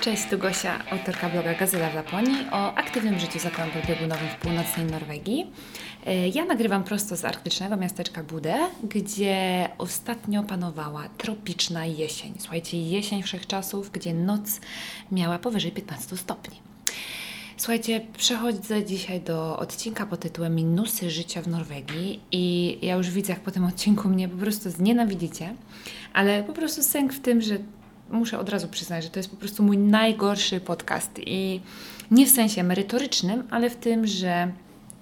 Cześć, 0.00 0.22
tu 0.30 0.38
Gosia, 0.38 0.78
autorka 0.90 1.28
bloga 1.28 1.54
Gazeta 1.54 1.90
w 1.90 1.94
Laponii 1.94 2.46
o 2.52 2.74
aktywnym 2.74 3.18
życiu 3.18 3.38
za 3.38 3.50
kątem 3.50 3.82
biegunowym 3.88 4.28
w 4.28 4.36
północnej 4.36 4.86
Norwegii. 4.86 5.50
E, 6.06 6.28
ja 6.28 6.44
nagrywam 6.44 6.84
prosto 6.84 7.16
z 7.16 7.24
arktycznego 7.24 7.76
miasteczka 7.76 8.22
Bude, 8.22 8.58
gdzie 8.82 9.68
ostatnio 9.78 10.42
panowała 10.42 11.08
tropiczna 11.18 11.86
jesień. 11.86 12.34
Słuchajcie, 12.38 12.82
jesień 12.82 13.22
wszechczasów, 13.22 13.90
gdzie 13.90 14.14
noc 14.14 14.60
miała 15.12 15.38
powyżej 15.38 15.72
15 15.72 16.16
stopni. 16.16 16.71
Słuchajcie, 17.62 18.00
przechodzę 18.16 18.84
dzisiaj 18.84 19.20
do 19.20 19.58
odcinka 19.58 20.06
pod 20.06 20.20
tytułem 20.20 20.54
Minusy 20.54 21.10
życia 21.10 21.42
w 21.42 21.48
Norwegii 21.48 22.20
i 22.32 22.78
ja 22.82 22.94
już 22.94 23.10
widzę, 23.10 23.32
jak 23.32 23.42
po 23.42 23.50
tym 23.50 23.64
odcinku 23.64 24.08
mnie 24.08 24.28
po 24.28 24.36
prostu 24.36 24.70
znienawidzicie, 24.70 25.54
ale 26.12 26.44
po 26.44 26.52
prostu 26.52 26.82
sęk 26.82 27.12
w 27.12 27.20
tym, 27.20 27.40
że 27.40 27.58
muszę 28.10 28.38
od 28.38 28.48
razu 28.48 28.68
przyznać, 28.68 29.04
że 29.04 29.10
to 29.10 29.18
jest 29.18 29.30
po 29.30 29.36
prostu 29.36 29.62
mój 29.62 29.78
najgorszy 29.78 30.60
podcast 30.60 31.10
i 31.26 31.60
nie 32.10 32.26
w 32.26 32.30
sensie 32.30 32.62
merytorycznym, 32.62 33.42
ale 33.50 33.70
w 33.70 33.76
tym, 33.76 34.06
że 34.06 34.52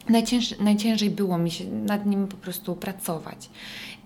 najciężej, 0.09 0.59
najciężej 0.61 1.11
było 1.11 1.39
mi 1.39 1.51
się 1.51 1.65
nad 1.65 2.07
nim 2.07 2.29
po 2.29 2.37
prostu 2.37 2.77
pracować. 2.77 3.51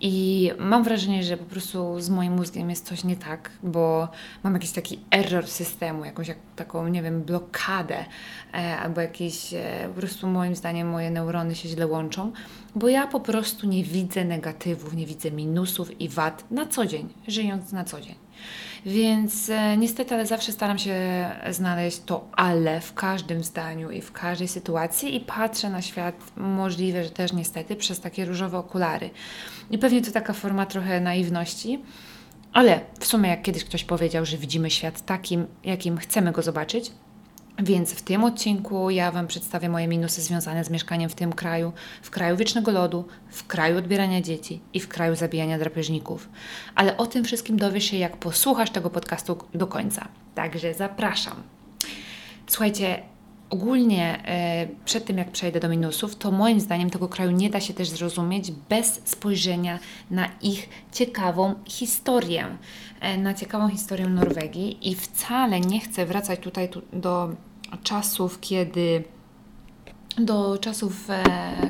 I 0.06 0.50
mam 0.58 0.84
wrażenie, 0.84 1.24
że 1.24 1.36
po 1.36 1.44
prostu 1.44 2.00
z 2.00 2.10
moim 2.10 2.32
mózgiem 2.32 2.70
jest 2.70 2.86
coś 2.86 3.04
nie 3.04 3.16
tak, 3.16 3.50
bo 3.62 4.08
mam 4.42 4.54
jakiś 4.54 4.70
taki 4.70 4.98
error 5.10 5.46
systemu, 5.46 6.04
jakąś 6.04 6.28
jak, 6.28 6.38
taką, 6.56 6.88
nie 6.88 7.02
wiem, 7.02 7.22
blokadę, 7.22 8.04
e, 8.54 8.78
albo 8.78 9.00
jakieś, 9.00 9.54
e, 9.54 9.88
po 9.94 10.00
prostu 10.00 10.26
moim 10.26 10.56
zdaniem 10.56 10.88
moje 10.88 11.10
neurony 11.10 11.54
się 11.54 11.68
źle 11.68 11.86
łączą, 11.86 12.32
bo 12.74 12.88
ja 12.88 13.06
po 13.06 13.20
prostu 13.20 13.66
nie 13.66 13.84
widzę 13.84 14.24
negatywów, 14.24 14.94
nie 14.94 15.06
widzę 15.06 15.30
minusów 15.30 16.00
i 16.00 16.08
wad 16.08 16.50
na 16.50 16.66
co 16.66 16.86
dzień, 16.86 17.08
żyjąc 17.28 17.72
na 17.72 17.84
co 17.84 18.00
dzień. 18.00 18.14
Więc 18.86 19.50
e, 19.50 19.76
niestety, 19.76 20.14
ale 20.14 20.26
zawsze 20.26 20.52
staram 20.52 20.78
się 20.78 20.94
znaleźć 21.50 22.00
to 22.06 22.28
ale 22.32 22.80
w 22.80 22.94
każdym 22.94 23.44
zdaniu 23.44 23.90
i 23.90 24.00
w 24.00 24.12
każdej 24.12 24.48
sytuacji 24.48 25.16
i 25.16 25.20
patrzę 25.20 25.70
na 25.70 25.82
świat 25.82 26.14
możliwe, 26.36 27.04
że 27.04 27.10
też 27.10 27.32
niestety 27.32 27.76
przez 27.76 28.00
takie 28.00 28.24
różowe 28.24 28.58
okulary. 28.58 29.10
I 29.70 29.78
pewnie 29.78 30.02
to 30.02 30.12
taka 30.12 30.32
forma 30.32 30.66
trochę 30.66 31.00
naiwności, 31.00 31.82
ale 32.52 32.80
w 33.00 33.06
sumie 33.06 33.30
jak 33.30 33.42
kiedyś 33.42 33.64
ktoś 33.64 33.84
powiedział, 33.84 34.24
że 34.24 34.36
widzimy 34.36 34.70
świat 34.70 35.04
takim, 35.04 35.46
jakim 35.64 35.98
chcemy 35.98 36.32
go 36.32 36.42
zobaczyć, 36.42 36.92
więc 37.58 37.92
w 37.94 38.02
tym 38.02 38.24
odcinku 38.24 38.90
ja 38.90 39.10
Wam 39.10 39.26
przedstawię 39.26 39.68
moje 39.68 39.88
minusy 39.88 40.22
związane 40.22 40.64
z 40.64 40.70
mieszkaniem 40.70 41.10
w 41.10 41.14
tym 41.14 41.32
kraju, 41.32 41.72
w 42.02 42.10
kraju 42.10 42.36
wiecznego 42.36 42.70
lodu, 42.70 43.04
w 43.30 43.46
kraju 43.46 43.78
odbierania 43.78 44.20
dzieci 44.20 44.60
i 44.72 44.80
w 44.80 44.88
kraju 44.88 45.16
zabijania 45.16 45.58
drapieżników. 45.58 46.28
Ale 46.74 46.96
o 46.96 47.06
tym 47.06 47.24
wszystkim 47.24 47.56
dowiesz 47.56 47.84
się, 47.84 47.96
jak 47.96 48.16
posłuchasz 48.16 48.70
tego 48.70 48.90
podcastu 48.90 49.38
do 49.54 49.66
końca. 49.66 50.08
Także 50.34 50.74
zapraszam. 50.74 51.42
Słuchajcie, 52.46 53.02
ogólnie 53.50 54.22
e, 54.26 54.66
przed 54.84 55.04
tym 55.04 55.18
jak 55.18 55.30
przejdę 55.30 55.60
do 55.60 55.68
minusów, 55.68 56.16
to 56.16 56.30
moim 56.30 56.60
zdaniem 56.60 56.90
tego 56.90 57.08
kraju 57.08 57.30
nie 57.30 57.50
da 57.50 57.60
się 57.60 57.74
też 57.74 57.88
zrozumieć 57.88 58.52
bez 58.68 59.00
spojrzenia 59.04 59.78
na 60.10 60.28
ich 60.42 60.68
ciekawą 60.92 61.54
historię, 61.64 62.46
e, 63.00 63.18
na 63.18 63.34
ciekawą 63.34 63.68
historię 63.68 64.08
Norwegii 64.08 64.90
i 64.90 64.94
wcale 64.94 65.60
nie 65.60 65.80
chcę 65.80 66.06
wracać 66.06 66.40
tutaj 66.40 66.68
tu, 66.68 66.82
do 66.92 67.28
czasów, 67.82 68.40
kiedy 68.40 69.04
do 70.18 70.58
czasów, 70.58 71.10
e, 71.10 71.24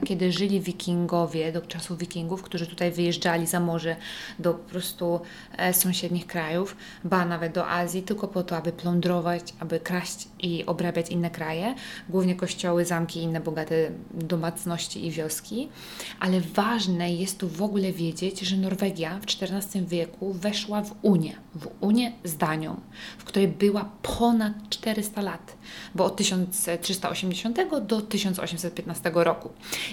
kiedy 0.06 0.33
żyli 0.33 0.61
wikingowie, 0.61 1.53
do 1.53 1.61
czasów 1.61 1.98
wikingów, 1.98 2.42
którzy 2.42 2.67
tutaj 2.67 2.92
wyjeżdżali 2.92 3.47
za 3.47 3.61
morze 3.61 3.97
do 4.39 4.55
po 4.55 4.70
prostu 4.70 5.20
e, 5.56 5.75
sąsiednich 5.75 6.27
krajów, 6.27 6.77
ba 7.05 7.25
nawet 7.25 7.53
do 7.53 7.69
Azji, 7.69 8.03
tylko 8.03 8.28
po 8.28 8.42
to, 8.42 8.56
aby 8.56 8.72
plądrować, 8.72 9.55
aby 9.61 9.81
kraść 9.81 10.28
i 10.39 10.67
obrabiać 10.67 11.11
inne 11.11 11.31
kraje, 11.31 11.75
głównie 12.09 12.37
kościoły, 12.37 12.84
zamki 12.84 13.22
inne 13.22 13.41
bogate 13.41 13.91
domacności 14.10 15.06
i 15.06 15.11
wioski. 15.11 15.69
Ale 16.21 16.41
ważne 16.41 17.15
jest 17.15 17.38
tu 17.38 17.49
w 17.49 17.62
ogóle 17.62 17.93
wiedzieć, 17.93 18.41
że 18.41 18.56
Norwegia 18.56 19.19
w 19.19 19.43
XIV 19.43 19.87
wieku 19.87 20.32
weszła 20.32 20.82
w 20.82 20.94
Unię, 21.03 21.37
w 21.55 21.69
Unię 21.81 22.12
z 22.25 22.37
Danią, 22.37 22.81
w 23.19 23.25
której 23.25 23.49
była 23.49 23.91
ponad 24.03 24.53
400 24.71 25.22
lat, 25.22 25.56
bo 25.94 26.05
od 26.05 26.16
1380 26.16 27.59
do 27.87 28.00
1000 28.00 28.34
1815 28.43 29.11
roku. 29.15 29.49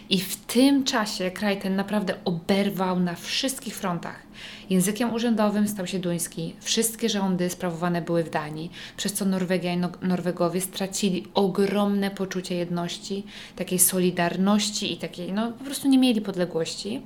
I 0.09 0.19
w 0.19 0.35
tym 0.35 0.84
czasie 0.84 1.31
kraj 1.31 1.62
ten 1.62 1.75
naprawdę 1.75 2.16
oberwał 2.25 3.00
na 3.00 3.16
wszystkich 3.16 3.75
frontach. 3.75 4.24
Językiem 4.69 5.13
urzędowym 5.13 5.68
stał 5.68 5.88
się 5.88 6.00
duński, 6.00 6.56
wszystkie 6.59 7.09
rządy 7.09 7.50
sprawowane 7.50 8.01
były 8.01 8.24
w 8.24 8.30
Danii, 8.30 8.72
przez 8.97 9.13
co 9.13 9.25
Norwegia 9.25 9.74
i 9.74 9.78
no 9.78 9.90
Norwegowie 10.01 10.62
stracili 10.62 11.28
ogromne 11.34 12.12
poczucie 12.12 12.56
jedności, 12.56 13.24
takiej 13.56 13.80
solidarności 13.80 14.94
i 14.94 14.97
takiej, 14.97 15.34
no 15.34 15.51
po 15.51 15.63
prostu 15.63 15.88
nie 15.88 15.97
mieli 15.97 16.22
podległości 16.22 17.01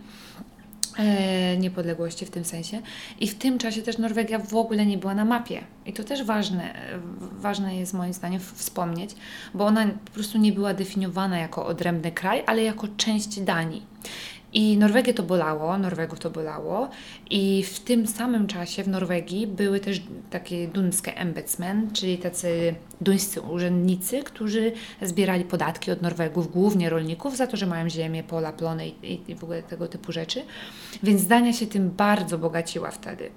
niepodległości 1.58 2.26
w 2.26 2.30
tym 2.30 2.46
sensie. 2.46 2.82
I 3.20 3.28
w 3.28 3.36
tym 3.36 3.58
czasie 3.58 3.82
też 3.82 3.98
Norwegia 3.98 4.40
w 4.40 4.56
ogóle 4.56 4.86
nie 4.86 4.98
była 4.98 5.16
na 5.16 5.26
mapie. 5.26 5.62
I 5.86 5.94
to 5.94 6.04
też 6.04 6.24
ważne, 6.24 6.74
ważne 7.40 7.76
jest 7.76 7.94
moim 7.94 8.14
zdaniem 8.14 8.42
wspomnieć, 8.56 9.16
bo 9.54 9.66
ona 9.66 9.88
po 10.06 10.12
prostu 10.12 10.38
nie 10.38 10.52
była 10.52 10.74
definiowana 10.74 11.38
jako 11.38 11.66
odrębny 11.66 12.12
kraj, 12.12 12.44
ale 12.46 12.64
jako 12.64 12.88
część 12.98 13.40
Danii. 13.40 13.86
I 14.54 14.78
Norwegię 14.78 15.14
to 15.14 15.24
bolało, 15.24 15.78
Norwegów 15.78 16.20
to 16.20 16.30
bolało 16.30 16.90
i 17.30 17.64
w 17.64 17.80
tym 17.80 18.08
samym 18.08 18.48
czasie 18.48 18.84
w 18.84 18.88
Norwegii 18.88 19.48
były 19.48 19.80
też 19.80 20.02
takie 20.30 20.68
duńskie 20.68 21.18
embedsmen, 21.18 21.92
czyli 21.94 22.18
tacy 22.18 22.76
duńscy 23.02 23.42
urzędnicy, 23.42 24.24
którzy 24.24 24.72
zbierali 25.02 25.44
podatki 25.44 25.92
od 25.92 26.02
Norwegów, 26.02 26.52
głównie 26.52 26.90
rolników, 26.90 27.38
za 27.38 27.48
to, 27.48 27.58
że 27.58 27.66
mają 27.66 27.90
ziemię, 27.90 28.24
pola, 28.24 28.54
plony 28.54 28.88
i, 28.88 29.32
i 29.32 29.36
w 29.36 29.44
ogóle 29.44 29.64
tego 29.64 29.88
typu 29.88 30.12
rzeczy. 30.12 30.42
Więc 31.04 31.28
Dania 31.28 31.54
się 31.54 31.68
tym 31.68 31.90
bardzo 31.90 32.38
bogaciła 32.38 32.92
wtedy. 32.92 33.30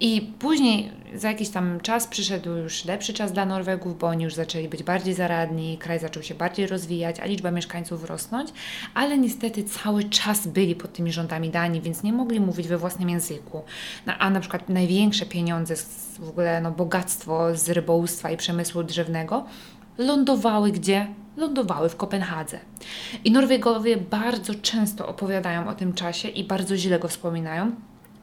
I 0.00 0.32
później 0.38 0.90
za 1.14 1.28
jakiś 1.28 1.48
tam 1.48 1.80
czas 1.80 2.06
przyszedł 2.06 2.50
już 2.50 2.84
lepszy 2.84 3.14
czas 3.14 3.32
dla 3.32 3.46
Norwegów, 3.46 3.98
bo 3.98 4.06
oni 4.06 4.24
już 4.24 4.34
zaczęli 4.34 4.68
być 4.68 4.82
bardziej 4.82 5.14
zaradni, 5.14 5.78
kraj 5.78 5.98
zaczął 5.98 6.22
się 6.22 6.34
bardziej 6.34 6.66
rozwijać, 6.66 7.20
a 7.20 7.24
liczba 7.26 7.50
mieszkańców 7.50 8.04
rosnąć, 8.04 8.50
ale 8.94 9.18
niestety 9.18 9.64
cały 9.64 10.04
czas 10.04 10.46
byli 10.46 10.74
pod 10.74 10.92
tymi 10.92 11.12
rządami 11.12 11.50
Danii, 11.50 11.80
więc 11.80 12.02
nie 12.02 12.12
mogli 12.12 12.40
mówić 12.40 12.68
we 12.68 12.78
własnym 12.78 13.10
języku. 13.10 13.62
No, 14.06 14.12
a 14.18 14.30
na 14.30 14.40
przykład 14.40 14.68
największe 14.68 15.26
pieniądze, 15.26 15.74
w 16.18 16.28
ogóle 16.28 16.60
no, 16.60 16.70
bogactwo 16.70 17.56
z 17.56 17.68
rybołówstwa 17.68 18.30
i 18.30 18.36
przemysłu 18.36 18.82
drzewnego 18.82 19.44
lądowały 19.98 20.72
gdzie? 20.72 21.06
Lądowały 21.36 21.88
w 21.88 21.96
Kopenhadze. 21.96 22.58
I 23.24 23.30
Norwegowie 23.30 23.96
bardzo 23.96 24.54
często 24.54 25.08
opowiadają 25.08 25.68
o 25.68 25.74
tym 25.74 25.92
czasie 25.92 26.28
i 26.28 26.44
bardzo 26.44 26.76
źle 26.76 26.98
go 26.98 27.08
wspominają, 27.08 27.70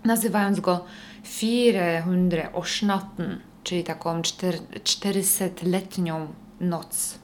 nazywając 0.03 0.59
go 0.59 0.85
400 1.24 2.53
Oshnatten, 2.53 3.40
czyli 3.63 3.84
taką 3.84 4.22
400-letnią 4.22 6.28
noc. 6.59 7.19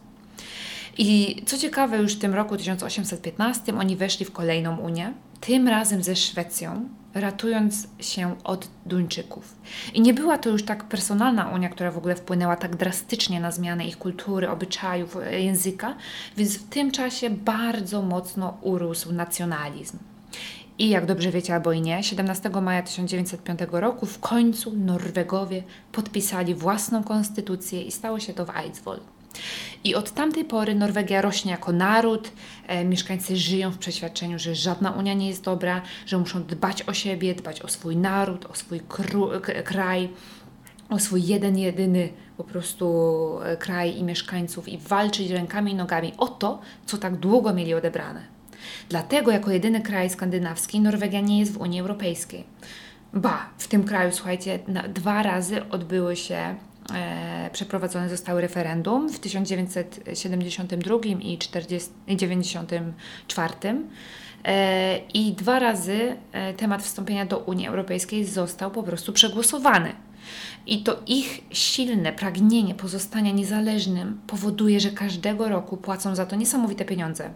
I 0.97 1.41
co 1.45 1.57
ciekawe, 1.57 1.97
już 1.97 2.13
w 2.13 2.19
tym 2.19 2.33
roku 2.33 2.57
1815 2.57 3.77
oni 3.77 3.95
weszli 3.95 4.25
w 4.25 4.31
kolejną 4.31 4.77
Unię, 4.77 5.13
tym 5.41 5.67
razem 5.67 6.03
ze 6.03 6.15
Szwecją, 6.15 6.89
ratując 7.21 7.87
się 7.99 8.35
od 8.43 8.67
Duńczyków. 8.85 9.55
I 9.93 10.01
nie 10.01 10.13
była 10.13 10.37
to 10.37 10.49
już 10.49 10.63
tak 10.63 10.83
personalna 10.83 11.49
Unia, 11.49 11.69
która 11.69 11.91
w 11.91 11.97
ogóle 11.97 12.15
wpłynęła 12.15 12.55
tak 12.55 12.75
drastycznie 12.75 13.39
na 13.39 13.51
zmianę 13.51 13.85
ich 13.85 13.97
kultury, 13.97 14.49
obyczajów, 14.49 15.17
e, 15.17 15.41
języka, 15.41 15.95
więc 16.37 16.57
w 16.57 16.69
tym 16.69 16.91
czasie 16.91 17.29
bardzo 17.29 18.01
mocno 18.01 18.57
urósł 18.61 19.13
nacjonalizm. 19.13 19.97
I 20.79 20.89
jak 20.89 21.05
dobrze 21.05 21.31
wiecie 21.31 21.55
albo 21.55 21.71
i 21.71 21.81
nie, 21.81 22.03
17 22.03 22.49
maja 22.61 22.81
1905 22.81 23.59
roku 23.71 24.05
w 24.05 24.19
końcu 24.19 24.75
Norwegowie 24.75 25.63
podpisali 25.91 26.55
własną 26.55 27.03
konstytucję 27.03 27.81
i 27.81 27.91
stało 27.91 28.19
się 28.19 28.33
to 28.33 28.45
w 28.45 28.49
Eidsvoll. 28.57 28.99
I 29.83 29.95
od 29.95 30.11
tamtej 30.11 30.45
pory 30.45 30.75
Norwegia 30.75 31.21
rośnie 31.21 31.51
jako 31.51 31.71
naród, 31.71 32.31
e, 32.67 32.85
mieszkańcy 32.85 33.37
żyją 33.37 33.71
w 33.71 33.77
przeświadczeniu, 33.77 34.39
że 34.39 34.55
żadna 34.55 34.91
Unia 34.91 35.13
nie 35.13 35.27
jest 35.27 35.43
dobra, 35.43 35.81
że 36.05 36.17
muszą 36.17 36.43
dbać 36.43 36.83
o 36.83 36.93
siebie, 36.93 37.35
dbać 37.35 37.61
o 37.61 37.67
swój 37.67 37.97
naród, 37.97 38.45
o 38.45 38.55
swój 38.55 38.81
kraj, 39.63 40.09
o 40.89 40.99
swój 40.99 41.25
jeden, 41.25 41.57
jedyny 41.57 42.09
po 42.37 42.43
prostu 42.43 42.87
e, 43.43 43.57
kraj 43.57 43.97
i 43.97 44.03
mieszkańców 44.03 44.67
i 44.67 44.77
walczyć 44.77 45.29
rękami 45.29 45.71
i 45.71 45.75
nogami 45.75 46.13
o 46.17 46.27
to, 46.27 46.59
co 46.85 46.97
tak 46.97 47.15
długo 47.15 47.53
mieli 47.53 47.73
odebrane. 47.73 48.21
Dlatego 48.89 49.31
jako 49.31 49.51
jedyny 49.51 49.81
kraj 49.81 50.09
skandynawski 50.09 50.79
Norwegia 50.79 51.21
nie 51.21 51.39
jest 51.39 51.53
w 51.53 51.57
Unii 51.57 51.79
Europejskiej. 51.79 52.43
Ba, 53.13 53.49
w 53.57 53.67
tym 53.67 53.83
kraju, 53.83 54.11
słuchajcie, 54.11 54.59
dwa 54.89 55.23
razy 55.23 55.69
odbyły 55.69 56.15
się 56.15 56.55
przeprowadzone 57.51 58.09
zostały 58.09 58.41
referendum 58.41 59.09
w 59.09 59.19
1972 59.19 60.97
i 61.19 61.37
1994 61.37 63.53
e, 64.43 64.97
i 65.13 65.33
dwa 65.33 65.59
razy 65.59 66.15
e, 66.31 66.53
temat 66.53 66.83
wstąpienia 66.83 67.25
do 67.25 67.37
Unii 67.37 67.67
Europejskiej 67.67 68.25
został 68.25 68.71
po 68.71 68.83
prostu 68.83 69.13
przegłosowany. 69.13 70.06
I 70.67 70.83
to 70.83 70.95
ich 71.07 71.41
silne 71.51 72.13
pragnienie 72.13 72.75
pozostania 72.75 73.31
niezależnym 73.31 74.21
powoduje, 74.27 74.79
że 74.79 74.91
każdego 74.91 75.49
roku 75.49 75.77
płacą 75.77 76.15
za 76.15 76.25
to 76.25 76.35
niesamowite 76.35 76.85
pieniądze. 76.85 77.29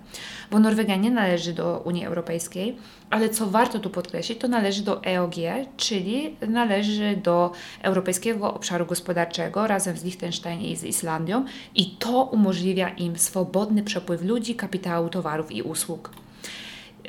Bo 0.51 0.59
Norwegia 0.59 0.95
nie 0.95 1.11
należy 1.11 1.53
do 1.53 1.81
Unii 1.85 2.05
Europejskiej, 2.05 2.77
ale 3.09 3.29
co 3.29 3.47
warto 3.47 3.79
tu 3.79 3.89
podkreślić, 3.89 4.39
to 4.39 4.47
należy 4.47 4.83
do 4.83 5.03
EOG, 5.03 5.35
czyli 5.77 6.35
należy 6.47 7.17
do 7.23 7.51
Europejskiego 7.81 8.53
Obszaru 8.53 8.85
Gospodarczego 8.85 9.67
razem 9.67 9.97
z 9.97 10.03
Liechtenstein 10.03 10.61
i 10.61 10.75
z 10.75 10.83
Islandią 10.83 11.45
i 11.75 11.91
to 11.91 12.23
umożliwia 12.23 12.89
im 12.89 13.17
swobodny 13.17 13.83
przepływ 13.83 14.23
ludzi, 14.23 14.55
kapitału, 14.55 15.09
towarów 15.09 15.51
i 15.51 15.61
usług. 15.61 16.11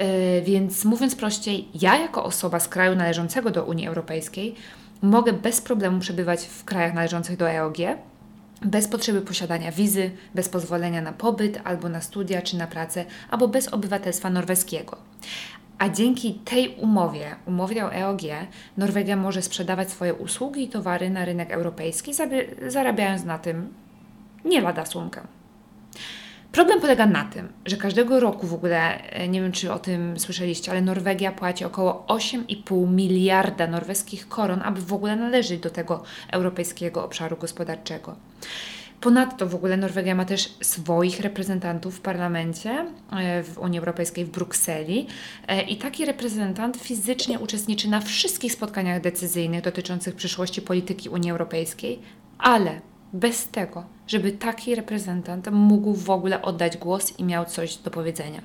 Yy, 0.01 0.43
więc 0.43 0.85
mówiąc 0.85 1.17
prościej, 1.17 1.69
ja 1.81 1.99
jako 1.99 2.25
osoba 2.25 2.61
z 2.61 2.69
kraju 2.69 2.97
należącego 2.97 3.51
do 3.51 3.65
Unii 3.65 3.87
Europejskiej 3.87 4.55
mogę 5.03 5.33
bez 5.33 5.61
problemu 5.61 6.01
przebywać 6.01 6.47
w 6.47 6.65
krajach 6.65 6.95
należących 6.95 7.37
do 7.37 7.51
EOG, 7.51 7.77
bez 8.65 8.89
potrzeby 8.89 9.21
posiadania 9.21 9.73
wizy, 9.73 10.11
bez 10.35 10.49
pozwolenia 10.49 11.01
na 11.01 11.13
pobyt 11.13 11.61
albo 11.65 11.89
na 11.89 12.01
studia 12.01 12.43
czy 12.43 12.57
na 12.57 12.67
pracę, 12.67 13.05
albo 13.31 13.49
bez 13.49 13.69
obywatelstwa 13.69 14.31
norweskiego. 14.31 14.97
A 15.79 15.89
dzięki 15.89 16.35
tej 16.35 16.69
umowie, 16.69 17.37
umowie 17.47 17.85
o 17.87 17.95
EOG, 17.95 18.21
Norwegia 18.77 19.17
może 19.17 19.43
sprzedawać 19.43 19.91
swoje 19.91 20.15
usługi 20.15 20.63
i 20.63 20.69
towary 20.69 21.11
na 21.11 21.25
rynek 21.25 21.51
europejski, 21.51 22.13
zarabiając 22.69 23.25
na 23.25 23.39
tym 23.39 23.75
nie 24.45 24.61
lada 24.61 24.87
sumkę. 24.87 25.21
Problem 26.53 26.81
polega 26.81 27.07
na 27.07 27.25
tym, 27.25 27.49
że 27.67 27.77
każdego 27.77 28.21
roku 28.21 28.47
w 28.47 28.55
ogóle, 28.55 29.03
e, 29.11 29.29
nie 29.29 29.43
wiem 29.43 29.53
czy 29.53 29.73
o 29.73 29.79
tym 29.79 30.19
słyszeliście, 30.19 30.71
ale 30.71 30.83
Norwegia 30.83 31.33
płaci 31.33 31.65
około 31.65 32.05
8,5 32.09 32.91
miliarda 32.91 33.67
norweskich 33.67 34.29
koron, 34.29 34.63
aby 34.65 34.81
w 34.81 34.93
ogóle 34.93 35.17
należeć 35.17 35.61
do 35.61 35.71
tego 35.71 36.03
europejskiego 36.31 37.05
obszaru 37.05 37.37
gospodarczego. 37.37 38.17
Ponadto 39.01 39.47
w 39.47 39.55
ogóle 39.55 39.77
Norwegia 39.77 40.15
ma 40.15 40.25
też 40.25 40.55
swoich 40.61 41.21
reprezentantów 41.21 41.97
w 41.97 42.01
parlamencie 42.01 42.87
e, 43.13 43.43
w 43.43 43.59
Unii 43.59 43.79
Europejskiej 43.79 44.25
w 44.25 44.31
Brukseli 44.31 45.07
e, 45.49 45.63
i 45.63 45.77
taki 45.77 46.05
reprezentant 46.05 46.77
fizycznie 46.77 47.39
uczestniczy 47.39 47.89
na 47.89 48.01
wszystkich 48.01 48.53
spotkaniach 48.53 49.01
decyzyjnych 49.01 49.63
dotyczących 49.63 50.15
przyszłości 50.15 50.63
polityki 50.63 51.09
Unii 51.09 51.31
Europejskiej, 51.31 51.99
ale 52.39 52.81
bez 53.13 53.49
tego, 53.49 53.85
żeby 54.07 54.33
taki 54.33 54.75
reprezentant 54.75 55.49
mógł 55.53 55.95
w 55.95 56.11
ogóle 56.11 56.43
oddać 56.43 56.77
głos 56.77 57.19
i 57.19 57.25
miał 57.25 57.45
coś 57.45 57.77
do 57.77 57.91
powiedzenia. 57.91 58.43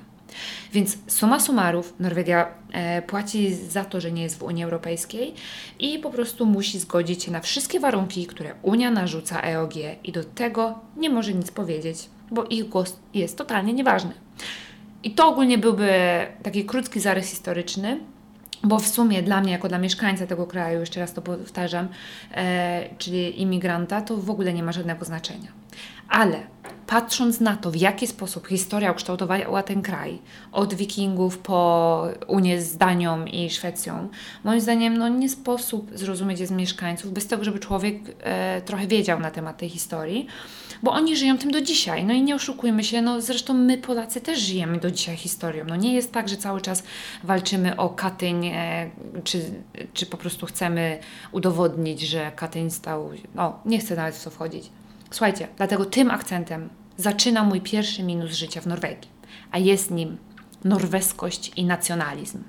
Więc 0.72 0.98
suma 1.06 1.40
summarów, 1.40 1.94
Norwegia 2.00 2.48
e, 2.72 3.02
płaci 3.02 3.54
za 3.54 3.84
to, 3.84 4.00
że 4.00 4.12
nie 4.12 4.22
jest 4.22 4.38
w 4.38 4.42
Unii 4.42 4.64
Europejskiej 4.64 5.34
i 5.78 5.98
po 5.98 6.10
prostu 6.10 6.46
musi 6.46 6.78
zgodzić 6.78 7.24
się 7.24 7.30
na 7.30 7.40
wszystkie 7.40 7.80
warunki, 7.80 8.26
które 8.26 8.54
Unia 8.62 8.90
narzuca 8.90 9.42
EOG 9.42 9.74
i 10.04 10.12
do 10.12 10.24
tego 10.24 10.78
nie 10.96 11.10
może 11.10 11.34
nic 11.34 11.50
powiedzieć, 11.50 11.98
bo 12.30 12.44
ich 12.44 12.68
głos 12.68 12.96
jest 13.14 13.38
totalnie 13.38 13.72
nieważny. 13.72 14.12
I 15.02 15.10
to 15.10 15.28
ogólnie 15.28 15.58
byłby 15.58 15.90
taki 16.42 16.64
krótki 16.64 17.00
zarys 17.00 17.30
historyczny, 17.30 18.00
bo 18.64 18.78
w 18.78 18.88
sumie 18.88 19.22
dla 19.22 19.40
mnie, 19.40 19.52
jako 19.52 19.68
dla 19.68 19.78
mieszkańca 19.78 20.26
tego 20.26 20.46
kraju, 20.46 20.80
jeszcze 20.80 21.00
raz 21.00 21.12
to 21.12 21.22
powtarzam, 21.22 21.88
e, 22.34 22.88
czyli 22.98 23.42
imigranta, 23.42 24.00
to 24.00 24.16
w 24.16 24.30
ogóle 24.30 24.52
nie 24.52 24.62
ma 24.62 24.72
żadnego 24.72 25.04
znaczenia. 25.04 25.48
Ale 26.08 26.46
patrząc 26.88 27.40
na 27.40 27.56
to, 27.56 27.70
w 27.70 27.76
jaki 27.76 28.06
sposób 28.06 28.46
historia 28.46 28.92
ukształtowała 28.92 29.62
ten 29.62 29.82
kraj, 29.82 30.18
od 30.52 30.74
wikingów 30.74 31.38
po 31.38 32.08
Unię 32.26 32.62
z 32.62 32.76
Danią 32.76 33.24
i 33.24 33.50
Szwecją, 33.50 34.08
moim 34.44 34.60
zdaniem 34.60 34.98
no, 34.98 35.08
nie 35.08 35.28
sposób 35.28 35.90
zrozumieć 35.94 36.40
jest 36.40 36.52
mieszkańców 36.52 37.12
bez 37.12 37.26
tego, 37.26 37.44
żeby 37.44 37.58
człowiek 37.58 37.96
e, 38.20 38.62
trochę 38.62 38.86
wiedział 38.86 39.20
na 39.20 39.30
temat 39.30 39.58
tej 39.58 39.68
historii, 39.68 40.26
bo 40.82 40.92
oni 40.92 41.16
żyją 41.16 41.38
tym 41.38 41.50
do 41.50 41.60
dzisiaj. 41.60 42.04
No 42.04 42.14
i 42.14 42.22
nie 42.22 42.34
oszukujmy 42.34 42.84
się, 42.84 43.02
no 43.02 43.20
zresztą 43.20 43.54
my 43.54 43.78
Polacy 43.78 44.20
też 44.20 44.38
żyjemy 44.38 44.78
do 44.78 44.90
dzisiaj 44.90 45.16
historią. 45.16 45.64
No 45.68 45.76
nie 45.76 45.94
jest 45.94 46.12
tak, 46.12 46.28
że 46.28 46.36
cały 46.36 46.60
czas 46.60 46.82
walczymy 47.24 47.76
o 47.76 47.88
Katyń, 47.88 48.46
e, 48.46 48.90
czy, 49.24 49.44
czy 49.94 50.06
po 50.06 50.16
prostu 50.16 50.46
chcemy 50.46 50.98
udowodnić, 51.32 52.00
że 52.00 52.32
Katyń 52.36 52.70
stał, 52.70 53.10
no 53.34 53.58
nie 53.64 53.78
chcę 53.78 53.96
nawet 53.96 54.14
w 54.14 54.24
to 54.24 54.30
wchodzić. 54.30 54.70
Słuchajcie, 55.10 55.48
dlatego 55.56 55.84
tym 55.84 56.10
akcentem 56.10 56.68
zaczyna 56.96 57.44
mój 57.44 57.60
pierwszy 57.60 58.02
minus 58.02 58.30
życia 58.30 58.60
w 58.60 58.66
Norwegii, 58.66 59.10
a 59.50 59.58
jest 59.58 59.90
nim 59.90 60.16
norweskość 60.64 61.52
i 61.56 61.64
nacjonalizm. 61.64 62.42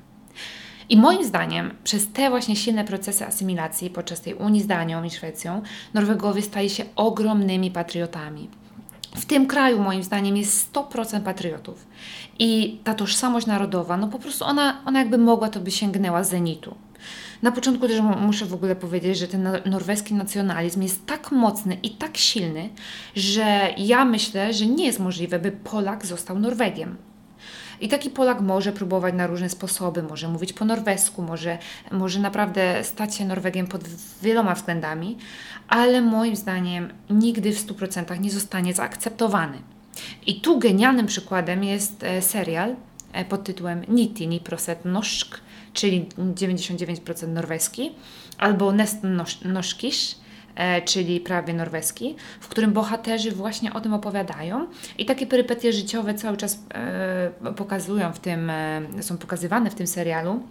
I 0.89 0.97
moim 0.97 1.23
zdaniem 1.23 1.71
przez 1.83 2.11
te 2.11 2.29
właśnie 2.29 2.56
silne 2.56 2.85
procesy 2.85 3.25
asymilacji 3.25 3.89
podczas 3.89 4.21
tej 4.21 4.33
Unii 4.33 4.61
z 4.61 4.67
Danią 4.67 5.03
i 5.03 5.09
Szwecją 5.09 5.61
Norwegowie 5.94 6.41
stali 6.41 6.69
się 6.69 6.85
ogromnymi 6.95 7.71
patriotami. 7.71 8.50
W 9.15 9.25
tym 9.25 9.47
kraju 9.47 9.79
moim 9.79 10.03
zdaniem 10.03 10.38
jest 10.38 10.73
100% 10.73 11.21
patriotów. 11.21 11.88
I 12.39 12.79
ta 12.83 12.94
tożsamość 12.94 13.47
narodowa, 13.47 13.97
no 13.97 14.07
po 14.07 14.19
prostu 14.19 14.45
ona, 14.45 14.81
ona 14.85 15.00
jakby 15.00 15.17
mogła, 15.17 15.50
to 15.50 15.59
by 15.59 15.71
sięgnęła 15.71 16.23
zenitu. 16.23 16.75
Na 17.41 17.51
początku 17.51 17.88
też 17.88 18.01
muszę 18.01 18.45
w 18.45 18.53
ogóle 18.53 18.75
powiedzieć, 18.75 19.18
że 19.18 19.27
ten 19.27 19.50
norweski 19.65 20.13
nacjonalizm 20.13 20.81
jest 20.81 21.06
tak 21.06 21.31
mocny 21.31 21.77
i 21.83 21.89
tak 21.89 22.18
silny, 22.18 22.69
że 23.15 23.74
ja 23.77 24.06
myślę, 24.06 24.53
że 24.53 24.65
nie 24.65 24.86
jest 24.86 25.00
możliwe, 25.00 25.39
by 25.39 25.51
Polak 25.51 26.06
został 26.06 26.39
Norwegiem. 26.39 26.97
I 27.81 27.88
taki 27.88 28.09
Polak 28.09 28.41
może 28.41 28.71
próbować 28.71 29.13
na 29.13 29.27
różne 29.27 29.50
sposoby, 29.50 30.03
może 30.03 30.27
mówić 30.27 30.53
po 30.53 30.65
norwesku, 30.65 31.21
może, 31.21 31.57
może 31.91 32.19
naprawdę 32.19 32.83
stać 32.83 33.15
się 33.15 33.25
Norwegiem 33.25 33.68
pod 33.68 33.81
wieloma 34.21 34.56
względami, 34.56 35.18
ale 35.68 36.01
moim 36.01 36.35
zdaniem 36.35 36.89
nigdy 37.09 37.51
w 37.53 37.68
100% 37.68 38.19
nie 38.19 38.31
zostanie 38.31 38.74
zaakceptowany. 38.74 39.57
I 40.25 40.42
tu 40.42 40.59
genialnym 40.59 41.06
przykładem 41.06 41.63
jest 41.63 42.03
e, 42.03 42.21
serial 42.21 42.75
e, 43.13 43.25
pod 43.25 43.44
tytułem 43.44 43.83
Niti 43.88 44.27
ni 44.27 44.39
proset 44.39 44.85
norsk, 44.85 45.39
czyli 45.80 46.06
99% 46.18 47.28
norweski, 47.28 47.92
albo 48.38 48.72
Nesten 48.72 49.24
Norskish, 49.46 50.16
e, 50.56 50.81
czyli 50.81 51.20
prawie 51.20 51.54
norweski, 51.54 52.16
w 52.40 52.48
którym 52.48 52.74
bohaterzy 52.74 53.31
właśnie 53.31 53.74
o 53.74 53.81
tym 53.81 53.94
opowiadają 53.94 54.68
i 54.98 55.06
takie 55.06 55.28
perypetie 55.28 55.74
życiowe 55.74 56.14
cały 56.14 56.38
czas 56.38 56.64
e, 56.74 57.54
pokazują 57.56 58.14
w 58.14 58.20
tym, 58.20 58.50
e, 58.50 58.81
są 59.02 59.18
pokazywane 59.18 59.70
w 59.70 59.76
tym 59.76 59.88
serialu. 59.88 60.44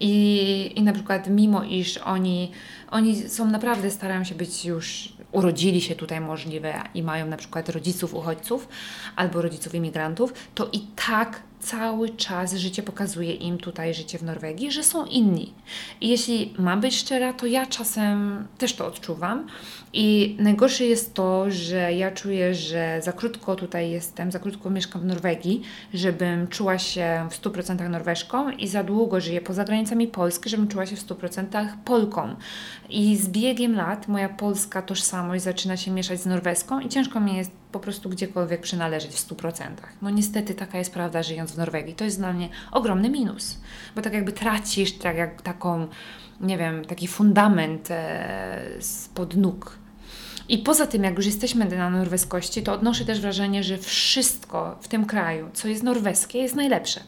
I, 0.00 0.72
I 0.76 0.82
na 0.82 0.92
przykład 0.92 1.30
mimo 1.30 1.64
iż 1.64 1.98
oni, 1.98 2.50
oni 2.90 3.28
są 3.28 3.50
naprawdę, 3.50 3.90
starają 3.90 4.24
się 4.24 4.34
być 4.34 4.64
już, 4.64 5.12
urodzili 5.32 5.80
się 5.80 5.94
tutaj 5.94 6.20
możliwe 6.20 6.74
i 6.94 7.02
mają 7.02 7.26
na 7.26 7.36
przykład 7.36 7.68
rodziców 7.68 8.14
uchodźców 8.14 8.68
albo 9.16 9.42
rodziców 9.42 9.74
imigrantów, 9.74 10.32
to 10.54 10.68
i 10.72 10.80
tak 11.06 11.42
cały 11.60 12.08
czas 12.08 12.54
życie 12.54 12.82
pokazuje 12.82 13.34
im 13.34 13.58
tutaj, 13.58 13.94
życie 13.94 14.18
w 14.18 14.22
Norwegii, 14.22 14.72
że 14.72 14.82
są 14.82 15.06
inni. 15.06 15.52
I 16.00 16.08
jeśli 16.08 16.54
mam 16.58 16.80
być 16.80 16.96
szczera, 16.96 17.32
to 17.32 17.46
ja 17.46 17.66
czasem 17.66 18.46
też 18.58 18.74
to 18.74 18.86
odczuwam. 18.86 19.46
I 19.92 20.36
najgorsze 20.38 20.84
jest 20.84 21.14
to, 21.14 21.50
że 21.50 21.92
ja 21.92 22.10
czuję, 22.10 22.54
że 22.54 23.00
za 23.02 23.12
krótko 23.12 23.56
tutaj 23.56 23.90
jestem, 23.90 24.32
za 24.32 24.38
krótko 24.38 24.70
mieszkam 24.70 25.02
w 25.02 25.04
Norwegii, 25.04 25.62
żebym 25.94 26.48
czuła 26.48 26.78
się 26.78 27.28
w 27.30 27.42
100% 27.42 27.90
Norweszką 27.90 28.50
i 28.50 28.68
za 28.68 28.84
długo 28.84 29.20
żyję 29.20 29.40
poza 29.40 29.64
granicami 29.64 30.08
Polski, 30.08 30.50
żebym 30.50 30.68
czuła 30.68 30.86
się 30.86 30.96
w 30.96 31.06
100% 31.06 31.68
Polką. 31.84 32.36
I 32.88 33.16
z 33.16 33.28
biegiem 33.28 33.76
lat 33.76 34.08
moja 34.08 34.28
polska 34.28 34.82
tożsamość 34.82 35.44
zaczyna 35.44 35.76
się 35.76 35.90
mieszać 35.90 36.20
z 36.20 36.26
norweską 36.26 36.80
i 36.80 36.88
ciężko 36.88 37.20
mi 37.20 37.36
jest 37.36 37.63
po 37.74 37.80
prostu 37.80 38.08
gdziekolwiek 38.08 38.60
przynależeć 38.60 39.12
w 39.12 39.28
100%. 39.28 39.68
No 40.02 40.10
niestety 40.10 40.54
taka 40.54 40.78
jest 40.78 40.92
prawda 40.92 41.22
żyjąc 41.22 41.52
w 41.52 41.58
Norwegii. 41.58 41.94
To 41.94 42.04
jest 42.04 42.18
dla 42.18 42.32
mnie 42.32 42.48
ogromny 42.72 43.10
minus, 43.10 43.58
bo 43.96 44.02
tak 44.02 44.12
jakby 44.12 44.32
tracisz 44.32 44.92
tak 44.92 45.16
jak 45.16 45.42
taką, 45.42 45.88
nie 46.40 46.58
wiem, 46.58 46.84
taki 46.84 47.08
fundament 47.08 47.90
e, 47.90 48.60
spod 48.80 49.36
nóg. 49.36 49.78
I 50.48 50.58
poza 50.58 50.86
tym, 50.86 51.04
jak 51.04 51.16
już 51.16 51.26
jesteśmy 51.26 51.64
na 51.64 51.90
norweskości, 51.90 52.62
to 52.62 52.72
odnoszę 52.72 53.04
też 53.04 53.20
wrażenie, 53.20 53.64
że 53.64 53.78
wszystko 53.78 54.78
w 54.80 54.88
tym 54.88 55.06
kraju, 55.06 55.50
co 55.52 55.68
jest 55.68 55.82
norweskie, 55.82 56.38
jest 56.38 56.54
najlepsze. 56.54 57.00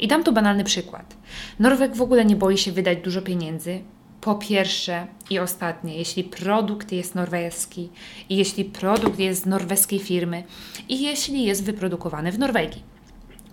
I 0.00 0.08
dam 0.08 0.24
tu 0.24 0.32
banalny 0.32 0.64
przykład. 0.64 1.16
Norweg 1.58 1.96
w 1.96 2.02
ogóle 2.02 2.24
nie 2.24 2.36
boi 2.36 2.58
się 2.58 2.72
wydać 2.72 2.98
dużo 2.98 3.22
pieniędzy, 3.22 3.80
po 4.26 4.34
pierwsze 4.34 5.06
i 5.30 5.38
ostatnie, 5.38 5.96
jeśli 5.96 6.24
produkt 6.24 6.92
jest 6.92 7.14
norweski 7.14 7.90
i 8.28 8.36
jeśli 8.36 8.64
produkt 8.64 9.18
jest 9.18 9.42
z 9.42 9.46
norweskiej 9.46 9.98
firmy 9.98 10.44
i 10.88 11.02
jeśli 11.02 11.44
jest 11.44 11.64
wyprodukowany 11.64 12.32
w 12.32 12.38
Norwegii. 12.38 12.82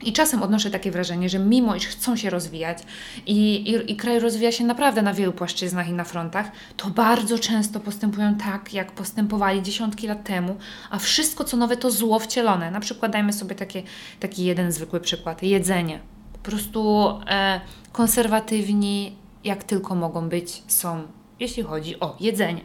I 0.02 0.14
czasem 0.14 0.44
odnoszę 0.44 0.72
takie 0.72 0.92
wrażenie, 0.92 1.30
że 1.30 1.40
mimo 1.40 1.76
iż 1.76 1.88
chcą 1.88 2.16
się 2.16 2.30
rozwijać 2.30 2.78
i, 3.26 3.56
i, 3.56 3.92
i, 3.92 3.96
kraj 3.96 4.20
rozwija 4.20 4.52
się 4.52 4.64
naprawdę 4.64 5.02
na 5.02 5.14
wielu 5.14 5.34
płaszczyznach 5.34 5.90
i 5.90 5.94
na 5.94 6.04
frontach, 6.04 6.52
to 6.78 6.90
bardzo 6.90 7.40
często 7.40 7.80
postępują 7.80 8.36
tak, 8.36 8.74
jak 8.74 8.92
postępowali 8.92 9.62
dziesiątki 9.62 10.08
lat 10.08 10.24
temu, 10.24 10.56
a 10.90 11.00
wszystko 11.00 11.44
co 11.44 11.58
nowe 11.58 11.78
to 11.78 11.92
zło 11.92 12.20
wcielone. 12.20 12.72
Na 12.72 12.80
przykład 12.80 13.12
dajmy 13.12 13.34
sobie 13.34 13.56
takie, 13.56 13.84
taki 14.20 14.46
jeden 14.46 14.72
zwykły 14.72 15.00
przykład: 15.00 15.44
jedzenie. 15.44 16.00
Po 16.34 16.40
prostu 16.40 17.10
e, 17.28 17.62
konserwatywni, 17.92 19.23
jak 19.44 19.64
tylko 19.64 19.96
mogą 19.96 20.30
być, 20.30 20.64
są, 20.68 21.04
jeśli 21.40 21.64
chodzi 21.64 22.00
o 22.00 22.16
jedzenie. 22.20 22.62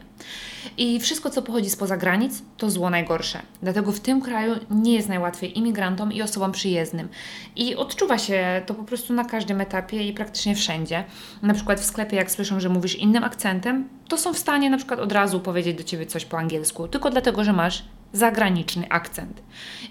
I 0.77 0.99
wszystko, 0.99 1.29
co 1.29 1.41
pochodzi 1.41 1.69
spoza 1.69 1.97
granic, 1.97 2.41
to 2.57 2.69
zło 2.69 2.89
najgorsze. 2.89 3.41
Dlatego 3.61 3.91
w 3.91 3.99
tym 3.99 4.21
kraju 4.21 4.55
nie 4.71 4.93
jest 4.93 5.09
najłatwiej 5.09 5.57
imigrantom 5.57 6.13
i 6.13 6.21
osobom 6.21 6.51
przyjezdnym. 6.51 7.09
I 7.55 7.75
odczuwa 7.75 8.17
się 8.17 8.61
to 8.65 8.73
po 8.73 8.83
prostu 8.83 9.13
na 9.13 9.25
każdym 9.25 9.61
etapie 9.61 10.07
i 10.07 10.13
praktycznie 10.13 10.55
wszędzie. 10.55 11.03
Na 11.41 11.53
przykład 11.53 11.79
w 11.79 11.85
sklepie, 11.85 12.17
jak 12.17 12.31
słyszą, 12.31 12.59
że 12.59 12.69
mówisz 12.69 12.95
innym 12.95 13.23
akcentem, 13.23 13.89
to 14.07 14.17
są 14.17 14.33
w 14.33 14.37
stanie 14.37 14.69
na 14.69 14.77
przykład 14.77 14.99
od 14.99 15.11
razu 15.11 15.39
powiedzieć 15.39 15.77
do 15.77 15.83
ciebie 15.83 16.05
coś 16.05 16.25
po 16.25 16.37
angielsku, 16.37 16.87
tylko 16.87 17.09
dlatego, 17.09 17.43
że 17.43 17.53
masz 17.53 17.83
zagraniczny 18.13 18.89
akcent. 18.89 19.41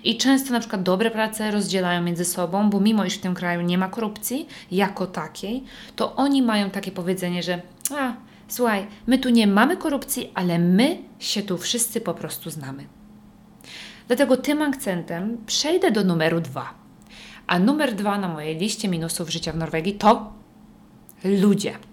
I 0.04 0.16
często 0.16 0.52
na 0.52 0.60
przykład 0.60 0.82
dobre 0.82 1.10
prace 1.10 1.50
rozdzielają 1.50 2.02
między 2.02 2.24
sobą, 2.24 2.70
bo 2.70 2.80
mimo 2.80 3.04
iż 3.04 3.14
w 3.14 3.20
tym 3.20 3.34
kraju 3.34 3.60
nie 3.60 3.78
ma 3.78 3.88
korupcji 3.88 4.48
jako 4.70 5.06
takiej, 5.06 5.64
to 5.96 6.16
oni 6.16 6.42
mają 6.42 6.70
takie 6.70 6.92
powiedzenie, 6.92 7.42
że 7.42 7.62
a, 7.98 8.12
słuchaj, 8.48 8.86
my 9.06 9.18
tu 9.18 9.28
nie 9.28 9.46
mamy 9.46 9.76
korupcji, 9.76 10.30
ale 10.34 10.58
my 10.58 10.98
się 11.18 11.42
tu 11.42 11.58
wszyscy 11.58 12.00
po 12.00 12.14
prostu 12.14 12.50
znamy. 12.50 12.86
Dlatego 14.06 14.36
tym 14.36 14.62
akcentem 14.62 15.38
przejdę 15.46 15.90
do 15.90 16.04
numeru 16.04 16.40
dwa. 16.40 16.74
A 17.46 17.58
numer 17.58 17.94
dwa 17.94 18.18
na 18.18 18.28
mojej 18.28 18.56
liście 18.56 18.88
minusów 18.88 19.30
życia 19.30 19.52
w 19.52 19.56
Norwegii 19.56 19.94
to 19.94 20.32
ludzie. 21.24 21.87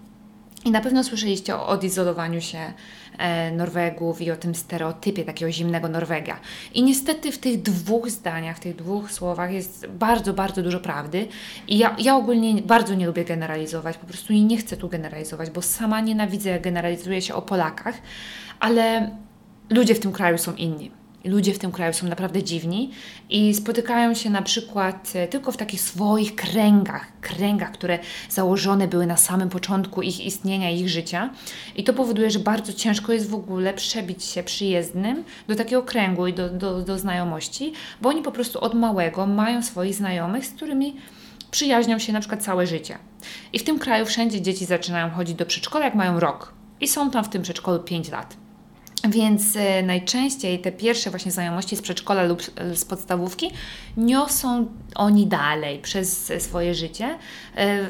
I 0.66 0.70
na 0.70 0.80
pewno 0.80 1.04
słyszeliście 1.04 1.56
o 1.56 1.66
odizolowaniu 1.66 2.40
się 2.40 2.58
e, 3.18 3.52
Norwegów 3.52 4.20
i 4.20 4.30
o 4.30 4.36
tym 4.36 4.54
stereotypie 4.54 5.24
takiego 5.24 5.52
zimnego 5.52 5.88
Norwegia. 5.88 6.40
I 6.74 6.82
niestety 6.82 7.32
w 7.32 7.38
tych 7.38 7.62
dwóch 7.62 8.10
zdaniach, 8.10 8.56
w 8.56 8.60
tych 8.60 8.76
dwóch 8.76 9.12
słowach 9.12 9.52
jest 9.52 9.86
bardzo, 9.86 10.32
bardzo 10.32 10.62
dużo 10.62 10.80
prawdy. 10.80 11.28
I 11.68 11.78
ja, 11.78 11.96
ja 11.98 12.16
ogólnie 12.16 12.62
bardzo 12.62 12.94
nie 12.94 13.06
lubię 13.06 13.24
generalizować, 13.24 13.96
po 13.96 14.06
prostu 14.06 14.32
nie 14.32 14.56
chcę 14.56 14.76
tu 14.76 14.88
generalizować, 14.88 15.50
bo 15.50 15.62
sama 15.62 16.00
nienawidzę, 16.00 16.50
jak 16.50 16.62
generalizuję 16.62 17.22
się 17.22 17.34
o 17.34 17.42
Polakach, 17.42 17.94
ale 18.60 19.10
ludzie 19.70 19.94
w 19.94 20.00
tym 20.00 20.12
kraju 20.12 20.38
są 20.38 20.54
inni 20.54 20.90
ludzie 21.26 21.54
w 21.54 21.58
tym 21.58 21.72
kraju 21.72 21.92
są 21.92 22.06
naprawdę 22.06 22.42
dziwni 22.42 22.90
i 23.30 23.54
spotykają 23.54 24.14
się 24.14 24.30
na 24.30 24.42
przykład 24.42 25.12
e, 25.14 25.28
tylko 25.28 25.52
w 25.52 25.56
takich 25.56 25.80
swoich 25.80 26.34
kręgach, 26.34 27.12
kręgach, 27.20 27.72
które 27.72 27.98
założone 28.28 28.88
były 28.88 29.06
na 29.06 29.16
samym 29.16 29.48
początku 29.48 30.02
ich 30.02 30.26
istnienia, 30.26 30.70
ich 30.70 30.88
życia. 30.88 31.30
I 31.76 31.84
to 31.84 31.92
powoduje, 31.92 32.30
że 32.30 32.38
bardzo 32.38 32.72
ciężko 32.72 33.12
jest 33.12 33.30
w 33.30 33.34
ogóle 33.34 33.74
przebić 33.74 34.24
się 34.24 34.42
przyjezdnym 34.42 35.24
do 35.48 35.54
takiego 35.54 35.82
kręgu 35.82 36.26
i 36.26 36.32
do, 36.32 36.48
do, 36.48 36.82
do 36.82 36.98
znajomości, 36.98 37.72
bo 38.02 38.08
oni 38.08 38.22
po 38.22 38.32
prostu 38.32 38.60
od 38.60 38.74
małego 38.74 39.26
mają 39.26 39.62
swoich 39.62 39.94
znajomych, 39.94 40.46
z 40.46 40.50
którymi 40.50 40.96
przyjaźnią 41.50 41.98
się 41.98 42.12
na 42.12 42.20
przykład 42.20 42.42
całe 42.42 42.66
życie. 42.66 42.98
I 43.52 43.58
w 43.58 43.64
tym 43.64 43.78
kraju 43.78 44.06
wszędzie 44.06 44.40
dzieci 44.40 44.64
zaczynają 44.64 45.10
chodzić 45.10 45.36
do 45.36 45.46
przedszkola, 45.46 45.84
jak 45.84 45.94
mają 45.94 46.20
rok. 46.20 46.54
I 46.80 46.88
są 46.88 47.10
tam 47.10 47.24
w 47.24 47.28
tym 47.28 47.42
przedszkolu 47.42 47.78
5 47.78 48.10
lat. 48.10 48.45
Więc 49.08 49.56
e, 49.56 49.82
najczęściej 49.82 50.58
te 50.58 50.72
pierwsze 50.72 51.10
właśnie 51.10 51.32
znajomości 51.32 51.76
z 51.76 51.82
przedszkola 51.82 52.22
lub 52.22 52.42
z 52.74 52.84
podstawówki 52.84 53.50
niosą 53.96 54.66
oni 54.94 55.26
dalej 55.26 55.78
przez 55.78 56.32
swoje 56.38 56.74
życie. 56.74 57.18
E, 57.56 57.86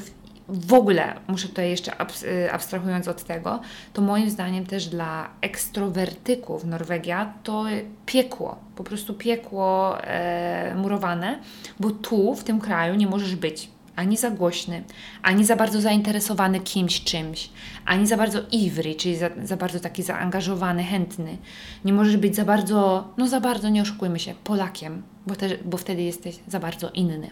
w 0.49 0.75
ogóle, 0.75 1.15
muszę 1.29 1.49
tutaj 1.49 1.71
jeszcze 1.71 1.93
e, 2.01 2.53
abstrahując 2.53 3.09
od 3.09 3.25
tego, 3.25 3.61
to 3.93 4.03
moim 4.03 4.31
zdaniem 4.31 4.67
też 4.67 4.87
dla 4.89 5.31
ekstrowertyków 5.41 6.65
Norwegia 6.65 7.33
to 7.43 7.65
piekło, 8.07 8.59
po 8.77 8.85
prostu 8.85 9.15
piekło 9.15 9.99
e, 10.05 10.75
murowane, 10.75 11.39
bo 11.81 11.91
tu 11.91 12.35
w 12.35 12.45
tym 12.45 12.61
kraju 12.61 12.95
nie 12.95 13.07
możesz 13.07 13.37
być 13.37 13.69
ani 13.97 14.17
za 14.17 14.31
głośny, 14.31 14.85
ani 15.23 15.45
za 15.45 15.57
bardzo 15.57 15.81
zainteresowany 15.81 16.61
kimś, 16.61 17.05
czymś, 17.05 17.51
ani 17.85 18.07
za 18.07 18.17
bardzo 18.17 18.39
ivry, 18.53 18.95
czyli 18.95 19.17
za, 19.17 19.31
za 19.45 19.57
bardzo 19.57 19.81
taki 19.81 20.03
zaangażowany, 20.03 20.85
chętny. 20.85 21.37
Nie 21.85 21.93
możesz 21.93 22.17
być 22.17 22.37
za 22.37 22.45
bardzo, 22.45 23.09
no 23.17 23.29
za 23.29 23.41
bardzo, 23.41 23.69
nie 23.69 23.83
oszukujmy 23.83 24.19
się, 24.19 24.35
Polakiem, 24.45 25.03
bo, 25.27 25.37
te, 25.37 25.49
bo 25.65 25.77
wtedy 25.77 26.03
jesteś 26.03 26.37
za 26.49 26.61
bardzo 26.61 26.91
inny. 26.91 27.31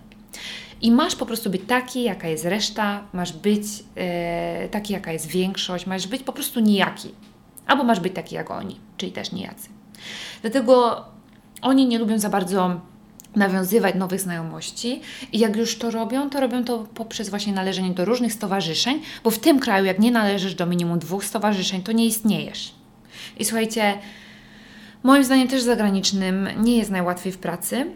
I 0.80 0.90
masz 0.90 1.16
po 1.16 1.26
prostu 1.26 1.50
być 1.50 1.62
taki, 1.66 2.02
jaka 2.02 2.28
jest 2.28 2.44
reszta, 2.44 3.02
masz 3.12 3.32
być 3.32 3.62
e, 3.96 4.68
taki, 4.68 4.92
jaka 4.92 5.12
jest 5.12 5.26
większość, 5.26 5.86
masz 5.86 6.06
być 6.06 6.22
po 6.22 6.32
prostu 6.32 6.60
nijaki. 6.60 7.14
Albo 7.66 7.84
masz 7.84 8.00
być 8.00 8.14
taki 8.14 8.34
jak 8.34 8.50
oni, 8.50 8.80
czyli 8.96 9.12
też 9.12 9.32
nijacy. 9.32 9.68
Dlatego 10.42 11.04
oni 11.62 11.86
nie 11.86 11.98
lubią 11.98 12.18
za 12.18 12.28
bardzo 12.28 12.80
nawiązywać 13.36 13.94
nowych 13.94 14.20
znajomości 14.20 15.00
i 15.32 15.38
jak 15.38 15.56
już 15.56 15.78
to 15.78 15.90
robią, 15.90 16.30
to 16.30 16.40
robią 16.40 16.64
to 16.64 16.78
poprzez 16.94 17.28
właśnie 17.28 17.52
należenie 17.52 17.90
do 17.90 18.04
różnych 18.04 18.32
stowarzyszeń, 18.32 19.02
bo 19.24 19.30
w 19.30 19.38
tym 19.38 19.60
kraju 19.60 19.84
jak 19.84 19.98
nie 19.98 20.10
należysz 20.10 20.54
do 20.54 20.66
minimum 20.66 20.98
dwóch 20.98 21.24
stowarzyszeń, 21.24 21.82
to 21.82 21.92
nie 21.92 22.06
istniejesz. 22.06 22.74
I 23.38 23.44
słuchajcie, 23.44 23.98
moim 25.02 25.24
zdaniem 25.24 25.48
też 25.48 25.62
zagranicznym 25.62 26.48
nie 26.56 26.76
jest 26.76 26.90
najłatwiej 26.90 27.32
w 27.32 27.38
pracy, 27.38 27.86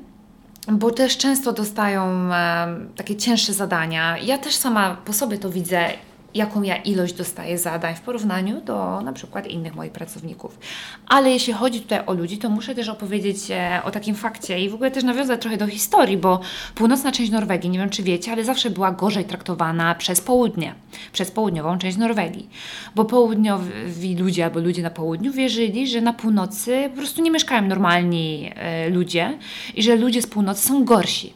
bo 0.72 0.90
też 0.90 1.16
często 1.16 1.52
dostają 1.52 2.02
e, 2.34 2.66
takie 2.96 3.16
cięższe 3.16 3.52
zadania. 3.52 4.18
Ja 4.18 4.38
też 4.38 4.54
sama 4.54 4.96
po 5.04 5.12
sobie 5.12 5.38
to 5.38 5.50
widzę 5.50 5.88
jaką 6.34 6.62
ja 6.62 6.76
ilość 6.76 7.14
dostaję 7.14 7.58
zadań 7.58 7.94
w 7.94 8.00
porównaniu 8.00 8.60
do 8.60 9.00
na 9.00 9.12
przykład 9.12 9.46
innych 9.46 9.74
moich 9.74 9.92
pracowników. 9.92 10.58
Ale 11.06 11.30
jeśli 11.30 11.52
chodzi 11.52 11.80
tutaj 11.80 12.00
o 12.06 12.12
ludzi, 12.12 12.38
to 12.38 12.48
muszę 12.48 12.74
też 12.74 12.88
opowiedzieć 12.88 13.50
e, 13.50 13.80
o 13.84 13.90
takim 13.90 14.14
fakcie 14.14 14.60
i 14.60 14.68
w 14.68 14.74
ogóle 14.74 14.90
też 14.90 15.04
nawiązać 15.04 15.40
trochę 15.40 15.56
do 15.56 15.66
historii, 15.66 16.16
bo 16.16 16.40
północna 16.74 17.12
część 17.12 17.30
Norwegii, 17.30 17.70
nie 17.70 17.78
wiem 17.78 17.90
czy 17.90 18.02
wiecie, 18.02 18.32
ale 18.32 18.44
zawsze 18.44 18.70
była 18.70 18.92
gorzej 18.92 19.24
traktowana 19.24 19.94
przez 19.94 20.20
południe, 20.20 20.74
przez 21.12 21.30
południową 21.30 21.78
część 21.78 21.96
Norwegii. 21.96 22.50
Bo 22.94 23.04
południowi 23.04 24.16
ludzie 24.16 24.44
albo 24.44 24.60
ludzie 24.60 24.82
na 24.82 24.90
południu 24.90 25.32
wierzyli, 25.32 25.88
że 25.88 26.00
na 26.00 26.12
północy 26.12 26.88
po 26.90 26.96
prostu 26.96 27.22
nie 27.22 27.30
mieszkają 27.30 27.62
normalni 27.62 28.50
e, 28.54 28.90
ludzie 28.90 29.38
i 29.74 29.82
że 29.82 29.96
ludzie 29.96 30.22
z 30.22 30.26
północy 30.26 30.68
są 30.68 30.84
gorsi. 30.84 31.32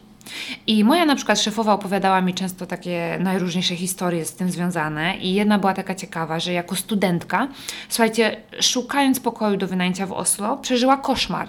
I 0.67 0.85
moja 0.85 1.07
na 1.07 1.17
przykład 1.17 1.41
szefowa 1.41 1.73
opowiadała 1.73 2.21
mi 2.21 2.35
często 2.35 2.67
takie 2.67 3.19
najróżniejsze 3.21 3.77
historie 3.77 4.25
z 4.25 4.35
tym 4.35 4.51
związane 4.51 5.17
i 5.17 5.35
jedna 5.35 5.59
była 5.59 5.75
taka 5.75 5.95
ciekawa, 5.95 6.41
że 6.41 6.53
jako 6.53 6.77
studentka, 6.77 7.49
słuchajcie, 7.89 8.37
szukając 8.61 9.21
pokoju 9.21 9.57
do 9.57 9.69
wynajęcia 9.69 10.07
w 10.07 10.13
Oslo, 10.13 10.57
przeżyła 10.57 10.97
koszmar. 10.97 11.49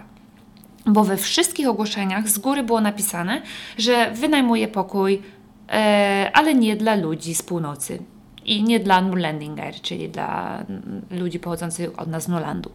Bo 0.85 1.03
we 1.03 1.17
wszystkich 1.17 1.67
ogłoszeniach 1.67 2.29
z 2.29 2.39
góry 2.39 2.63
było 2.63 2.81
napisane, 2.81 3.41
że 3.77 4.11
wynajmuje 4.11 4.67
pokój, 4.67 5.21
e, 5.69 6.31
ale 6.33 6.55
nie 6.55 6.75
dla 6.75 6.95
ludzi 6.95 7.35
z 7.35 7.43
północy. 7.43 7.99
I 8.45 8.63
nie 8.63 8.79
dla 8.79 9.01
Nurlandinger, 9.01 9.73
czyli 9.81 10.09
dla 10.09 10.63
ludzi 11.11 11.39
pochodzących 11.39 11.99
od 11.99 12.07
nas 12.07 12.23
z 12.23 12.27
Norlandu. 12.27 12.71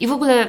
I 0.00 0.06
w 0.06 0.12
ogóle 0.12 0.48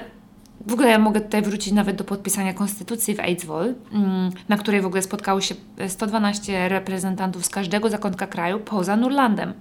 w 0.68 0.74
ogóle 0.74 0.90
ja 0.90 1.00
mogę 1.00 1.22
tutaj 1.22 1.42
wrócić 1.42 1.74
nawet 1.74 1.96
do 1.96 2.04
podpisania 2.04 2.54
konstytucji 2.54 3.16
w 3.16 3.20
Eidsvoll, 3.20 3.76
mm, 3.92 4.32
na 4.50 4.58
której 4.58 4.82
w 4.82 4.86
ogóle 4.86 5.02
spotkało 5.02 5.42
się 5.42 5.56
112 5.88 6.70
reprezentantów 6.70 7.46
z 7.46 7.50
każdego 7.50 7.90
zakątka 7.90 8.28
kraju 8.28 8.60
poza 8.60 8.96
Nurlandem. 8.96 9.54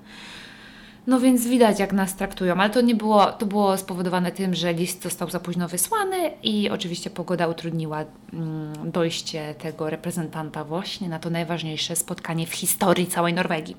No 1.06 1.20
więc 1.20 1.46
widać, 1.46 1.80
jak 1.80 1.92
nas 1.92 2.16
traktują, 2.16 2.54
ale 2.54 2.70
to 2.70 2.80
nie 2.80 2.94
było, 2.94 3.26
to 3.26 3.46
było 3.46 3.76
spowodowane 3.76 4.32
tym, 4.32 4.54
że 4.54 4.72
list 4.72 5.02
został 5.02 5.30
za 5.30 5.40
późno 5.40 5.68
wysłany 5.68 6.30
i 6.42 6.70
oczywiście 6.70 7.10
pogoda 7.10 7.46
utrudniła 7.46 8.04
mm, 8.32 8.90
dojście 8.90 9.54
tego 9.54 9.90
reprezentanta 9.90 10.64
właśnie 10.64 11.08
na 11.08 11.18
to 11.18 11.30
najważniejsze 11.30 11.96
spotkanie 11.96 12.46
w 12.46 12.54
historii 12.54 13.06
całej 13.06 13.34
Norwegii. 13.34 13.76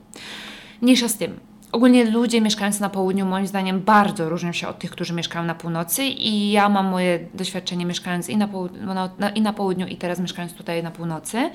Mniejsza 0.81 1.07
z 1.07 1.17
tym. 1.17 1.39
Ogólnie 1.71 2.05
ludzie 2.05 2.41
mieszkający 2.41 2.81
na 2.81 2.89
południu, 2.89 3.25
moim 3.25 3.47
zdaniem, 3.47 3.81
bardzo 3.81 4.29
różnią 4.29 4.51
się 4.51 4.67
od 4.67 4.79
tych, 4.79 4.91
którzy 4.91 5.13
mieszkają 5.13 5.45
na 5.45 5.55
północy, 5.55 6.03
i 6.03 6.51
ja 6.51 6.69
mam 6.69 6.85
moje 6.85 7.19
doświadczenie 7.33 7.85
mieszkając 7.85 8.29
i 8.29 8.37
na, 8.37 8.47
południu, 8.47 8.79
no, 9.19 9.29
i 9.35 9.41
na 9.41 9.53
południu, 9.53 9.87
i 9.87 9.95
teraz 9.95 10.19
mieszkając 10.19 10.53
tutaj 10.53 10.83
na 10.83 10.91
północy. 10.91 11.49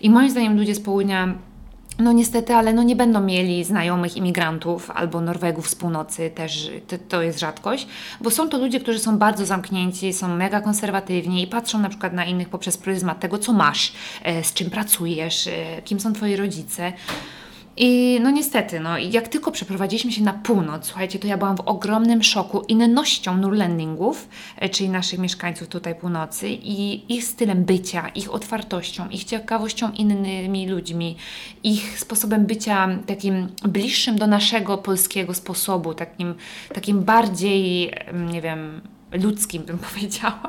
I 0.00 0.10
moim 0.10 0.30
zdaniem, 0.30 0.58
ludzie 0.58 0.74
z 0.74 0.80
południa 0.80 1.34
no 1.98 2.12
niestety, 2.12 2.54
ale 2.54 2.72
no 2.72 2.82
nie 2.82 2.96
będą 2.96 3.20
mieli 3.20 3.64
znajomych 3.64 4.16
imigrantów 4.16 4.90
albo 4.90 5.20
Norwegów 5.20 5.68
z 5.68 5.74
północy, 5.74 6.30
też 6.30 6.70
to, 6.88 6.96
to, 7.08 7.22
jest 7.22 7.40
rzadkość, 7.40 7.86
bo 8.20 8.30
są 8.30 8.48
to 8.48 8.58
ludzie, 8.58 8.80
którzy 8.80 8.98
są 8.98 9.18
bardzo 9.18 9.46
zamknięci, 9.46 10.12
są 10.12 10.28
mega 10.28 10.60
konserwatywni 10.60 11.42
i 11.42 11.46
patrzą 11.46 11.78
na 11.78 11.88
przykład 11.88 12.12
na 12.12 12.24
innych 12.24 12.48
poprzez 12.48 12.76
pryzmat 12.76 13.20
tego, 13.20 13.38
co 13.38 13.52
masz, 13.52 13.92
e, 14.22 14.44
z 14.44 14.54
czym 14.54 14.70
pracujesz, 14.70 15.46
e, 15.46 15.82
kim 15.84 16.00
są 16.00 16.12
Twoi 16.12 16.36
rodzice. 16.36 16.92
I 17.76 18.18
no 18.22 18.30
niestety, 18.30 18.80
no, 18.80 18.98
jak 18.98 19.28
tylko 19.28 19.52
przeprowadziliśmy 19.52 20.12
się 20.12 20.22
na 20.22 20.32
północ, 20.32 20.86
słuchajcie, 20.86 21.18
to 21.18 21.26
ja 21.26 21.36
byłam 21.36 21.56
w 21.56 21.60
ogromnym 21.60 22.22
szoku 22.22 22.60
innością 22.60 23.36
Nurlandingów, 23.36 24.28
e, 24.56 24.68
czyli 24.68 24.88
naszych 24.88 25.18
mieszkańców 25.18 25.68
tutaj 25.68 25.94
północy 25.94 26.48
i 26.48 27.12
ich 27.14 27.24
stylem 27.24 27.64
bycia, 27.64 28.08
ich 28.08 28.34
otwartością, 28.34 29.08
ich 29.08 29.24
ciekawością 29.24 29.92
innymi 29.92 30.68
ludźmi, 30.68 31.16
ich 31.64 32.00
sposobem 32.00 32.46
bycia 32.46 32.88
takim 33.06 33.48
bliższym 33.64 34.18
do 34.18 34.26
naszego 34.26 34.78
polskiego 34.78 35.34
sposobu, 35.34 35.94
takim, 35.94 36.34
takim 36.74 37.02
bardziej, 37.02 37.92
nie 38.32 38.42
wiem, 38.42 38.80
ludzkim 39.12 39.62
bym 39.62 39.78
powiedziała. 39.92 40.48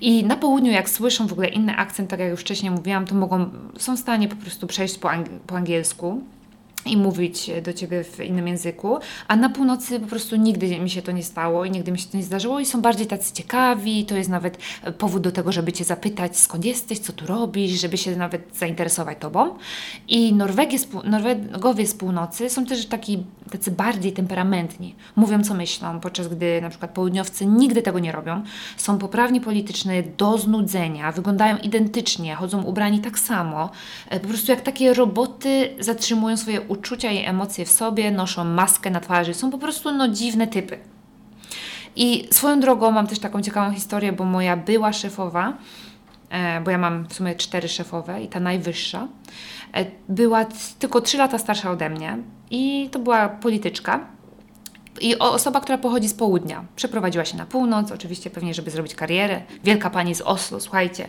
I 0.00 0.24
na 0.24 0.36
południu, 0.36 0.72
jak 0.72 0.90
słyszą 0.90 1.26
w 1.26 1.32
ogóle 1.32 1.48
inny 1.48 1.76
akcent, 1.76 2.10
tak 2.10 2.20
jak 2.20 2.30
już 2.30 2.40
wcześniej 2.40 2.70
mówiłam, 2.70 3.06
to 3.06 3.14
mogą, 3.14 3.50
są 3.78 3.96
w 3.96 4.00
stanie 4.00 4.28
po 4.28 4.36
prostu 4.36 4.66
przejść 4.66 4.98
po, 4.98 5.10
ang 5.10 5.28
po 5.46 5.56
angielsku 5.56 6.22
i 6.86 6.96
mówić 6.96 7.50
do 7.62 7.72
ciebie 7.72 8.04
w 8.04 8.20
innym 8.20 8.48
języku, 8.48 8.98
a 9.28 9.36
na 9.36 9.48
północy 9.48 10.00
po 10.00 10.06
prostu 10.06 10.36
nigdy 10.36 10.80
mi 10.80 10.90
się 10.90 11.02
to 11.02 11.12
nie 11.12 11.22
stało 11.22 11.64
i 11.64 11.70
nigdy 11.70 11.92
mi 11.92 11.98
się 11.98 12.08
to 12.08 12.16
nie 12.16 12.22
zdarzyło 12.22 12.60
i 12.60 12.66
są 12.66 12.82
bardziej 12.82 13.06
tacy 13.06 13.34
ciekawi, 13.34 14.06
to 14.06 14.16
jest 14.16 14.30
nawet 14.30 14.58
powód 14.98 15.22
do 15.22 15.32
tego, 15.32 15.52
żeby 15.52 15.72
cię 15.72 15.84
zapytać 15.84 16.38
skąd 16.38 16.64
jesteś, 16.64 16.98
co 16.98 17.12
tu 17.12 17.26
robisz, 17.26 17.80
żeby 17.80 17.96
się 17.96 18.16
nawet 18.16 18.56
zainteresować 18.56 19.18
tobą. 19.18 19.54
I 20.08 20.34
Norwegie, 20.34 20.78
Norwegowie 21.04 21.86
z 21.86 21.94
północy 21.94 22.50
są 22.50 22.66
też 22.66 22.86
taki, 22.86 23.24
tacy 23.50 23.70
bardziej 23.70 24.12
temperamentni, 24.12 24.94
mówią 25.16 25.44
co 25.44 25.54
myślą, 25.54 26.00
podczas 26.00 26.28
gdy 26.28 26.60
na 26.60 26.70
przykład 26.70 26.90
południowcy 26.90 27.46
nigdy 27.46 27.82
tego 27.82 27.98
nie 27.98 28.12
robią, 28.12 28.42
są 28.76 28.98
poprawni 28.98 29.40
polityczne 29.40 30.02
do 30.02 30.38
znudzenia, 30.38 31.12
wyglądają 31.12 31.56
identycznie, 31.56 32.34
chodzą 32.34 32.62
ubrani 32.62 32.98
tak 32.98 33.18
samo, 33.18 33.70
po 34.10 34.28
prostu 34.28 34.52
jak 34.52 34.60
takie 34.60 34.94
roboty 34.94 35.70
zatrzymują 35.78 36.36
swoje 36.36 36.60
uczucia 36.70 37.10
i 37.10 37.24
emocje 37.24 37.64
w 37.64 37.70
sobie, 37.70 38.10
noszą 38.10 38.44
maskę 38.44 38.90
na 38.90 39.00
twarzy, 39.00 39.34
są 39.34 39.50
po 39.50 39.58
prostu 39.58 39.92
no, 39.92 40.08
dziwne 40.08 40.46
typy. 40.46 40.78
I 41.96 42.28
swoją 42.30 42.60
drogą 42.60 42.90
mam 42.90 43.06
też 43.06 43.18
taką 43.18 43.42
ciekawą 43.42 43.74
historię, 43.74 44.12
bo 44.12 44.24
moja 44.24 44.56
była 44.56 44.92
szefowa, 44.92 45.52
e, 46.30 46.60
bo 46.60 46.70
ja 46.70 46.78
mam 46.78 47.06
w 47.08 47.14
sumie 47.14 47.34
cztery 47.34 47.68
szefowe 47.68 48.22
i 48.22 48.28
ta 48.28 48.40
najwyższa, 48.40 49.08
e, 49.72 49.86
była 50.08 50.44
tylko 50.78 51.00
trzy 51.00 51.18
lata 51.18 51.38
starsza 51.38 51.70
ode 51.70 51.90
mnie 51.90 52.18
i 52.50 52.88
to 52.92 52.98
była 52.98 53.28
polityczka. 53.28 54.06
I 55.00 55.18
osoba, 55.18 55.60
która 55.60 55.78
pochodzi 55.78 56.08
z 56.08 56.14
południa, 56.14 56.64
przeprowadziła 56.76 57.24
się 57.24 57.36
na 57.36 57.46
północ, 57.46 57.92
oczywiście 57.92 58.30
pewnie, 58.30 58.54
żeby 58.54 58.70
zrobić 58.70 58.94
karierę. 58.94 59.42
Wielka 59.64 59.90
pani 59.90 60.14
z 60.14 60.20
Oslo, 60.20 60.60
słuchajcie, 60.60 61.08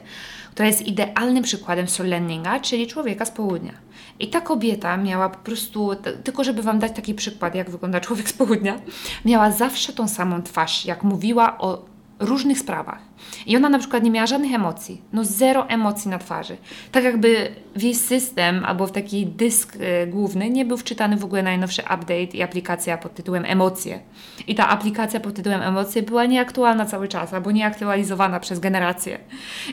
która 0.52 0.68
jest 0.68 0.82
idealnym 0.82 1.44
przykładem 1.44 1.88
Solenninga, 1.88 2.60
czyli 2.60 2.88
człowieka 2.88 3.26
z 3.26 3.32
południa. 3.32 3.74
I 4.20 4.28
ta 4.28 4.42
kobieta 4.42 4.98
miała 4.98 5.30
po 5.30 5.38
prostu, 5.38 5.90
tylko 6.24 6.44
żeby 6.44 6.62
Wam 6.62 6.80
dać 6.80 6.92
taki 6.96 7.14
przykład, 7.14 7.56
jak 7.56 7.70
wygląda 7.70 8.00
człowiek 8.00 8.30
z 8.30 8.34
południa, 8.34 8.80
miała 9.26 9.52
zawsze 9.52 9.94
tą 9.94 10.08
samą 10.08 10.44
twarz, 10.44 10.86
jak 10.86 11.04
mówiła 11.04 11.58
o 11.58 11.91
różnych 12.22 12.60
sprawach. 12.60 13.00
I 13.46 13.58
ona 13.58 13.70
na 13.70 13.80
przykład 13.80 14.04
nie 14.04 14.12
miała 14.12 14.28
żadnych 14.28 14.54
emocji, 14.54 15.02
no 15.14 15.26
zero 15.26 15.70
emocji 15.70 16.12
na 16.12 16.20
twarzy. 16.20 16.58
Tak 16.92 17.04
jakby 17.04 17.56
w 17.76 17.82
jej 17.82 17.96
system 17.96 18.66
albo 18.66 18.88
w 18.88 18.92
taki 18.92 19.28
dysk 19.28 19.76
y, 19.76 20.08
główny 20.08 20.50
nie 20.50 20.66
był 20.66 20.78
wczytany 20.78 21.18
w 21.18 21.24
ogóle 21.24 21.44
najnowszy 21.44 21.82
update 21.82 22.38
i 22.38 22.42
aplikacja 22.42 22.98
pod 22.98 23.14
tytułem 23.14 23.46
Emocje. 23.46 24.00
I 24.48 24.56
ta 24.56 24.70
aplikacja 24.70 25.20
pod 25.20 25.36
tytułem 25.36 25.62
Emocje 25.62 26.04
była 26.04 26.26
nieaktualna 26.26 26.86
cały 26.86 27.08
czas 27.08 27.34
albo 27.34 27.52
nieaktualizowana 27.52 28.40
przez 28.40 28.60
generację. 28.60 29.20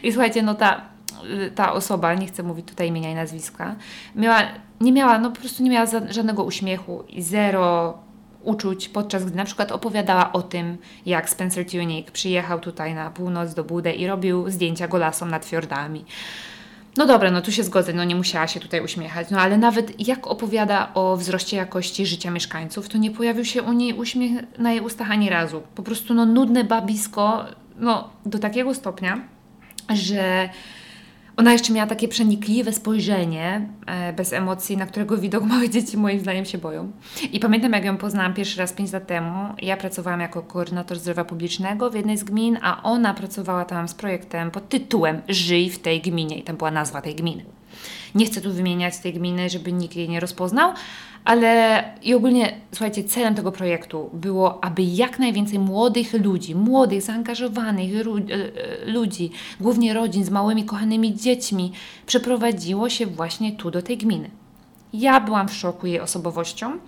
I 0.02 0.12
słuchajcie, 0.12 0.42
no 0.42 0.54
ta 0.54 0.98
Y, 1.24 1.50
ta 1.50 1.72
osoba, 1.72 2.14
nie 2.14 2.26
chcę 2.26 2.42
mówić 2.42 2.66
tutaj 2.66 2.88
imienia 2.88 3.10
i 3.10 3.14
nazwiska, 3.14 3.76
miała, 4.16 4.42
nie 4.80 4.92
miała, 4.92 5.18
no 5.18 5.30
po 5.30 5.40
prostu 5.40 5.62
nie 5.62 5.70
miała 5.70 5.86
żadnego 6.10 6.44
uśmiechu 6.44 7.04
i 7.08 7.22
zero 7.22 7.98
uczuć, 8.42 8.88
podczas 8.88 9.24
gdy 9.24 9.36
na 9.36 9.44
przykład 9.44 9.72
opowiadała 9.72 10.32
o 10.32 10.42
tym, 10.42 10.78
jak 11.06 11.30
Spencer 11.30 11.70
Tunick 11.70 12.10
przyjechał 12.10 12.60
tutaj 12.60 12.94
na 12.94 13.10
północ 13.10 13.54
do 13.54 13.64
Budę 13.64 13.92
i 13.92 14.06
robił 14.06 14.50
zdjęcia 14.50 14.88
golasom 14.88 15.30
nad 15.30 15.44
fiordami. 15.44 16.04
No 16.96 17.06
dobra, 17.06 17.30
no 17.30 17.42
tu 17.42 17.52
się 17.52 17.64
zgodzę, 17.64 17.92
no 17.92 18.04
nie 18.04 18.14
musiała 18.14 18.46
się 18.46 18.60
tutaj 18.60 18.84
uśmiechać, 18.84 19.30
no 19.30 19.40
ale 19.40 19.58
nawet 19.58 20.08
jak 20.08 20.26
opowiada 20.26 20.90
o 20.94 21.16
wzroście 21.16 21.56
jakości 21.56 22.06
życia 22.06 22.30
mieszkańców, 22.30 22.88
to 22.88 22.98
nie 22.98 23.10
pojawił 23.10 23.44
się 23.44 23.62
u 23.62 23.72
niej 23.72 23.92
uśmiech 23.92 24.58
na 24.58 24.72
jej 24.72 24.80
ustach 24.80 25.10
ani 25.10 25.30
razu. 25.30 25.62
Po 25.74 25.82
prostu 25.82 26.14
no 26.14 26.26
nudne 26.26 26.64
babisko, 26.64 27.44
no 27.76 28.10
do 28.26 28.38
takiego 28.38 28.74
stopnia, 28.74 29.20
że 29.94 30.48
ona 31.38 31.52
jeszcze 31.52 31.72
miała 31.72 31.86
takie 31.86 32.08
przenikliwe 32.08 32.72
spojrzenie, 32.72 33.68
e, 33.86 34.12
bez 34.12 34.32
emocji, 34.32 34.76
na 34.76 34.86
którego 34.86 35.18
widok 35.18 35.44
małe 35.52 35.70
dzieci 35.70 35.96
moim 35.96 36.20
zdaniem 36.20 36.44
się 36.44 36.58
boją. 36.58 36.92
I 37.32 37.40
pamiętam, 37.40 37.72
jak 37.72 37.84
ją 37.84 37.96
poznałam 37.96 38.34
pierwszy 38.34 38.58
raz 38.58 38.72
5 38.72 38.92
lat 38.92 39.06
temu. 39.06 39.54
Ja 39.62 39.76
pracowałam 39.76 40.20
jako 40.20 40.42
koordynator 40.42 40.98
zdrowia 40.98 41.24
publicznego 41.24 41.90
w 41.90 41.94
jednej 41.94 42.18
z 42.18 42.24
gmin, 42.24 42.58
a 42.62 42.82
ona 42.82 43.14
pracowała 43.14 43.64
tam 43.64 43.88
z 43.88 43.94
projektem 43.94 44.50
pod 44.50 44.68
tytułem 44.68 45.20
Żyj 45.28 45.70
w 45.70 45.78
tej 45.78 46.00
gminie. 46.00 46.38
I 46.38 46.42
tam 46.42 46.56
była 46.56 46.70
nazwa 46.70 47.02
tej 47.02 47.14
gminy. 47.14 47.57
Nie 48.14 48.26
chcę 48.26 48.40
tu 48.40 48.52
wymieniać 48.52 48.98
tej 48.98 49.12
gminy, 49.12 49.50
żeby 49.50 49.72
nikt 49.72 49.96
jej 49.96 50.08
nie 50.08 50.20
rozpoznał, 50.20 50.72
ale 51.24 51.82
i 52.02 52.14
ogólnie, 52.14 52.60
słuchajcie, 52.72 53.04
celem 53.04 53.34
tego 53.34 53.52
projektu 53.52 54.10
było, 54.12 54.64
aby 54.64 54.82
jak 54.82 55.18
najwięcej 55.18 55.58
młodych 55.58 56.12
ludzi, 56.24 56.54
młodych, 56.54 57.02
zaangażowanych 57.02 57.90
e, 57.94 58.00
e, 58.00 58.90
ludzi, 58.90 59.30
głównie 59.60 59.94
rodzin 59.94 60.24
z 60.24 60.30
małymi, 60.30 60.64
kochanymi 60.64 61.14
dziećmi, 61.14 61.72
przeprowadziło 62.06 62.90
się 62.90 63.06
właśnie 63.06 63.52
tu 63.52 63.70
do 63.70 63.82
tej 63.82 63.98
gminy. 63.98 64.30
Ja 64.92 65.20
byłam 65.20 65.48
w 65.48 65.54
szoku 65.54 65.86
jej 65.86 66.00
osobowością, 66.00 66.78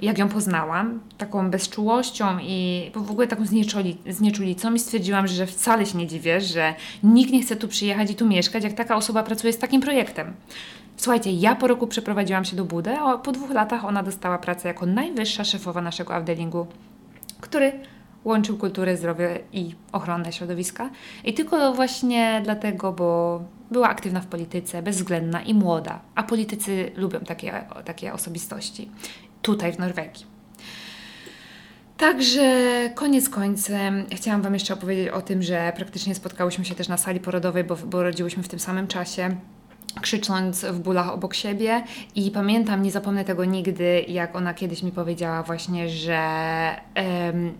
jak 0.00 0.18
ją 0.18 0.28
poznałam, 0.28 1.00
taką 1.18 1.50
bezczułością 1.50 2.38
i 2.42 2.90
w 2.94 3.10
ogóle 3.10 3.26
taką 3.26 3.46
znieczuli, 3.46 3.96
znieczulicą 4.06 4.74
i 4.74 4.78
stwierdziłam, 4.78 5.26
że 5.26 5.46
wcale 5.46 5.86
się 5.86 5.98
nie 5.98 6.06
dziwię, 6.06 6.40
że 6.40 6.74
nikt 7.02 7.32
nie 7.32 7.42
chce 7.42 7.56
tu 7.56 7.68
przyjechać 7.68 8.10
i 8.10 8.14
tu 8.14 8.26
mieszkać, 8.26 8.64
jak 8.64 8.72
taka 8.72 8.96
osoba 8.96 9.22
pracuje 9.22 9.52
z 9.52 9.58
takim 9.58 9.80
projektem. 9.80 10.34
Słuchajcie, 10.96 11.32
ja 11.32 11.54
po 11.54 11.66
roku 11.66 11.86
przeprowadziłam 11.86 12.44
się 12.44 12.56
do 12.56 12.64
Budy, 12.64 12.98
a 12.98 13.18
po 13.18 13.32
dwóch 13.32 13.50
latach 13.50 13.84
ona 13.84 14.02
dostała 14.02 14.38
pracę 14.38 14.68
jako 14.68 14.86
najwyższa 14.86 15.44
szefowa 15.44 15.80
naszego 15.80 16.14
avdelingu, 16.14 16.66
który 17.40 17.72
łączył 18.24 18.58
kulturę, 18.58 18.96
zdrowie 18.96 19.40
i 19.52 19.74
ochronę 19.92 20.32
środowiska. 20.32 20.90
I 21.24 21.34
tylko 21.34 21.72
właśnie 21.74 22.40
dlatego, 22.44 22.92
bo 22.92 23.40
była 23.70 23.88
aktywna 23.88 24.20
w 24.20 24.26
polityce, 24.26 24.82
bezwzględna 24.82 25.42
i 25.42 25.54
młoda, 25.54 26.00
a 26.14 26.22
politycy 26.22 26.92
lubią 26.96 27.20
takie, 27.20 27.64
takie 27.84 28.12
osobistości 28.12 28.90
tutaj 29.42 29.72
w 29.72 29.78
Norwegii. 29.78 30.26
Także 31.96 32.90
koniec 32.94 33.28
końcem 33.28 34.06
chciałam 34.16 34.42
Wam 34.42 34.54
jeszcze 34.54 34.74
opowiedzieć 34.74 35.08
o 35.08 35.22
tym, 35.22 35.42
że 35.42 35.72
praktycznie 35.76 36.14
spotkałyśmy 36.14 36.64
się 36.64 36.74
też 36.74 36.88
na 36.88 36.96
sali 36.96 37.20
porodowej, 37.20 37.64
bo, 37.64 37.76
bo 37.76 38.02
rodziłyśmy 38.02 38.42
w 38.42 38.48
tym 38.48 38.58
samym 38.58 38.86
czasie 38.86 39.36
krzycząc 40.00 40.64
w 40.64 40.78
bólach 40.78 41.08
obok 41.08 41.34
siebie 41.34 41.84
i 42.14 42.30
pamiętam, 42.30 42.82
nie 42.82 42.90
zapomnę 42.90 43.24
tego 43.24 43.44
nigdy, 43.44 44.04
jak 44.08 44.36
ona 44.36 44.54
kiedyś 44.54 44.82
mi 44.82 44.92
powiedziała 44.92 45.42
właśnie, 45.42 45.88
że 45.88 46.20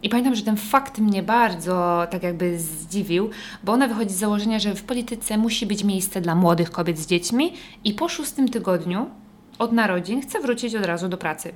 i 0.02 0.08
pamiętam, 0.08 0.34
że 0.34 0.42
ten 0.42 0.56
fakt 0.56 0.98
mnie 0.98 1.22
bardzo 1.22 2.06
tak 2.10 2.22
jakby 2.22 2.58
zdziwił, 2.58 3.30
bo 3.64 3.72
ona 3.72 3.88
wychodzi 3.88 4.14
z 4.14 4.18
założenia, 4.18 4.58
że 4.58 4.74
w 4.74 4.82
polityce 4.82 5.38
musi 5.38 5.66
być 5.66 5.84
miejsce 5.84 6.20
dla 6.20 6.34
młodych 6.34 6.70
kobiet 6.70 6.98
z 6.98 7.06
dziećmi 7.06 7.52
i 7.84 7.94
po 7.94 8.08
szóstym 8.08 8.48
tygodniu 8.48 9.06
od 9.58 9.72
narodzin 9.72 10.22
chce 10.22 10.40
wrócić 10.40 10.74
od 10.74 10.84
razu 10.84 11.08
do 11.08 11.16
pracy. 11.16 11.52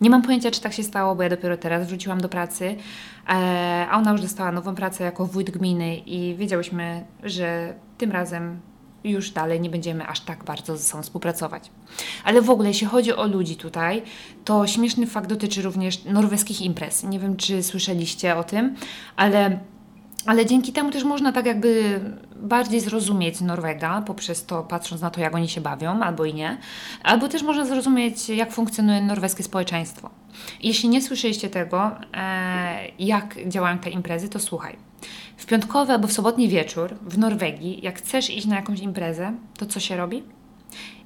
Nie 0.00 0.10
mam 0.10 0.22
pojęcia, 0.22 0.50
czy 0.50 0.60
tak 0.60 0.72
się 0.72 0.82
stało, 0.82 1.14
bo 1.14 1.22
ja 1.22 1.28
dopiero 1.28 1.56
teraz 1.56 1.88
wróciłam 1.88 2.20
do 2.20 2.28
pracy, 2.28 2.76
e, 3.28 3.86
a 3.90 3.98
ona 3.98 4.12
już 4.12 4.20
dostała 4.20 4.52
nową 4.52 4.74
pracę 4.74 5.04
jako 5.04 5.26
wójt 5.26 5.50
gminy 5.50 5.96
i 5.96 6.34
wiedziałyśmy, 6.34 7.04
że 7.22 7.74
tym 7.98 8.12
razem 8.12 8.60
już 9.10 9.30
dalej 9.30 9.60
nie 9.60 9.70
będziemy 9.70 10.06
aż 10.06 10.20
tak 10.20 10.44
bardzo 10.44 10.76
ze 10.76 10.84
sobą 10.84 11.02
współpracować. 11.02 11.70
Ale 12.24 12.42
w 12.42 12.50
ogóle, 12.50 12.68
jeśli 12.68 12.86
chodzi 12.86 13.12
o 13.12 13.26
ludzi 13.26 13.56
tutaj, 13.56 14.02
to 14.44 14.66
śmieszny 14.66 15.06
fakt 15.06 15.28
dotyczy 15.28 15.62
również 15.62 16.04
norweskich 16.04 16.62
imprez. 16.62 17.04
Nie 17.04 17.18
wiem, 17.18 17.36
czy 17.36 17.62
słyszeliście 17.62 18.36
o 18.36 18.44
tym, 18.44 18.74
ale 19.16 19.60
ale 20.26 20.46
dzięki 20.46 20.72
temu 20.72 20.90
też 20.90 21.04
można 21.04 21.32
tak 21.32 21.46
jakby 21.46 22.00
bardziej 22.36 22.80
zrozumieć 22.80 23.40
Norwega, 23.40 24.02
poprzez 24.02 24.46
to 24.46 24.62
patrząc 24.62 25.02
na 25.02 25.10
to, 25.10 25.20
jak 25.20 25.34
oni 25.34 25.48
się 25.48 25.60
bawią, 25.60 26.00
albo 26.02 26.24
i 26.24 26.34
nie. 26.34 26.58
Albo 27.02 27.28
też 27.28 27.42
można 27.42 27.64
zrozumieć, 27.64 28.28
jak 28.28 28.52
funkcjonuje 28.52 29.02
norweskie 29.02 29.42
społeczeństwo. 29.42 30.10
Jeśli 30.62 30.88
nie 30.88 31.02
słyszeliście 31.02 31.50
tego, 31.50 31.90
e, 32.14 32.88
jak 32.98 33.48
działają 33.48 33.78
te 33.78 33.90
imprezy, 33.90 34.28
to 34.28 34.38
słuchaj. 34.38 34.85
W 35.36 35.46
piątkowy 35.46 35.92
albo 35.92 36.08
w 36.08 36.12
sobotni 36.12 36.48
wieczór 36.48 36.94
w 37.02 37.18
Norwegii, 37.18 37.80
jak 37.82 37.98
chcesz 37.98 38.30
iść 38.30 38.46
na 38.46 38.56
jakąś 38.56 38.80
imprezę, 38.80 39.32
to 39.58 39.66
co 39.66 39.80
się 39.80 39.96
robi? 39.96 40.22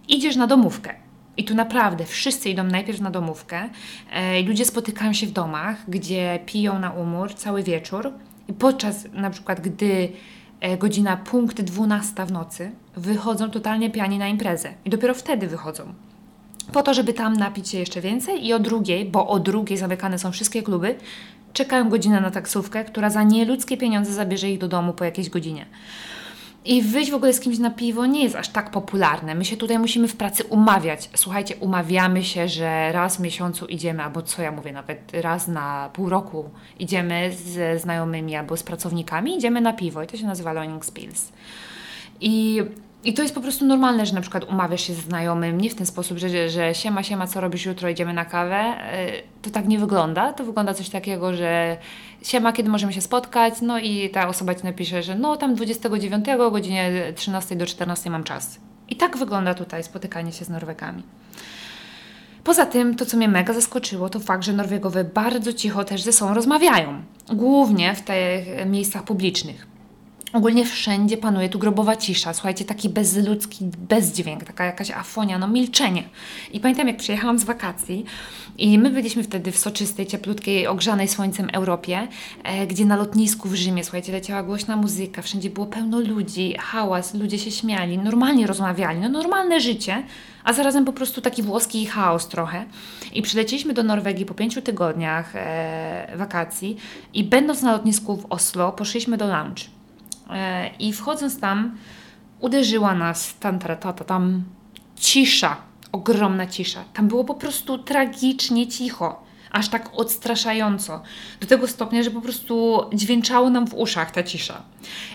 Idziesz 0.09 0.37
na 0.37 0.47
domówkę. 0.47 0.95
I 1.37 1.45
tu 1.45 1.55
naprawdę 1.55 2.05
wszyscy 2.05 2.51
idą 2.51 2.65
najpierw 2.65 3.01
na 3.01 3.11
domówkę. 3.11 3.69
E, 4.11 4.43
ludzie 4.43 4.65
spotykają 4.65 5.13
się 5.13 5.27
w 5.27 5.31
domach, 5.31 5.77
gdzie 5.89 6.39
piją 6.47 6.79
na 6.79 6.91
umór 6.91 7.35
cały 7.35 7.63
wieczór. 7.63 8.13
I 8.49 8.53
podczas 8.53 9.07
na 9.13 9.31
przykład, 9.31 9.61
gdy 9.61 10.13
e, 10.61 10.79
godzina 10.79 11.17
punkt 11.17 11.61
12 11.61 12.27
w 12.27 12.33
nocy, 12.33 12.73
wychodzą 12.97 13.51
totalnie 13.51 13.91
piani 13.91 14.19
na 14.19 14.29
imprezę. 14.29 14.75
I 14.85 14.91
dopiero 14.91 15.15
wtedy 15.15 15.47
wychodzą. 15.47 15.95
Po 16.73 16.83
to, 16.83 16.95
żeby 16.95 17.13
tam 17.13 17.37
napić 17.37 17.69
się 17.69 17.79
jeszcze 17.79 18.01
więcej 18.01 18.47
i 18.47 18.53
o 18.53 18.59
drugiej, 18.59 19.05
bo 19.05 19.29
o 19.29 19.41
drugiej 19.41 19.79
zamykane 19.79 20.19
są 20.19 20.33
wszystkie 20.33 20.63
kluby, 20.63 20.95
czekają 21.53 21.89
godzinę 21.89 22.21
na 22.21 22.31
taksówkę, 22.31 22.85
która 22.85 23.11
za 23.11 23.23
nieludzkie 23.23 23.77
pieniądze 23.77 24.13
zabierze 24.13 24.51
ich 24.51 24.59
do 24.59 24.69
domu 24.69 24.93
po 24.93 25.05
jakiejś 25.05 25.31
godzinie. 25.31 25.67
I 26.65 26.83
wyjść 26.83 27.11
w 27.11 27.15
ogóle 27.15 27.33
z 27.33 27.41
kimś 27.41 27.59
na 27.59 27.71
piwo 27.71 28.07
nie 28.07 28.23
jest 28.23 28.37
aż 28.37 28.49
tak 28.49 28.71
popularne. 28.71 29.35
My 29.35 29.45
się 29.45 29.57
tutaj 29.57 29.79
musimy 29.79 30.09
w 30.09 30.17
pracy 30.17 30.45
umawiać. 30.45 31.11
Słuchajcie, 31.15 31.57
umawiamy 31.57 32.25
się, 32.25 32.49
że 32.49 32.93
raz 32.93 33.17
w 33.17 33.21
miesiącu 33.21 33.67
idziemy, 33.67 34.03
albo 34.03 34.23
co 34.23 34.43
ja 34.43 34.53
mówię, 34.53 34.73
nawet 34.73 35.13
raz 35.13 35.49
na 35.49 35.91
pół 35.93 36.09
roku 36.09 36.51
idziemy 36.79 37.33
ze 37.33 37.79
znajomymi 37.79 38.37
albo 38.37 38.57
z 38.57 38.63
pracownikami, 38.63 39.37
idziemy 39.37 39.61
na 39.61 39.73
piwo 39.73 40.03
i 40.03 40.07
to 40.07 40.17
się 40.17 40.27
nazywa 40.27 40.53
Learning 40.53 40.85
Spills. 40.85 41.33
I 42.21 42.63
i 43.05 43.15
to 43.15 43.23
jest 43.23 43.35
po 43.35 43.41
prostu 43.41 43.65
normalne, 43.65 44.07
że 44.07 44.15
na 44.15 44.21
przykład 44.21 44.45
umawiasz 44.45 44.81
się 44.81 44.95
ze 44.95 45.03
znajomym, 45.03 45.61
nie 45.61 45.71
w 45.71 45.75
ten 45.75 45.87
sposób, 45.87 46.19
że, 46.19 46.49
że 46.49 46.75
siema, 46.75 47.03
siema, 47.03 47.27
co 47.27 47.41
robisz 47.41 47.67
jutro, 47.67 47.89
idziemy 47.89 48.13
na 48.13 48.25
kawę. 48.25 48.75
Y, 49.09 49.43
to 49.43 49.51
tak 49.51 49.69
nie 49.69 49.79
wygląda. 49.79 50.33
To 50.33 50.45
wygląda 50.45 50.75
coś 50.75 50.89
takiego, 50.89 51.37
że 51.37 51.77
siema, 52.23 52.53
kiedy 52.53 52.71
możemy 52.71 52.93
się 52.93 53.01
spotkać, 53.01 53.55
no 53.63 53.79
i 53.79 54.11
ta 54.11 54.29
osoba 54.29 54.55
Ci 54.55 54.65
napisze, 54.65 55.03
że 55.03 55.15
no 55.15 55.37
tam 55.37 55.55
29 55.55 56.29
o 56.29 56.51
godzinie 56.51 57.13
13 57.17 57.57
do 57.57 57.67
14 57.67 58.11
mam 58.11 58.25
czas. 58.25 58.61
I 58.89 58.97
tak 58.97 59.17
wygląda 59.17 59.55
tutaj 59.55 59.85
spotykanie 59.85 60.33
się 60.33 60.45
z 60.45 60.49
Norwegami. 60.49 61.03
Poza 62.45 62.67
tym, 62.67 62.95
to 62.97 63.07
co 63.07 63.17
mnie 63.17 63.29
mega 63.29 63.53
zaskoczyło, 63.53 64.09
to 64.09 64.21
fakt, 64.21 64.45
że 64.45 64.53
Norwegowie 64.53 65.05
bardzo 65.05 65.53
cicho 65.53 65.85
też 65.85 66.03
ze 66.03 66.13
sobą 66.13 66.35
rozmawiają. 66.35 67.03
Głównie 67.29 67.95
w 67.95 68.01
tych 68.01 68.67
miejscach 68.67 69.03
publicznych. 69.03 69.67
Ogólnie 70.33 70.67
wszędzie 70.67 71.17
panuje 71.17 71.49
tu 71.49 71.59
grobowa 71.59 71.97
cisza. 71.97 72.33
Słuchajcie, 72.33 72.65
taki 72.65 72.89
bezludzki 72.89 73.65
bezdźwięk, 73.89 74.45
taka 74.45 74.65
jakaś 74.65 74.91
afonia, 74.91 75.39
no 75.39 75.49
milczenie. 75.49 76.03
I 76.53 76.61
pamiętam, 76.61 76.89
jak 76.89 76.97
przyjechałam 76.97 77.39
z 77.39 77.45
wakacji 77.45 78.05
i 78.59 78.79
my 78.79 78.91
byliśmy 78.91 79.23
wtedy 79.23 79.53
w 79.53 79.59
soczystej, 79.59 80.07
cieplutkiej, 80.07 80.67
ogrzanej 80.67 81.09
słońcem 81.09 81.49
Europie, 81.53 82.09
e, 82.45 82.67
gdzie 82.67 82.85
na 82.85 82.97
lotnisku 82.97 83.49
w 83.49 83.55
Rzymie, 83.55 83.85
słuchajcie, 83.85 84.13
leciała 84.13 84.43
głośna 84.43 84.77
muzyka, 84.77 85.23
wszędzie 85.23 85.51
było 85.51 85.67
pełno 85.67 86.01
ludzi, 86.01 86.55
hałas, 86.59 87.15
ludzie 87.15 87.39
się 87.39 87.51
śmiali, 87.51 87.99
normalnie 87.99 88.47
rozmawiali, 88.47 89.01
no 89.01 89.09
normalne 89.09 89.61
życie, 89.61 90.03
a 90.45 90.53
zarazem 90.53 90.85
po 90.85 90.93
prostu 90.93 91.21
taki 91.21 91.43
włoski 91.43 91.87
chaos 91.87 92.29
trochę. 92.29 92.65
I 93.13 93.23
przylecieliśmy 93.23 93.75
do 93.75 93.83
Norwegii 93.83 94.27
po 94.27 94.35
pięciu 94.35 94.63
tygodniach 94.63 95.37
e, 95.37 96.13
wakacji 96.17 96.77
i 97.15 97.25
będąc 97.25 97.63
na 97.63 97.73
lotnisku 97.73 98.17
w 98.17 98.27
Oslo, 98.31 98.73
poszliśmy 98.73 99.17
do 99.17 99.27
lounge. 99.27 99.80
E, 100.33 100.71
I 100.79 100.93
wchodząc 100.93 101.41
tam, 101.41 101.77
uderzyła 102.41 102.95
nas 102.95 103.35
tam, 103.41 103.59
tam, 103.59 103.77
tam, 103.77 103.95
tam 103.95 104.45
cisza, 104.97 105.57
ogromna 105.93 106.47
cisza. 106.47 106.85
Tam 106.95 107.09
było 107.09 107.25
po 107.25 107.35
prostu 107.35 107.79
tragicznie 107.79 108.69
cicho, 108.69 109.23
aż 109.51 109.69
tak 109.69 109.91
odstraszająco. 109.95 111.03
Do 111.41 111.47
tego 111.47 111.69
stopnia, 111.69 112.03
że 112.03 112.11
po 112.11 112.21
prostu 112.21 112.85
dźwięczało 112.95 113.51
nam 113.51 113.67
w 113.67 113.75
uszach 113.75 114.11
ta 114.11 114.23
cisza. 114.23 114.63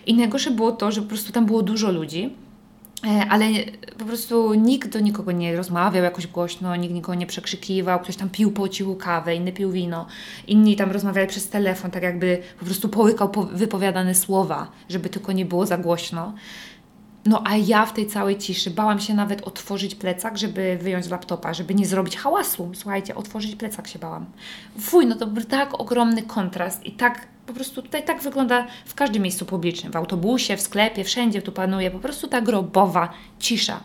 I 0.05 0.13
najgorsze 0.13 0.51
było 0.51 0.71
to, 0.71 0.91
że 0.91 1.01
po 1.01 1.07
prostu 1.07 1.31
tam 1.31 1.45
było 1.45 1.61
dużo 1.61 1.91
ludzi 1.91 2.35
ale 3.29 3.45
po 3.97 4.05
prostu 4.05 4.53
nikt 4.53 4.89
do 4.89 4.99
nikogo 4.99 5.31
nie 5.31 5.55
rozmawiał 5.55 6.03
jakoś 6.03 6.27
głośno, 6.27 6.75
nikt 6.75 6.93
nikogo 6.93 7.15
nie 7.15 7.27
przekrzykiwał, 7.27 7.99
ktoś 7.99 8.15
tam 8.15 8.29
pił 8.29 8.51
po 8.51 8.69
cichu 8.69 8.95
kawę, 8.95 9.35
inny 9.35 9.51
pił 9.51 9.71
wino, 9.71 10.05
inni 10.47 10.75
tam 10.75 10.91
rozmawiali 10.91 11.27
przez 11.27 11.49
telefon, 11.49 11.91
tak 11.91 12.03
jakby 12.03 12.41
po 12.59 12.65
prostu 12.65 12.89
połykał 12.89 13.31
wypowiadane 13.51 14.15
słowa, 14.15 14.71
żeby 14.89 15.09
tylko 15.09 15.31
nie 15.31 15.45
było 15.45 15.65
za 15.65 15.77
głośno. 15.77 16.33
No 17.25 17.41
a 17.45 17.57
ja 17.57 17.85
w 17.85 17.93
tej 17.93 18.07
całej 18.07 18.37
ciszy 18.37 18.71
bałam 18.71 18.99
się 18.99 19.13
nawet 19.13 19.41
otworzyć 19.41 19.95
plecak, 19.95 20.37
żeby 20.37 20.77
wyjąć 20.81 21.09
laptopa, 21.09 21.53
żeby 21.53 21.75
nie 21.75 21.85
zrobić 21.85 22.17
hałasu. 22.17 22.71
Słuchajcie, 22.73 23.15
otworzyć 23.15 23.55
plecak 23.55 23.87
się 23.87 23.99
bałam. 23.99 24.25
Fuj, 24.79 25.05
no 25.05 25.15
to 25.15 25.27
był 25.27 25.43
tak 25.43 25.79
ogromny 25.79 26.23
kontrast 26.23 26.85
i 26.85 26.91
tak 26.91 27.27
po 27.45 27.53
prostu 27.53 27.81
tutaj 27.81 28.05
tak 28.05 28.21
wygląda 28.21 28.67
w 28.85 28.95
każdym 28.95 29.21
miejscu 29.21 29.45
publicznym, 29.45 29.91
w 29.91 29.95
autobusie, 29.95 30.57
w 30.57 30.61
sklepie, 30.61 31.03
wszędzie 31.03 31.41
tu 31.41 31.51
panuje 31.51 31.91
po 31.91 31.99
prostu 31.99 32.27
ta 32.27 32.41
grobowa 32.41 33.13
cisza. 33.39 33.79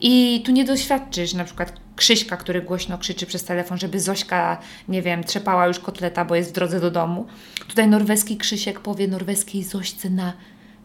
I 0.00 0.42
tu 0.46 0.52
nie 0.52 0.64
doświadczysz 0.64 1.34
na 1.34 1.44
przykład 1.44 1.72
Krzyśka, 1.96 2.36
który 2.36 2.62
głośno 2.62 2.98
krzyczy 2.98 3.26
przez 3.26 3.44
telefon, 3.44 3.78
żeby 3.78 4.00
Zośka, 4.00 4.58
nie 4.88 5.02
wiem, 5.02 5.24
trzepała 5.24 5.66
już 5.66 5.78
kotleta, 5.78 6.24
bo 6.24 6.34
jest 6.34 6.50
w 6.50 6.52
drodze 6.52 6.80
do 6.80 6.90
domu. 6.90 7.26
Tutaj 7.68 7.88
norweski 7.88 8.36
Krzysiek 8.36 8.80
powie 8.80 9.08
norweskiej 9.08 9.62
Zośce 9.62 10.10
na 10.10 10.32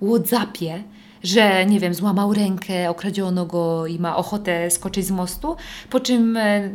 Whatsappie, 0.02 0.84
że 1.24 1.66
nie 1.66 1.80
wiem, 1.80 1.94
złamał 1.94 2.34
rękę, 2.34 2.90
okradziono 2.90 3.46
go 3.46 3.88
i 3.88 4.00
ma 4.00 4.18
ochotę 4.18 4.72
skoczyć 4.72 5.06
z 5.06 5.12
mostu, 5.12 5.56
po 5.90 6.00
czym 6.00 6.38
e, 6.38 6.70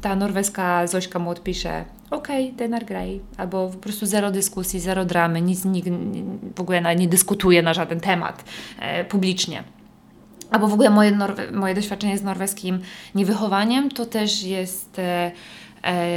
ta 0.00 0.16
norweska 0.16 0.86
Zośka 0.86 1.18
mu 1.18 1.30
odpisze 1.30 1.84
okej, 2.10 2.44
okay, 2.44 2.56
Denar 2.56 2.84
Grey, 2.84 3.20
albo 3.36 3.68
po 3.68 3.78
prostu 3.78 4.06
zero 4.06 4.30
dyskusji, 4.30 4.80
zero 4.80 5.04
dramy, 5.04 5.40
nic 5.40 5.64
nikt 5.64 5.88
w 6.56 6.60
ogóle 6.60 6.96
nie 6.96 7.08
dyskutuje 7.08 7.62
na 7.62 7.74
żaden 7.74 8.00
temat 8.00 8.44
e, 8.78 9.04
publicznie. 9.04 9.64
Albo 10.50 10.68
w 10.68 10.72
ogóle 10.72 10.90
moje, 10.90 11.18
moje 11.52 11.74
doświadczenie 11.74 12.18
z 12.18 12.22
norweskim 12.22 12.80
niewychowaniem 13.14 13.90
to 13.90 14.06
też 14.06 14.42
jest 14.42 14.98
e, 14.98 15.32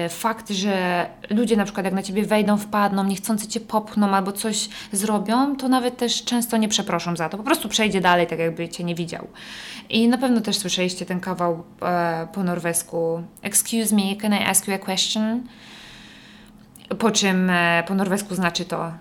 fakt, 0.09 0.49
że 0.49 1.05
ludzie 1.29 1.57
na 1.57 1.63
przykład 1.63 1.85
jak 1.85 1.93
na 1.93 2.03
Ciebie 2.03 2.25
wejdą, 2.25 2.57
wpadną, 2.57 3.03
niechcący 3.03 3.47
Cię 3.47 3.59
popchną 3.59 4.15
albo 4.15 4.31
coś 4.31 4.69
zrobią, 4.91 5.55
to 5.55 5.67
nawet 5.67 5.97
też 5.97 6.23
często 6.23 6.57
nie 6.57 6.67
przeproszą 6.67 7.15
za 7.15 7.29
to. 7.29 7.37
Po 7.37 7.43
prostu 7.43 7.69
przejdzie 7.69 8.01
dalej, 8.01 8.27
tak 8.27 8.39
jakby 8.39 8.69
Cię 8.69 8.83
nie 8.83 8.95
widział. 8.95 9.27
I 9.89 10.07
na 10.07 10.17
pewno 10.17 10.41
też 10.41 10.57
słyszeliście 10.57 11.05
ten 11.05 11.19
kawał 11.19 11.63
e, 11.81 12.27
po 12.33 12.43
norwesku. 12.43 13.23
Excuse 13.41 13.95
me, 13.95 14.15
can 14.21 14.33
I 14.33 14.43
ask 14.43 14.67
you 14.67 14.73
a 14.73 14.77
question? 14.77 15.43
Po 16.99 17.11
czym 17.11 17.49
e, 17.49 17.83
po 17.87 17.95
norwesku 17.95 18.35
znaczy 18.35 18.65
to 18.65 18.91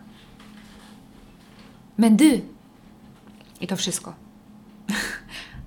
mendy. 1.99 2.41
I 3.61 3.67
to 3.67 3.77
wszystko. 3.77 4.15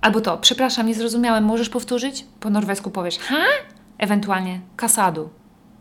Albo 0.01 0.21
to, 0.21 0.37
przepraszam, 0.37 0.87
nie 0.87 0.93
zrozumiałem, 0.93 1.43
możesz 1.43 1.69
powtórzyć? 1.69 2.25
Po 2.39 2.49
norwesku 2.49 2.91
powiesz 2.91 3.17
ha? 3.19 3.35
Ewentualnie 3.99 4.59
kasadu. 4.75 5.29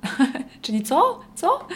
Czyli 0.63 0.83
co? 0.83 1.21
Co? 1.35 1.67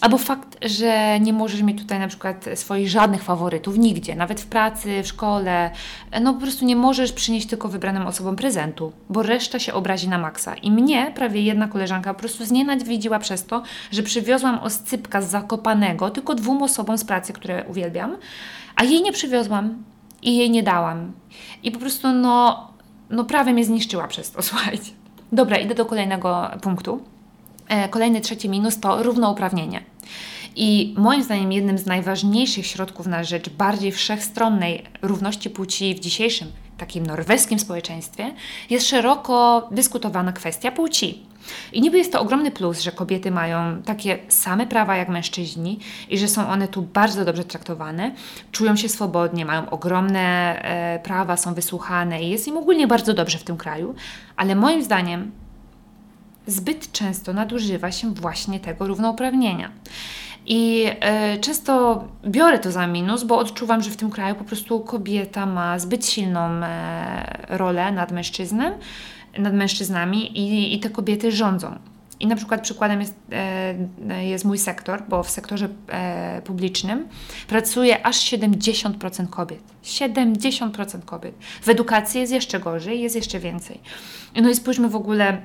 Albo 0.00 0.18
fakt, 0.18 0.56
że 0.62 1.20
nie 1.20 1.32
możesz 1.32 1.62
mieć 1.62 1.78
tutaj 1.78 1.98
na 1.98 2.08
przykład 2.08 2.44
swoich 2.54 2.88
żadnych 2.88 3.22
faworytów 3.22 3.78
nigdzie, 3.78 4.16
nawet 4.16 4.40
w 4.40 4.46
pracy, 4.46 5.02
w 5.02 5.06
szkole. 5.06 5.70
No 6.20 6.34
po 6.34 6.40
prostu 6.40 6.64
nie 6.64 6.76
możesz 6.76 7.12
przynieść 7.12 7.46
tylko 7.46 7.68
wybranym 7.68 8.06
osobom 8.06 8.36
prezentu, 8.36 8.92
bo 9.10 9.22
reszta 9.22 9.58
się 9.58 9.74
obrazi 9.74 10.08
na 10.08 10.18
maksa. 10.18 10.54
I 10.54 10.70
mnie 10.70 11.12
prawie 11.14 11.42
jedna 11.42 11.68
koleżanka 11.68 12.14
po 12.14 12.20
prostu 12.20 12.44
znienawidziła 12.44 13.18
przez 13.18 13.46
to, 13.46 13.62
że 13.90 14.02
przywiozłam 14.02 14.58
oscypka 14.58 15.22
z 15.22 15.30
Zakopanego 15.30 16.10
tylko 16.10 16.34
dwóm 16.34 16.62
osobom 16.62 16.98
z 16.98 17.04
pracy, 17.04 17.32
które 17.32 17.64
uwielbiam, 17.64 18.16
a 18.76 18.84
jej 18.84 19.02
nie 19.02 19.12
przywiozłam 19.12 19.84
i 20.22 20.36
jej 20.36 20.50
nie 20.50 20.62
dałam. 20.62 21.12
I 21.62 21.70
po 21.70 21.78
prostu 21.78 22.12
no, 22.12 22.68
no 23.10 23.24
prawie 23.24 23.52
mnie 23.52 23.64
zniszczyła 23.64 24.08
przez 24.08 24.30
to, 24.30 24.42
słuchajcie. 24.52 24.95
Dobra, 25.32 25.58
idę 25.58 25.74
do 25.74 25.86
kolejnego 25.86 26.50
punktu. 26.62 27.00
E, 27.68 27.88
kolejny 27.88 28.20
trzeci 28.20 28.48
minus 28.48 28.80
to 28.80 29.02
równouprawnienie. 29.02 29.82
I 30.56 30.94
moim 30.98 31.22
zdaniem 31.22 31.52
jednym 31.52 31.78
z 31.78 31.86
najważniejszych 31.86 32.66
środków 32.66 33.06
na 33.06 33.24
rzecz 33.24 33.48
bardziej 33.48 33.92
wszechstronnej 33.92 34.84
równości 35.02 35.50
płci 35.50 35.94
w 35.94 36.00
dzisiejszym 36.00 36.48
takim 36.78 37.06
norweskim 37.06 37.58
społeczeństwie 37.58 38.34
jest 38.70 38.88
szeroko 38.88 39.68
dyskutowana 39.70 40.32
kwestia 40.32 40.72
płci. 40.72 41.22
I 41.72 41.80
niby 41.80 41.98
jest 41.98 42.12
to 42.12 42.20
ogromny 42.20 42.50
plus, 42.50 42.80
że 42.80 42.92
kobiety 42.92 43.30
mają 43.30 43.82
takie 43.82 44.18
same 44.28 44.66
prawa 44.66 44.96
jak 44.96 45.08
mężczyźni 45.08 45.78
i 46.08 46.18
że 46.18 46.28
są 46.28 46.48
one 46.48 46.68
tu 46.68 46.82
bardzo 46.82 47.24
dobrze 47.24 47.44
traktowane, 47.44 48.12
czują 48.52 48.76
się 48.76 48.88
swobodnie, 48.88 49.44
mają 49.44 49.70
ogromne 49.70 50.58
e, 50.62 50.98
prawa, 50.98 51.36
są 51.36 51.54
wysłuchane 51.54 52.22
i 52.22 52.30
jest 52.30 52.48
im 52.48 52.56
ogólnie 52.56 52.86
bardzo 52.86 53.14
dobrze 53.14 53.38
w 53.38 53.44
tym 53.44 53.56
kraju, 53.56 53.94
ale 54.36 54.54
moim 54.54 54.82
zdaniem 54.82 55.32
zbyt 56.46 56.92
często 56.92 57.32
nadużywa 57.32 57.92
się 57.92 58.14
właśnie 58.14 58.60
tego 58.60 58.86
równouprawnienia. 58.86 59.70
I 60.46 60.86
y, 61.34 61.40
często 61.40 62.04
biorę 62.26 62.58
to 62.58 62.72
za 62.72 62.86
minus, 62.86 63.24
bo 63.24 63.38
odczuwam, 63.38 63.82
że 63.82 63.90
w 63.90 63.96
tym 63.96 64.10
kraju 64.10 64.34
po 64.34 64.44
prostu 64.44 64.80
kobieta 64.80 65.46
ma 65.46 65.78
zbyt 65.78 66.06
silną 66.06 66.50
y, 66.50 66.62
rolę 67.48 67.92
nad 67.92 68.12
mężczyznem, 68.12 68.74
nad 69.38 69.54
mężczyznami 69.54 70.38
i, 70.38 70.74
i 70.74 70.80
te 70.80 70.90
kobiety 70.90 71.32
rządzą. 71.32 71.78
I 72.20 72.26
na 72.26 72.36
przykład 72.36 72.62
przykładem 72.62 73.00
jest, 73.00 73.14
e, 73.32 74.26
jest 74.26 74.44
mój 74.44 74.58
sektor, 74.58 75.02
bo 75.08 75.22
w 75.22 75.30
sektorze 75.30 75.68
e, 75.88 76.42
publicznym 76.44 77.08
pracuje 77.48 78.06
aż 78.06 78.16
70% 78.16 79.28
kobiet. 79.30 79.60
70% 79.84 81.04
kobiet. 81.04 81.34
W 81.62 81.68
edukacji 81.68 82.20
jest 82.20 82.32
jeszcze 82.32 82.60
gorzej, 82.60 83.00
jest 83.00 83.16
jeszcze 83.16 83.38
więcej. 83.38 83.80
No 84.42 84.50
i 84.50 84.54
spójrzmy 84.54 84.88
w 84.88 84.96
ogóle 84.96 85.42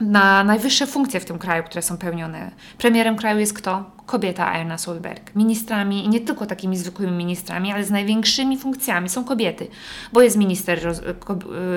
na 0.00 0.44
najwyższe 0.44 0.86
funkcje 0.86 1.20
w 1.20 1.24
tym 1.24 1.38
kraju, 1.38 1.64
które 1.64 1.82
są 1.82 1.98
pełnione. 1.98 2.50
Premierem 2.78 3.16
kraju 3.16 3.40
jest 3.40 3.54
kto? 3.54 3.96
kobieta 4.06 4.54
Erna 4.54 4.78
Solberg. 4.78 5.34
Ministrami, 5.34 6.04
i 6.04 6.08
nie 6.08 6.20
tylko 6.20 6.46
takimi 6.46 6.76
zwykłymi 6.76 7.12
ministrami, 7.12 7.72
ale 7.72 7.84
z 7.84 7.90
największymi 7.90 8.58
funkcjami 8.58 9.08
są 9.08 9.24
kobiety, 9.24 9.68
bo 10.12 10.22
jest 10.22 10.36
minister 10.36 10.84
roz, 10.84 11.00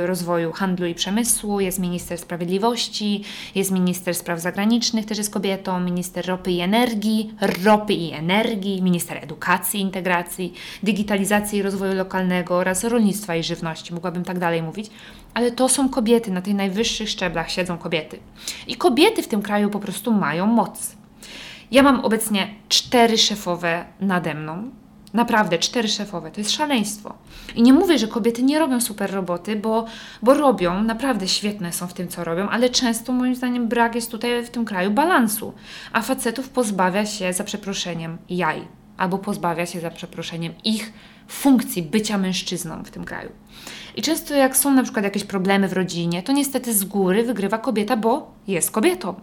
rozwoju 0.05 0.51
handlu 0.51 0.87
i 0.87 0.95
przemysłu, 0.95 1.59
jest 1.59 1.79
minister 1.79 2.17
sprawiedliwości, 2.17 3.23
jest 3.55 3.71
minister 3.71 4.15
spraw 4.15 4.39
zagranicznych, 4.39 5.05
też 5.05 5.17
jest 5.17 5.33
kobietą, 5.33 5.79
minister 5.79 6.27
ropy 6.27 6.51
i 6.51 6.59
energii, 6.59 7.33
ropy 7.63 7.93
i 7.93 8.11
energii, 8.11 8.81
minister 8.81 9.17
edukacji 9.17 9.81
integracji, 9.81 10.53
digitalizacji 10.83 11.59
i 11.59 11.61
rozwoju 11.61 11.93
lokalnego 11.93 12.55
oraz 12.55 12.83
rolnictwa 12.83 13.35
i 13.35 13.43
żywności. 13.43 13.93
Mogłabym 13.93 14.23
tak 14.23 14.39
dalej 14.39 14.63
mówić 14.63 14.91
ale 15.33 15.51
to 15.51 15.69
są 15.69 15.89
kobiety, 15.89 16.31
na 16.31 16.41
tych 16.41 16.55
najwyższych 16.55 17.09
szczeblach 17.09 17.51
siedzą 17.51 17.77
kobiety. 17.77 18.19
I 18.67 18.75
kobiety 18.75 19.23
w 19.23 19.27
tym 19.27 19.41
kraju 19.41 19.69
po 19.69 19.79
prostu 19.79 20.13
mają 20.13 20.45
moc. 20.47 20.95
Ja 21.71 21.83
mam 21.83 21.99
obecnie 21.99 22.47
cztery 22.69 23.17
szefowe 23.17 23.85
nade 24.01 24.33
mną. 24.33 24.71
Naprawdę, 25.13 25.57
cztery 25.57 25.87
szefowe. 25.87 26.31
To 26.31 26.41
jest 26.41 26.51
szaleństwo. 26.51 27.13
I 27.55 27.61
nie 27.61 27.73
mówię, 27.73 27.99
że 27.99 28.07
kobiety 28.07 28.43
nie 28.43 28.59
robią 28.59 28.81
super 28.81 29.11
roboty, 29.11 29.55
bo, 29.55 29.85
bo 30.21 30.33
robią, 30.33 30.83
naprawdę 30.83 31.27
świetne 31.27 31.73
są 31.73 31.87
w 31.87 31.93
tym, 31.93 32.07
co 32.07 32.23
robią, 32.23 32.49
ale 32.49 32.69
często 32.69 33.13
moim 33.13 33.35
zdaniem 33.35 33.67
brak 33.67 33.95
jest 33.95 34.11
tutaj 34.11 34.45
w 34.45 34.49
tym 34.49 34.65
kraju 34.65 34.91
balansu. 34.91 35.53
A 35.93 36.01
facetów 36.01 36.49
pozbawia 36.49 37.05
się, 37.05 37.33
za 37.33 37.43
przeproszeniem, 37.43 38.17
jaj. 38.29 38.67
Albo 38.97 39.17
pozbawia 39.17 39.65
się, 39.65 39.79
za 39.79 39.91
przeproszeniem, 39.91 40.53
ich 40.63 40.93
funkcji 41.27 41.83
bycia 41.83 42.17
mężczyzną 42.17 42.83
w 42.83 42.91
tym 42.91 43.03
kraju. 43.03 43.29
I 43.95 44.01
często 44.01 44.33
jak 44.33 44.57
są 44.57 44.73
na 44.73 44.83
przykład 44.83 45.05
jakieś 45.05 45.23
problemy 45.23 45.67
w 45.67 45.73
rodzinie, 45.73 46.23
to 46.23 46.31
niestety 46.31 46.73
z 46.73 46.85
góry 46.85 47.23
wygrywa 47.23 47.57
kobieta, 47.57 47.97
bo 47.97 48.31
jest 48.47 48.71
kobietą. 48.71 49.15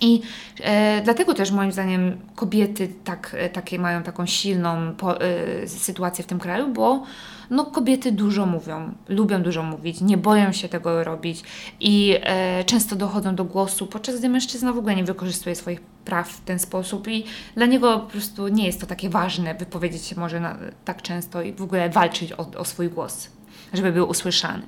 I 0.00 0.20
e, 0.60 1.00
dlatego 1.04 1.34
też 1.34 1.50
moim 1.50 1.72
zdaniem 1.72 2.18
kobiety 2.34 2.88
tak, 3.04 3.36
e, 3.38 3.48
takie 3.48 3.78
mają 3.78 4.02
taką 4.02 4.26
silną 4.26 4.94
po, 4.94 5.20
e, 5.20 5.68
sytuację 5.68 6.24
w 6.24 6.26
tym 6.26 6.38
kraju, 6.38 6.68
bo 6.68 7.02
no, 7.50 7.64
kobiety 7.64 8.12
dużo 8.12 8.46
mówią, 8.46 8.94
lubią 9.08 9.42
dużo 9.42 9.62
mówić, 9.62 10.00
nie 10.00 10.16
boją 10.16 10.52
się 10.52 10.68
tego 10.68 11.04
robić 11.04 11.42
i 11.80 12.16
e, 12.22 12.64
często 12.64 12.96
dochodzą 12.96 13.34
do 13.34 13.44
głosu, 13.44 13.86
podczas 13.86 14.18
gdy 14.18 14.28
mężczyzna 14.28 14.72
w 14.72 14.78
ogóle 14.78 14.96
nie 14.96 15.04
wykorzystuje 15.04 15.54
swoich 15.54 15.80
praw 15.80 16.28
w 16.28 16.40
ten 16.40 16.58
sposób 16.58 17.08
i 17.08 17.24
dla 17.54 17.66
niego 17.66 17.98
po 17.98 18.06
prostu 18.06 18.48
nie 18.48 18.66
jest 18.66 18.80
to 18.80 18.86
takie 18.86 19.10
ważne 19.10 19.54
wypowiedzieć 19.54 20.04
się 20.04 20.20
może 20.20 20.40
na, 20.40 20.56
tak 20.84 21.02
często 21.02 21.42
i 21.42 21.52
w 21.52 21.62
ogóle 21.62 21.90
walczyć 21.90 22.32
o, 22.32 22.46
o 22.56 22.64
swój 22.64 22.88
głos, 22.88 23.30
żeby 23.72 23.92
był 23.92 24.08
usłyszany. 24.08 24.62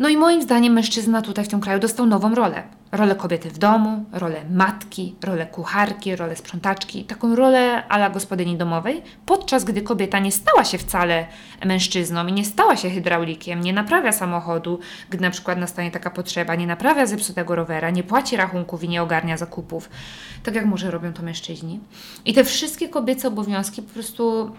No 0.00 0.08
i 0.08 0.16
moim 0.16 0.42
zdaniem 0.42 0.72
mężczyzna 0.72 1.22
tutaj 1.22 1.44
w 1.44 1.48
tym 1.48 1.60
kraju 1.60 1.80
dostał 1.80 2.06
nową 2.06 2.34
rolę. 2.34 2.62
Rolę 2.92 3.14
kobiety 3.14 3.50
w 3.50 3.58
domu, 3.58 4.04
rolę 4.12 4.40
matki, 4.50 5.14
rolę 5.24 5.46
kucharki, 5.46 6.16
rolę 6.16 6.36
sprzątaczki, 6.36 7.04
taką 7.04 7.36
rolę 7.36 7.88
ala 7.88 8.10
gospodyni 8.10 8.56
domowej, 8.56 9.02
podczas 9.26 9.64
gdy 9.64 9.82
kobieta 9.82 10.18
nie 10.18 10.32
stała 10.32 10.64
się 10.64 10.78
wcale 10.78 11.26
mężczyzną 11.64 12.26
i 12.26 12.32
nie 12.32 12.44
stała 12.44 12.76
się 12.76 12.90
hydraulikiem, 12.90 13.60
nie 13.60 13.72
naprawia 13.72 14.12
samochodu, 14.12 14.78
gdy 15.10 15.22
na 15.22 15.30
przykład 15.30 15.58
nastanie 15.58 15.90
taka 15.90 16.10
potrzeba, 16.10 16.54
nie 16.54 16.66
naprawia 16.66 17.06
zepsutego 17.06 17.54
rowera, 17.54 17.90
nie 17.90 18.02
płaci 18.02 18.36
rachunków 18.36 18.84
i 18.84 18.88
nie 18.88 19.02
ogarnia 19.02 19.36
zakupów, 19.36 19.90
tak 20.42 20.54
jak 20.54 20.66
może 20.66 20.90
robią 20.90 21.12
to 21.12 21.22
mężczyźni. 21.22 21.80
I 22.24 22.34
te 22.34 22.44
wszystkie 22.44 22.88
kobiece 22.88 23.28
obowiązki 23.28 23.82
po 23.82 23.94
prostu 23.94 24.50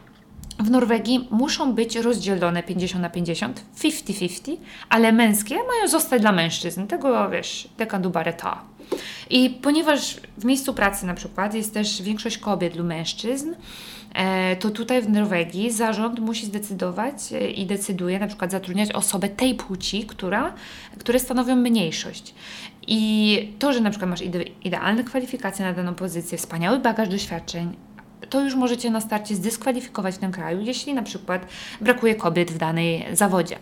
w 0.60 0.72
Norwegii 0.72 1.28
muszą 1.32 1.74
być 1.74 1.96
rozdzielone 1.96 2.64
50 2.64 3.02
na 3.02 3.10
50, 3.10 3.64
50-50, 3.78 4.58
ale 4.90 5.12
męskie 5.12 5.56
mają 5.56 5.88
zostać 5.88 6.22
dla 6.22 6.32
mężczyzn. 6.32 6.88
Tego 6.88 7.30
wiesz, 7.30 7.70
dekandubareta. 7.78 8.62
I 9.30 9.50
ponieważ 9.50 10.18
w 10.38 10.46
miejscu 10.46 10.74
pracy 10.74 11.06
na 11.06 11.14
przykład 11.14 11.54
jest 11.54 11.74
też 11.74 12.02
większość 12.02 12.38
kobiet 12.38 12.76
lub 12.76 12.88
mężczyzn, 12.88 13.54
e, 14.14 14.56
to 14.56 14.70
tutaj 14.70 15.02
w 15.02 15.10
Norwegii 15.10 15.72
zarząd 15.72 16.20
musi 16.20 16.46
zdecydować 16.46 17.16
e, 17.34 17.50
i 17.50 17.66
decyduje 17.66 18.20
na 18.20 18.28
przykład 18.28 18.52
zatrudniać 18.52 18.92
osobę 18.92 19.30
tej 19.30 19.56
płci, 19.56 20.04
która, 20.04 20.54
które 21.00 21.20
stanowią 21.20 21.56
mniejszość. 21.56 22.34
I 22.88 23.54
to, 23.60 23.74
że 23.74 23.80
na 23.80 23.90
przykład 23.90 24.10
masz 24.10 24.22
ide 24.22 24.44
idealne 24.64 25.04
kwalifikacje 25.04 25.66
na 25.66 25.74
daną 25.74 25.96
pozycję, 25.96 26.38
wspaniały 26.38 26.80
bagaż 26.80 27.10
doświadczeń, 27.10 27.76
to 28.32 28.42
już 28.42 28.56
możecie 28.56 28.92
na 28.92 29.02
starcie 29.02 29.36
zdyskwalifikować 29.36 30.18
tym 30.18 30.32
kraju, 30.32 30.62
jeśli 30.62 30.94
na 30.94 31.04
przykład 31.04 31.46
brakuje 31.82 32.16
kobiet 32.16 32.52
w 32.52 32.58
danej 32.58 33.06
zawodzie. 33.14 33.58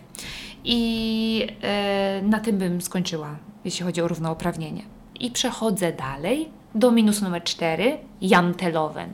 I 0.64 1.46
e, 1.62 2.22
na 2.22 2.40
tym 2.40 2.58
bym 2.58 2.80
skończyła, 2.80 3.36
jeśli 3.64 3.84
chodzi 3.84 4.02
o 4.02 4.08
równouprawnienie. 4.08 4.82
I 5.20 5.30
przechodzę 5.30 5.92
dalej 5.92 6.48
do 6.74 6.90
minus 6.90 7.22
numer 7.22 7.44
4, 7.44 7.98
janteloven 8.20 9.12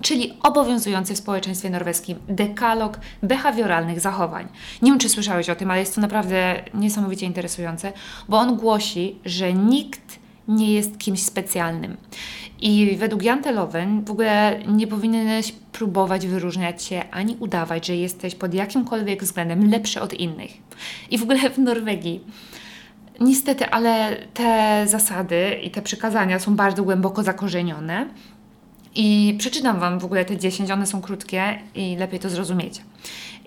czyli 0.00 0.34
obowiązujący 0.42 1.14
w 1.14 1.18
społeczeństwie 1.18 1.70
norweskim 1.70 2.18
dekalog 2.28 3.00
behawioralnych 3.22 4.00
zachowań. 4.00 4.48
Nie 4.82 4.90
wiem, 4.90 4.98
czy 4.98 5.08
słyszałeś 5.08 5.50
o 5.50 5.56
tym, 5.56 5.70
ale 5.70 5.80
jest 5.80 5.94
to 5.94 6.00
naprawdę 6.00 6.64
niesamowicie 6.74 7.26
interesujące, 7.26 7.92
bo 8.28 8.38
on 8.38 8.56
głosi, 8.56 9.18
że 9.24 9.52
nikt 9.52 10.23
nie 10.48 10.72
jest 10.72 10.98
kimś 10.98 11.22
specjalnym. 11.22 11.96
I 12.60 12.96
według 12.98 13.22
Jan 13.22 13.42
Telowen 13.42 14.04
w 14.04 14.10
ogóle 14.10 14.60
nie 14.68 14.86
powinieneś 14.86 15.52
próbować 15.52 16.26
wyróżniać 16.26 16.82
się 16.82 17.02
ani 17.10 17.36
udawać, 17.40 17.86
że 17.86 17.96
jesteś 17.96 18.34
pod 18.34 18.54
jakimkolwiek 18.54 19.22
względem 19.22 19.70
lepszy 19.70 20.00
od 20.00 20.14
innych. 20.14 20.50
I 21.10 21.18
w 21.18 21.22
ogóle 21.22 21.50
w 21.50 21.58
Norwegii 21.58 22.20
niestety, 23.20 23.66
ale 23.66 24.16
te 24.34 24.84
zasady 24.88 25.60
i 25.62 25.70
te 25.70 25.82
przykazania 25.82 26.38
są 26.38 26.56
bardzo 26.56 26.82
głęboko 26.82 27.22
zakorzenione. 27.22 28.08
I 28.94 29.34
przeczytam 29.38 29.80
Wam 29.80 29.98
w 29.98 30.04
ogóle 30.04 30.24
te 30.24 30.36
10, 30.36 30.70
one 30.70 30.86
są 30.86 31.00
krótkie 31.00 31.58
i 31.74 31.96
lepiej 31.96 32.20
to 32.20 32.30
zrozumiecie. 32.30 32.82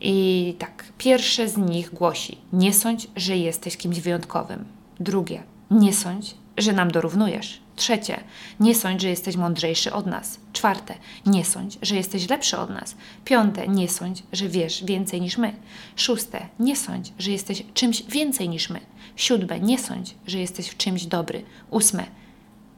I 0.02 0.56
tak, 0.60 0.84
pierwsze 0.98 1.48
z 1.48 1.58
nich 1.58 1.94
głosi: 1.94 2.38
Nie 2.54 2.74
sądź, 2.74 3.08
że 3.16 3.38
jesteś 3.38 3.78
kimś 3.78 4.00
wyjątkowym. 4.00 4.66
Drugie: 5.00 5.44
Nie 5.72 5.94
sądź, 5.94 6.36
że 6.58 6.74
nam 6.74 6.91
dorównujesz. 6.91 7.60
Trzecie, 7.76 8.24
nie 8.60 8.76
sądź, 8.76 9.02
że 9.02 9.10
jesteś 9.10 9.36
mądrzejszy 9.36 9.93
od 9.93 10.06
nas. 10.06 10.39
Czwarte, 10.54 10.93
nie 11.26 11.46
sądź, 11.46 11.78
że 11.82 11.96
jesteś 11.96 12.30
lepszy 12.30 12.58
od 12.58 12.70
nas. 12.70 12.96
Piąte, 13.26 13.67
nie 13.67 13.89
sądź, 13.89 14.24
że 14.34 14.50
wiesz 14.50 14.84
więcej 14.84 15.22
niż 15.22 15.38
my. 15.38 15.54
Szóste, 15.96 16.48
nie 16.60 16.76
sądź, 16.76 17.13
że 17.20 17.32
jesteś 17.32 17.63
czymś 17.74 18.04
więcej 18.04 18.50
niż 18.50 18.70
my. 18.70 18.80
Siódme, 19.15 19.60
nie 19.60 19.80
sądź, 19.80 20.15
że 20.28 20.39
jesteś 20.39 20.70
w 20.70 20.78
czymś 20.78 21.06
dobry. 21.06 21.43
Ósme, 21.70 22.06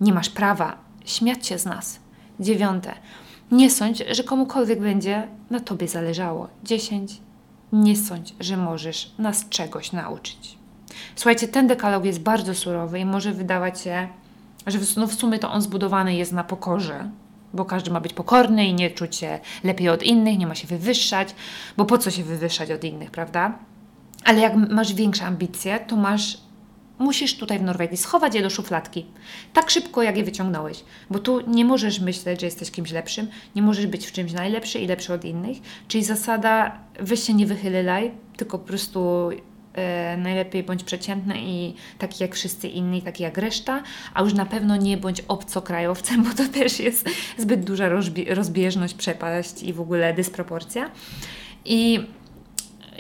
nie 0.02 0.14
masz 0.14 0.30
prawa 0.30 0.90
śmiać 1.06 1.48
się 1.48 1.60
z 1.60 1.66
nas. 1.66 2.00
Dziewiąte, 2.40 2.94
nie 3.52 3.70
sądź, 3.70 4.04
że 4.12 4.24
komukolwiek 4.24 4.80
będzie 4.80 5.28
na 5.50 5.60
tobie 5.60 5.88
zależało. 5.88 6.48
Dziesięć, 6.64 7.22
nie 7.74 7.96
sądź, 7.96 8.36
że 8.40 8.58
możesz 8.58 9.12
nas 9.18 9.50
czegoś 9.50 9.92
nauczyć. 9.92 10.59
Słuchajcie, 11.16 11.48
ten 11.48 11.68
dekalog 11.68 12.06
jest 12.06 12.20
bardzo 12.20 12.56
surowy 12.56 13.00
i 13.00 13.06
może 13.06 13.32
wydawać 13.32 13.82
się, 13.82 14.08
że 14.68 14.80
w, 14.80 14.98
no 14.98 15.08
w 15.08 15.14
sumie 15.14 15.40
to 15.40 15.52
on 15.52 15.62
zbudowany 15.62 16.16
jest 16.16 16.32
na 16.32 16.44
pokorze, 16.44 17.10
bo 17.54 17.66
każdy 17.66 17.92
ma 17.92 18.00
być 18.00 18.14
pokorny 18.14 18.66
i 18.66 18.74
nie 18.74 18.92
czuć 18.92 19.16
się 19.16 19.40
lepiej 19.64 19.90
od 19.90 20.04
innych, 20.04 20.38
nie 20.38 20.48
ma 20.48 20.56
się 20.56 20.68
wywyższać, 20.68 21.36
bo 21.78 21.86
po 21.86 21.98
co 21.98 22.12
się 22.12 22.24
wywyższać 22.24 22.72
od 22.72 22.84
innych, 22.84 23.12
prawda? 23.12 23.54
Ale 24.26 24.40
jak 24.40 24.56
masz 24.56 24.94
większe 24.94 25.26
ambicje, 25.26 25.80
to 25.80 25.96
masz, 25.96 26.38
musisz 27.00 27.38
tutaj 27.38 27.60
w 27.60 27.62
Norwegii 27.62 27.98
schować 27.98 28.36
je 28.36 28.42
do 28.42 28.50
szufladki. 28.50 29.06
Tak 29.54 29.70
szybko, 29.70 30.04
jak 30.04 30.18
je 30.18 30.24
wyciągnąłeś. 30.24 30.84
Bo 31.10 31.20
tu 31.20 31.42
nie 31.48 31.66
możesz 31.66 32.00
myśleć, 32.00 32.40
że 32.40 32.46
jesteś 32.46 32.72
kimś 32.72 32.92
lepszym, 32.92 33.28
nie 33.56 33.62
możesz 33.62 33.88
być 33.88 34.08
w 34.08 34.12
czymś 34.12 34.32
najlepszy 34.32 34.80
i 34.80 34.88
lepszy 34.88 35.14
od 35.14 35.26
innych. 35.26 35.58
Czyli 35.88 36.04
zasada, 36.04 36.80
weź 37.00 37.24
się 37.24 37.34
nie 37.34 37.46
wychylaj, 37.46 38.12
tylko 38.38 38.60
po 38.60 38.68
prostu 38.68 39.30
najlepiej 40.18 40.64
bądź 40.64 40.84
przeciętny 40.84 41.36
i 41.38 41.74
taki 41.98 42.24
jak 42.24 42.36
wszyscy 42.36 42.68
inni, 42.68 43.02
taki 43.02 43.24
jak 43.24 43.38
reszta, 43.38 43.84
a 44.14 44.22
już 44.22 44.34
na 44.34 44.46
pewno 44.46 44.76
nie 44.76 44.98
bądź 44.98 45.22
obcokrajowcem, 45.28 46.24
bo 46.26 46.30
to 46.34 46.50
też 46.54 46.80
jest 46.80 47.10
zbyt 47.38 47.64
duża 47.64 47.90
rozbieżność, 48.30 48.94
przepaść 48.94 49.64
i 49.64 49.74
w 49.74 49.82
ogóle 49.82 50.14
dysproporcja. 50.14 50.92
I 51.66 52.00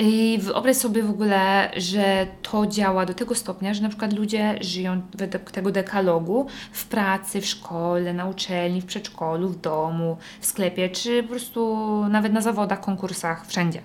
i 0.02 0.40
wyobraź 0.42 0.78
sobie 0.78 1.04
w 1.04 1.10
ogóle, 1.10 1.72
że 1.78 2.28
to 2.42 2.68
działa 2.68 3.06
do 3.06 3.14
tego 3.14 3.36
stopnia, 3.36 3.74
że 3.74 3.82
na 3.82 3.90
przykład 3.90 4.14
ludzie 4.14 4.56
żyją 4.62 5.02
według 5.14 5.52
tego 5.52 5.72
dekalogu 5.72 6.48
w 6.72 6.86
pracy, 6.86 7.42
w 7.42 7.46
szkole, 7.46 8.14
na 8.14 8.26
uczelni, 8.26 8.82
w 8.82 8.86
przedszkolu, 8.86 9.50
w 9.50 9.62
domu, 9.62 10.18
w 10.42 10.46
sklepie, 10.46 10.90
czy 10.90 11.24
po 11.24 11.30
prostu 11.30 11.78
nawet 12.10 12.34
na 12.34 12.42
zawodach, 12.42 12.82
konkursach, 12.82 13.48
wszędzie. 13.48 13.82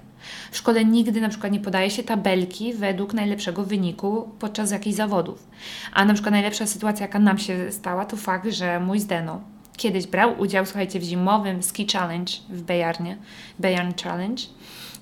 W 0.51 0.57
szkole 0.57 0.85
nigdy 0.85 1.21
na 1.21 1.29
przykład 1.29 1.53
nie 1.53 1.61
podaje 1.61 1.91
się 1.91 2.03
tabelki 2.03 2.75
według 2.75 3.15
najlepszego 3.15 3.65
wyniku 3.65 4.29
podczas 4.39 4.71
jakichś 4.71 4.97
zawodów. 4.97 5.49
A 5.93 6.05
na 6.05 6.15
przykład 6.15 6.33
najlepsza 6.33 6.67
sytuacja, 6.67 7.07
jaka 7.07 7.19
nam 7.19 7.39
się 7.39 7.73
stała, 7.73 8.05
to 8.05 8.17
fakt, 8.17 8.51
że 8.51 8.81
mój 8.81 9.01
Zdeno 9.01 9.41
kiedyś 9.77 10.07
brał 10.07 10.41
udział, 10.41 10.67
słuchajcie, 10.67 11.01
w 11.01 11.03
zimowym 11.03 11.63
ski 11.63 11.87
challenge 11.93 12.33
w 12.49 12.63
Bejarnie, 12.63 13.17
Bejarn 13.59 13.93
Challenge, 14.03 14.43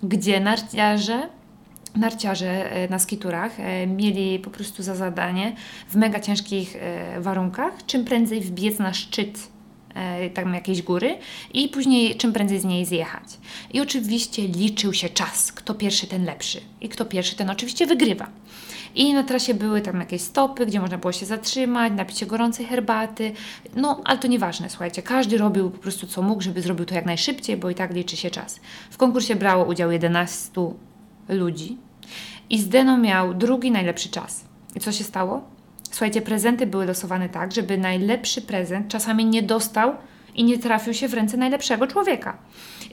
gdzie 0.03 0.41
narciarze 0.41 1.29
narciarze 1.97 2.73
e, 2.73 2.89
na 2.89 2.99
skiturach 2.99 3.61
e, 3.61 3.87
mieli 3.87 4.39
po 4.39 4.51
prostu 4.51 4.83
za 4.83 4.95
zadanie 4.95 5.57
w 5.89 5.97
mega 5.97 6.21
ciężkich 6.21 6.77
e, 6.77 7.21
warunkach 7.21 7.87
czym 7.87 8.05
prędzej 8.05 8.41
wbiec 8.41 8.79
na 8.79 8.95
szczyt 8.95 9.52
tam 10.35 10.55
jakiejś 10.55 10.83
góry 10.83 11.19
i 11.55 11.69
później 11.69 12.17
czym 12.17 12.33
prędzej 12.33 12.61
z 12.61 12.65
niej 12.65 12.85
zjechać. 12.85 13.25
I 13.73 13.81
oczywiście 13.81 14.49
liczył 14.49 14.93
się 14.93 15.09
czas, 15.09 15.53
kto 15.53 15.75
pierwszy, 15.75 16.07
ten 16.07 16.25
lepszy. 16.25 16.61
I 16.81 16.89
kto 16.89 17.05
pierwszy, 17.05 17.37
ten 17.37 17.51
oczywiście 17.51 17.87
wygrywa. 17.87 18.27
I 18.95 19.15
na 19.15 19.23
trasie 19.23 19.55
były 19.55 19.81
tam 19.81 20.01
jakieś 20.01 20.23
stopy, 20.23 20.67
gdzie 20.67 20.81
można 20.81 20.99
było 20.99 21.13
się 21.13 21.27
zatrzymać, 21.27 21.93
napić 21.97 22.19
się 22.19 22.27
gorącej 22.27 22.67
herbaty. 22.67 23.33
No, 23.77 24.01
ale 24.05 24.19
to 24.19 24.29
nieważne, 24.29 24.71
słuchajcie. 24.71 25.03
Każdy 25.03 25.39
robił 25.39 25.71
po 25.71 25.79
prostu 25.79 26.07
co 26.07 26.23
mógł, 26.23 26.43
żeby 26.43 26.63
zrobił 26.63 26.87
to 26.87 26.95
jak 26.95 27.07
najszybciej, 27.07 27.57
bo 27.57 27.71
i 27.71 27.75
tak 27.75 27.95
liczy 27.95 28.17
się 28.17 28.31
czas. 28.31 28.61
W 28.91 28.97
konkursie 28.97 29.37
brało 29.37 29.65
udział 29.65 29.93
11 29.93 30.51
ludzi 31.29 31.79
i 32.51 32.59
Zdeno 32.59 32.99
miał 32.99 33.35
drugi 33.35 33.71
najlepszy 33.71 34.09
czas. 34.09 34.45
I 34.75 34.81
co 34.81 34.93
się 34.93 35.05
stało? 35.05 35.43
Słuchajcie, 35.93 36.23
prezenty 36.23 36.67
były 36.67 36.87
losowane 36.87 37.29
tak, 37.29 37.53
żeby 37.53 37.79
najlepszy 37.79 38.43
prezent 38.43 38.89
czasami 38.89 39.25
nie 39.25 39.43
dostał 39.43 39.95
i 40.35 40.45
nie 40.45 40.59
trafił 40.59 40.95
się 40.95 41.09
w 41.09 41.15
ręce 41.15 41.37
najlepszego 41.37 41.87
człowieka. 41.87 42.39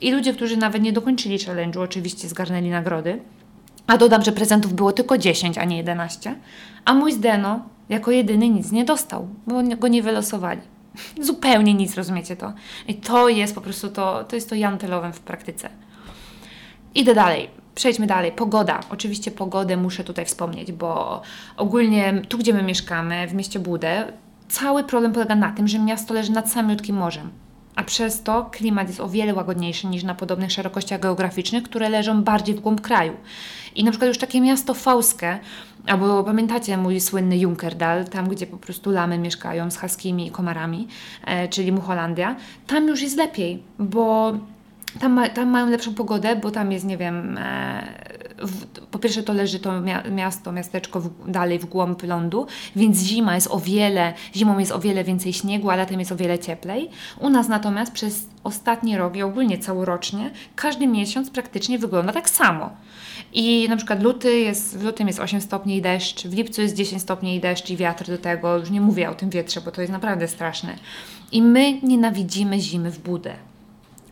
I 0.01 0.11
ludzie, 0.11 0.33
którzy 0.33 0.57
nawet 0.57 0.81
nie 0.81 0.93
dokończyli 0.93 1.37
challenge'u, 1.37 1.79
oczywiście 1.79 2.27
zgarnęli 2.27 2.69
nagrody. 2.69 3.19
A 3.87 3.97
dodam, 3.97 4.23
że 4.23 4.31
prezentów 4.31 4.73
było 4.73 4.91
tylko 4.91 5.17
10, 5.17 5.57
a 5.57 5.65
nie 5.65 5.77
11. 5.77 6.35
A 6.85 6.93
mój 6.93 7.11
Zdeno 7.13 7.59
jako 7.89 8.11
jedyny 8.11 8.49
nic 8.49 8.71
nie 8.71 8.85
dostał, 8.85 9.27
bo 9.47 9.63
go 9.63 9.87
nie 9.87 10.03
wylosowali. 10.03 10.61
Zupełnie 11.21 11.73
nic, 11.73 11.95
rozumiecie 11.95 12.35
to? 12.35 12.53
I 12.87 12.95
to 12.95 13.29
jest 13.29 13.55
po 13.55 13.61
prostu 13.61 13.89
to, 13.89 14.23
to 14.23 14.35
jest 14.35 14.49
to 14.49 14.55
jantelowem 14.55 15.13
w 15.13 15.19
praktyce. 15.19 15.69
Idę 16.95 17.15
dalej. 17.15 17.49
Przejdźmy 17.75 18.07
dalej. 18.07 18.31
Pogoda. 18.31 18.79
Oczywiście 18.89 19.31
pogodę 19.31 19.77
muszę 19.77 20.03
tutaj 20.03 20.25
wspomnieć, 20.25 20.71
bo 20.71 21.21
ogólnie 21.57 22.21
tu, 22.29 22.37
gdzie 22.37 22.53
my 22.53 22.63
mieszkamy, 22.63 23.27
w 23.27 23.33
mieście 23.33 23.59
Budę, 23.59 24.13
cały 24.47 24.83
problem 24.83 25.13
polega 25.13 25.35
na 25.35 25.51
tym, 25.51 25.67
że 25.67 25.79
miasto 25.79 26.13
leży 26.13 26.31
nad 26.31 26.51
samiutkim 26.51 26.95
morzem. 26.95 27.29
A 27.75 27.83
przez 27.83 28.23
to 28.23 28.49
klimat 28.51 28.87
jest 28.87 28.99
o 28.99 29.09
wiele 29.09 29.33
łagodniejszy 29.33 29.87
niż 29.87 30.03
na 30.03 30.15
podobnych 30.15 30.51
szerokościach 30.51 30.99
geograficznych, 30.99 31.63
które 31.63 31.89
leżą 31.89 32.23
bardziej 32.23 32.55
w 32.55 32.59
głąb 32.59 32.81
kraju. 32.81 33.13
I 33.75 33.83
na 33.83 33.91
przykład 33.91 34.07
już 34.07 34.17
takie 34.17 34.41
miasto 34.41 34.73
Fauskie, 34.73 35.39
albo 35.87 36.23
pamiętacie 36.23 36.77
mój 36.77 36.99
słynny 36.99 37.37
Junkerdal, 37.37 38.05
tam 38.05 38.29
gdzie 38.29 38.47
po 38.47 38.57
prostu 38.57 38.91
lamy 38.91 39.17
mieszkają 39.17 39.71
z 39.71 39.77
haskimi 39.77 40.27
i 40.27 40.31
komarami, 40.31 40.87
e, 41.25 41.47
czyli 41.47 41.71
Muholandia, 41.71 42.35
tam 42.67 42.87
już 42.87 43.01
jest 43.01 43.17
lepiej, 43.17 43.63
bo 43.79 44.33
tam, 44.99 45.13
ma, 45.13 45.29
tam 45.29 45.49
mają 45.49 45.69
lepszą 45.69 45.93
pogodę, 45.93 46.35
bo 46.35 46.51
tam 46.51 46.71
jest, 46.71 46.85
nie 46.85 46.97
wiem, 46.97 47.37
e, 47.37 47.83
w, 48.37 48.65
po 48.91 48.99
pierwsze 48.99 49.23
to 49.23 49.33
leży 49.33 49.59
to 49.59 49.81
miasto, 50.11 50.51
miasteczko 50.51 51.01
w, 51.01 51.31
dalej 51.31 51.59
w 51.59 51.65
głąb 51.65 52.03
lądu, 52.03 52.47
więc 52.75 52.97
zima 52.97 53.35
jest 53.35 53.47
o 53.51 53.59
wiele, 53.59 54.13
zimą 54.35 54.59
jest 54.59 54.71
o 54.71 54.79
wiele 54.79 55.03
więcej 55.03 55.33
śniegu, 55.33 55.69
a 55.69 55.75
latem 55.75 55.99
jest 55.99 56.11
o 56.11 56.15
wiele 56.15 56.39
cieplej. 56.39 56.89
U 57.19 57.29
nas 57.29 57.47
natomiast 57.47 57.91
przez 57.91 58.25
ostatni 58.43 58.97
rok 58.97 59.15
i 59.15 59.21
ogólnie 59.21 59.57
całorocznie 59.57 60.31
każdy 60.55 60.87
miesiąc 60.87 61.29
praktycznie 61.29 61.79
wygląda 61.79 62.13
tak 62.13 62.29
samo. 62.29 62.69
I 63.33 63.67
na 63.69 63.77
przykład 63.77 64.03
luty 64.03 64.39
jest, 64.39 64.77
w 64.77 64.83
lutym 64.83 65.07
jest 65.07 65.19
8 65.19 65.41
stopni 65.41 65.77
i 65.77 65.81
deszcz, 65.81 66.27
w 66.27 66.33
lipcu 66.33 66.61
jest 66.61 66.75
10 66.75 67.01
stopni 67.01 67.35
i 67.35 67.39
deszcz 67.39 67.69
i 67.69 67.77
wiatr 67.77 68.07
do 68.07 68.17
tego. 68.17 68.57
Już 68.57 68.69
nie 68.69 68.81
mówię 68.81 69.09
o 69.09 69.15
tym 69.15 69.29
wietrze, 69.29 69.61
bo 69.61 69.71
to 69.71 69.81
jest 69.81 69.93
naprawdę 69.93 70.27
straszne. 70.27 70.75
I 71.31 71.41
my 71.41 71.81
nienawidzimy 71.81 72.59
zimy 72.59 72.91
w 72.91 72.99
budę. 72.99 73.48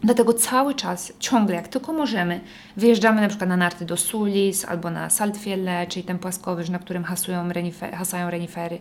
Dlatego 0.03 0.33
cały 0.33 0.75
czas, 0.75 1.13
ciągle, 1.19 1.55
jak 1.55 1.67
tylko 1.67 1.93
możemy, 1.93 2.41
wyjeżdżamy 2.77 3.21
na 3.21 3.27
przykład 3.27 3.49
na 3.49 3.57
narty 3.57 3.85
do 3.85 3.97
Sulis 3.97 4.65
albo 4.65 4.91
na 4.91 5.09
Saltfielle, 5.09 5.87
czyli 5.87 6.05
ten 6.05 6.19
płaskowyż, 6.19 6.69
na 6.69 6.79
którym 6.79 7.03
hasują 7.03 7.53
renifer, 7.53 7.93
hasają 7.93 8.29
renifery. 8.29 8.79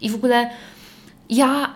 I 0.00 0.10
w 0.10 0.14
ogóle 0.14 0.50
ja 1.30 1.74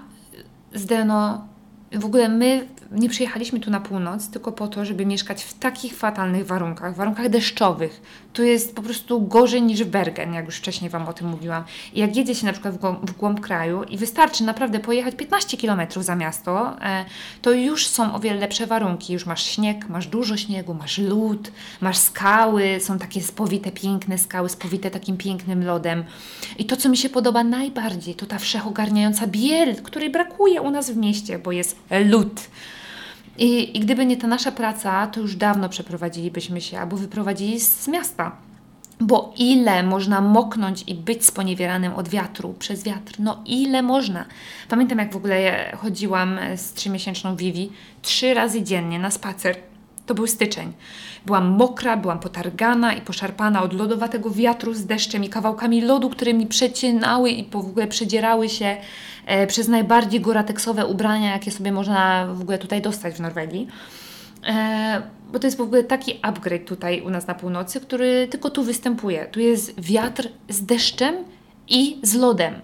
z 0.75 0.87
Deno, 0.87 1.47
w 1.93 2.05
ogóle 2.05 2.29
my 2.29 2.67
nie 2.95 3.09
przyjechaliśmy 3.09 3.61
tu 3.61 3.71
na 3.71 3.81
północ 3.81 4.29
tylko 4.29 4.53
po 4.53 4.69
to, 4.69 4.85
żeby 4.85 5.07
mieszkać 5.07 5.45
w 5.45 5.55
takich 5.55 5.95
fatalnych 5.95 6.47
warunkach, 6.47 6.97
warunkach 6.97 7.29
deszczowych. 7.29 8.03
Tu 8.33 8.43
jest 8.43 8.77
po 8.77 8.83
prostu 8.83 9.21
gorzej 9.21 9.63
niż 9.63 9.85
w 9.85 9.87
Bergen, 9.87 10.35
jak 10.35 10.47
już 10.47 10.57
wcześniej 10.57 10.91
Wam 10.91 11.09
o 11.09 11.13
tym 11.13 11.29
mówiłam. 11.29 11.65
I 11.95 12.01
jak 12.01 12.17
jedzie 12.17 12.35
się 12.35 12.47
na 12.47 12.53
przykład 12.53 12.75
w 12.75 12.79
głąb, 12.79 13.11
w 13.11 13.17
głąb 13.17 13.41
kraju 13.41 13.83
i 13.83 13.97
wystarczy 13.97 14.45
naprawdę 14.45 14.81
pojechać 14.81 15.15
15 15.15 15.57
km 15.57 15.81
za 15.97 16.17
miasto, 16.17 16.77
e, 16.81 17.05
to 17.43 17.53
już 17.53 17.87
są 17.87 18.15
o 18.15 18.21
wiele 18.21 18.41
lepsze 18.41 18.67
warunki. 18.67 19.13
Już 19.13 19.27
masz 19.27 19.45
śnieg, 19.45 19.89
masz 19.89 20.07
dużo 20.07 20.37
śniegu, 20.37 20.75
masz 20.75 20.99
lód, 20.99 21.53
masz 21.81 21.99
skały, 21.99 22.81
są 22.81 22.99
takie 22.99 23.23
spowite, 23.23 23.71
piękne 23.71 24.19
skały, 24.19 24.49
spowite 24.49 24.91
takim 24.91 25.17
pięknym 25.17 25.65
lodem. 25.65 26.05
I 26.59 26.65
to, 26.65 26.77
co 26.77 26.89
mi 26.89 26.97
się 26.97 27.09
podoba 27.09 27.45
najbardziej, 27.45 28.15
to 28.15 28.27
ta 28.27 28.39
wszechogarniająca 28.39 29.27
biel, 29.27 29.77
której 29.83 30.11
brakuje 30.11 30.63
u 30.63 30.71
nas 30.71 30.91
w 30.91 30.97
mieście, 30.97 31.39
bo 31.39 31.53
jest 31.53 31.77
lód. 32.05 32.41
I, 33.39 33.77
I 33.77 33.81
gdyby 33.81 34.07
nie 34.07 34.17
ta 34.17 34.27
nasza 34.27 34.53
praca, 34.53 35.07
to 35.07 35.21
już 35.21 35.37
dawno 35.37 35.69
przeprowadzilibyśmy 35.69 36.61
się 36.61 36.79
albo 36.79 36.97
wyprowadzili 36.97 37.61
z 37.61 37.89
miasta. 37.89 38.37
Bo 39.01 39.35
ile 39.37 39.83
można 39.83 40.21
moknąć 40.21 40.85
i 40.87 40.95
być 40.95 41.25
sponiewieranym 41.27 41.93
od 41.95 42.09
wiatru, 42.09 42.55
przez 42.59 42.85
wiatr? 42.85 43.13
No 43.19 43.43
ile 43.47 43.83
można? 43.83 44.25
Pamiętam, 44.69 44.99
jak 44.99 45.13
w 45.13 45.17
ogóle 45.17 45.73
chodziłam 45.77 46.39
z 46.57 46.73
trzymiesięczną 46.73 47.37
Vivi 47.37 47.71
trzy 48.03 48.35
razy 48.35 48.63
dziennie 48.63 48.99
na 48.99 49.11
spacer. 49.11 49.57
To 50.13 50.17
był 50.17 50.27
styczeń. 50.27 50.73
Byłam 51.27 51.47
mokra, 51.47 51.97
byłam 51.97 52.21
potargana 52.21 52.93
i 52.93 53.01
poszarpana 53.01 53.63
od 53.63 53.73
lodowatego 53.73 54.31
wiatru 54.31 54.75
z 54.75 54.87
deszczem 54.87 55.25
i 55.25 55.29
kawałkami 55.29 55.81
lodu, 55.81 56.11
które 56.11 56.35
mi 56.35 56.47
przecinały 56.47 57.31
i 57.31 57.51
w 57.51 57.57
ogóle 57.57 57.87
przedzierały 57.87 58.49
się 58.49 58.77
e, 59.27 59.47
przez 59.47 59.69
najbardziej 59.69 60.21
gorateksowe 60.21 60.87
ubrania, 60.87 61.31
jakie 61.31 61.51
sobie 61.51 61.73
można 61.73 62.27
w 62.35 62.41
ogóle 62.41 62.59
tutaj 62.59 62.83
dostać 62.83 63.15
w 63.15 63.21
Norwegii. 63.21 63.69
E, 64.47 65.03
bo 65.33 65.39
to 65.39 65.47
jest 65.47 65.57
w 65.57 65.61
ogóle 65.61 65.85
taki 65.85 66.19
upgrade 66.23 66.65
tutaj 66.65 67.01
u 67.01 67.11
nas 67.11 67.27
na 67.27 67.35
północy, 67.35 67.81
który 67.81 68.29
tylko 68.29 68.51
tu 68.51 68.65
występuje. 68.65 69.27
Tu 69.27 69.41
jest 69.41 69.81
wiatr 69.81 70.29
z 70.49 70.65
deszczem 70.65 71.15
i 71.69 71.99
z 72.03 72.15
lodem. 72.15 72.55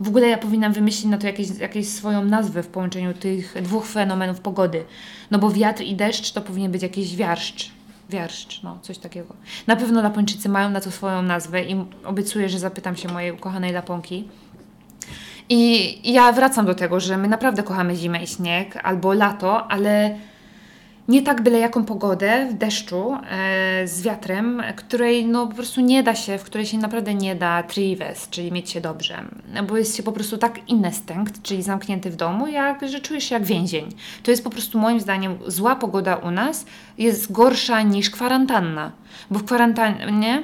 W 0.00 0.08
ogóle 0.08 0.28
ja 0.28 0.38
powinnam 0.38 0.72
wymyślić 0.72 1.04
na 1.04 1.18
to 1.18 1.26
jakieś, 1.26 1.48
jakieś 1.58 1.88
swoją 1.88 2.24
nazwę 2.24 2.62
w 2.62 2.68
połączeniu 2.68 3.14
tych 3.14 3.62
dwóch 3.62 3.86
fenomenów 3.86 4.40
pogody. 4.40 4.84
No 5.30 5.38
bo 5.38 5.50
wiatr 5.50 5.82
i 5.82 5.94
deszcz 5.94 6.32
to 6.32 6.40
powinien 6.40 6.72
być 6.72 6.82
jakiś 6.82 7.16
wiarszcz. 7.16 7.70
Wiarszcz, 8.10 8.62
no 8.62 8.78
coś 8.82 8.98
takiego. 8.98 9.34
Na 9.66 9.76
pewno 9.76 10.02
Lapończycy 10.02 10.48
mają 10.48 10.70
na 10.70 10.80
to 10.80 10.90
swoją 10.90 11.22
nazwę 11.22 11.64
i 11.64 11.84
obiecuję, 12.04 12.48
że 12.48 12.58
zapytam 12.58 12.96
się 12.96 13.08
mojej 13.08 13.32
ukochanej 13.32 13.72
Laponki. 13.72 14.28
I 15.48 16.12
ja 16.12 16.32
wracam 16.32 16.66
do 16.66 16.74
tego, 16.74 17.00
że 17.00 17.16
my 17.16 17.28
naprawdę 17.28 17.62
kochamy 17.62 17.96
zimę 17.96 18.22
i 18.22 18.26
śnieg 18.26 18.80
albo 18.82 19.12
lato, 19.12 19.70
ale 19.70 20.18
nie 21.08 21.22
tak 21.22 21.42
byle 21.42 21.58
jaką 21.58 21.84
pogodę 21.84 22.48
w 22.50 22.54
deszczu 22.54 23.14
e, 23.30 23.88
z 23.88 24.02
wiatrem, 24.02 24.62
której 24.76 25.26
no 25.26 25.46
po 25.46 25.54
prostu 25.54 25.80
nie 25.80 26.02
da 26.02 26.14
się, 26.14 26.38
w 26.38 26.42
której 26.42 26.66
się 26.66 26.78
naprawdę 26.78 27.14
nie 27.14 27.34
da 27.34 27.62
trives, 27.62 28.28
czyli 28.30 28.52
mieć 28.52 28.70
się 28.70 28.80
dobrze, 28.80 29.24
bo 29.68 29.76
jest 29.76 29.96
się 29.96 30.02
po 30.02 30.12
prostu 30.12 30.38
tak 30.38 30.68
inestynkt, 30.68 31.42
czyli 31.42 31.62
zamknięty 31.62 32.10
w 32.10 32.16
domu, 32.16 32.46
jak, 32.46 32.88
że 32.88 33.00
czujesz 33.00 33.24
się 33.24 33.34
jak 33.34 33.44
więzień. 33.44 33.88
To 34.22 34.30
jest 34.30 34.44
po 34.44 34.50
prostu 34.50 34.78
moim 34.78 35.00
zdaniem 35.00 35.38
zła 35.46 35.76
pogoda 35.76 36.16
u 36.16 36.30
nas 36.30 36.66
jest 36.98 37.32
gorsza 37.32 37.82
niż 37.82 38.10
kwarantanna, 38.10 38.92
bo 39.30 39.38
w 39.38 39.44
kwarantannie 39.44 40.42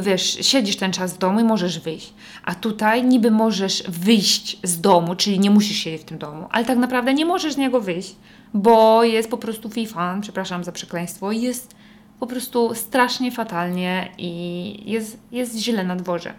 wiesz, 0.00 0.38
siedzisz 0.40 0.76
ten 0.76 0.92
czas 0.92 1.14
w 1.14 1.18
domu 1.18 1.40
i 1.40 1.44
możesz 1.44 1.80
wyjść. 1.80 2.14
A 2.44 2.54
tutaj 2.54 3.04
niby 3.04 3.30
możesz 3.30 3.82
wyjść 3.88 4.58
z 4.62 4.80
domu, 4.80 5.14
czyli 5.14 5.40
nie 5.40 5.50
musisz 5.50 5.76
siedzieć 5.76 6.02
w 6.02 6.04
tym 6.04 6.18
domu, 6.18 6.46
ale 6.50 6.64
tak 6.64 6.78
naprawdę 6.78 7.14
nie 7.14 7.26
możesz 7.26 7.52
z 7.52 7.56
niego 7.56 7.80
wyjść, 7.80 8.16
bo 8.54 9.04
jest 9.04 9.30
po 9.30 9.38
prostu 9.38 9.70
FIFA, 9.70 10.18
przepraszam 10.20 10.64
za 10.64 10.72
przekleństwo, 10.72 11.32
jest 11.32 11.74
po 12.20 12.26
prostu 12.26 12.74
strasznie 12.74 13.32
fatalnie 13.32 14.08
i 14.18 14.90
jest, 14.90 15.18
jest 15.32 15.56
źle 15.56 15.84
na 15.84 15.96
dworze. 15.96 16.34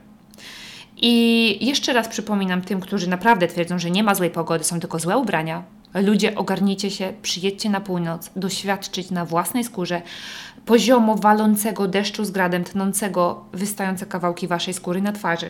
I 0.97 1.57
jeszcze 1.65 1.93
raz 1.93 2.07
przypominam 2.07 2.61
tym, 2.61 2.79
którzy 2.79 3.09
naprawdę 3.09 3.47
twierdzą, 3.47 3.79
że 3.79 3.91
nie 3.91 4.03
ma 4.03 4.15
złej 4.15 4.29
pogody, 4.29 4.63
są 4.63 4.79
tylko 4.79 4.99
złe 4.99 5.17
ubrania. 5.17 5.63
Ludzie, 5.93 6.35
ogarnijcie 6.35 6.91
się, 6.91 7.13
przyjedźcie 7.21 7.69
na 7.69 7.81
północ, 7.81 8.29
doświadczyć 8.35 9.11
na 9.11 9.25
własnej 9.25 9.63
skórze 9.63 10.01
poziomo 10.65 11.15
walącego 11.15 11.87
deszczu 11.87 12.25
z 12.25 12.31
gradem, 12.31 12.63
tnącego 12.63 13.45
wystające 13.53 14.05
kawałki 14.05 14.47
waszej 14.47 14.73
skóry 14.73 15.01
na 15.01 15.11
twarzy. 15.11 15.49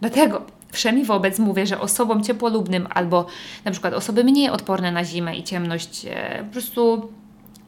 Dlatego 0.00 0.42
Wszemi 0.72 1.04
wobec 1.04 1.38
mówię, 1.38 1.66
że 1.66 1.80
osobom 1.80 2.24
ciepłolubnym 2.24 2.88
albo 2.90 3.26
na 3.64 3.70
przykład 3.70 3.94
osoby 3.94 4.24
mniej 4.24 4.50
odporne 4.50 4.92
na 4.92 5.04
zimę 5.04 5.36
i 5.36 5.42
ciemność 5.42 6.06
e, 6.10 6.44
po 6.44 6.52
prostu 6.52 7.08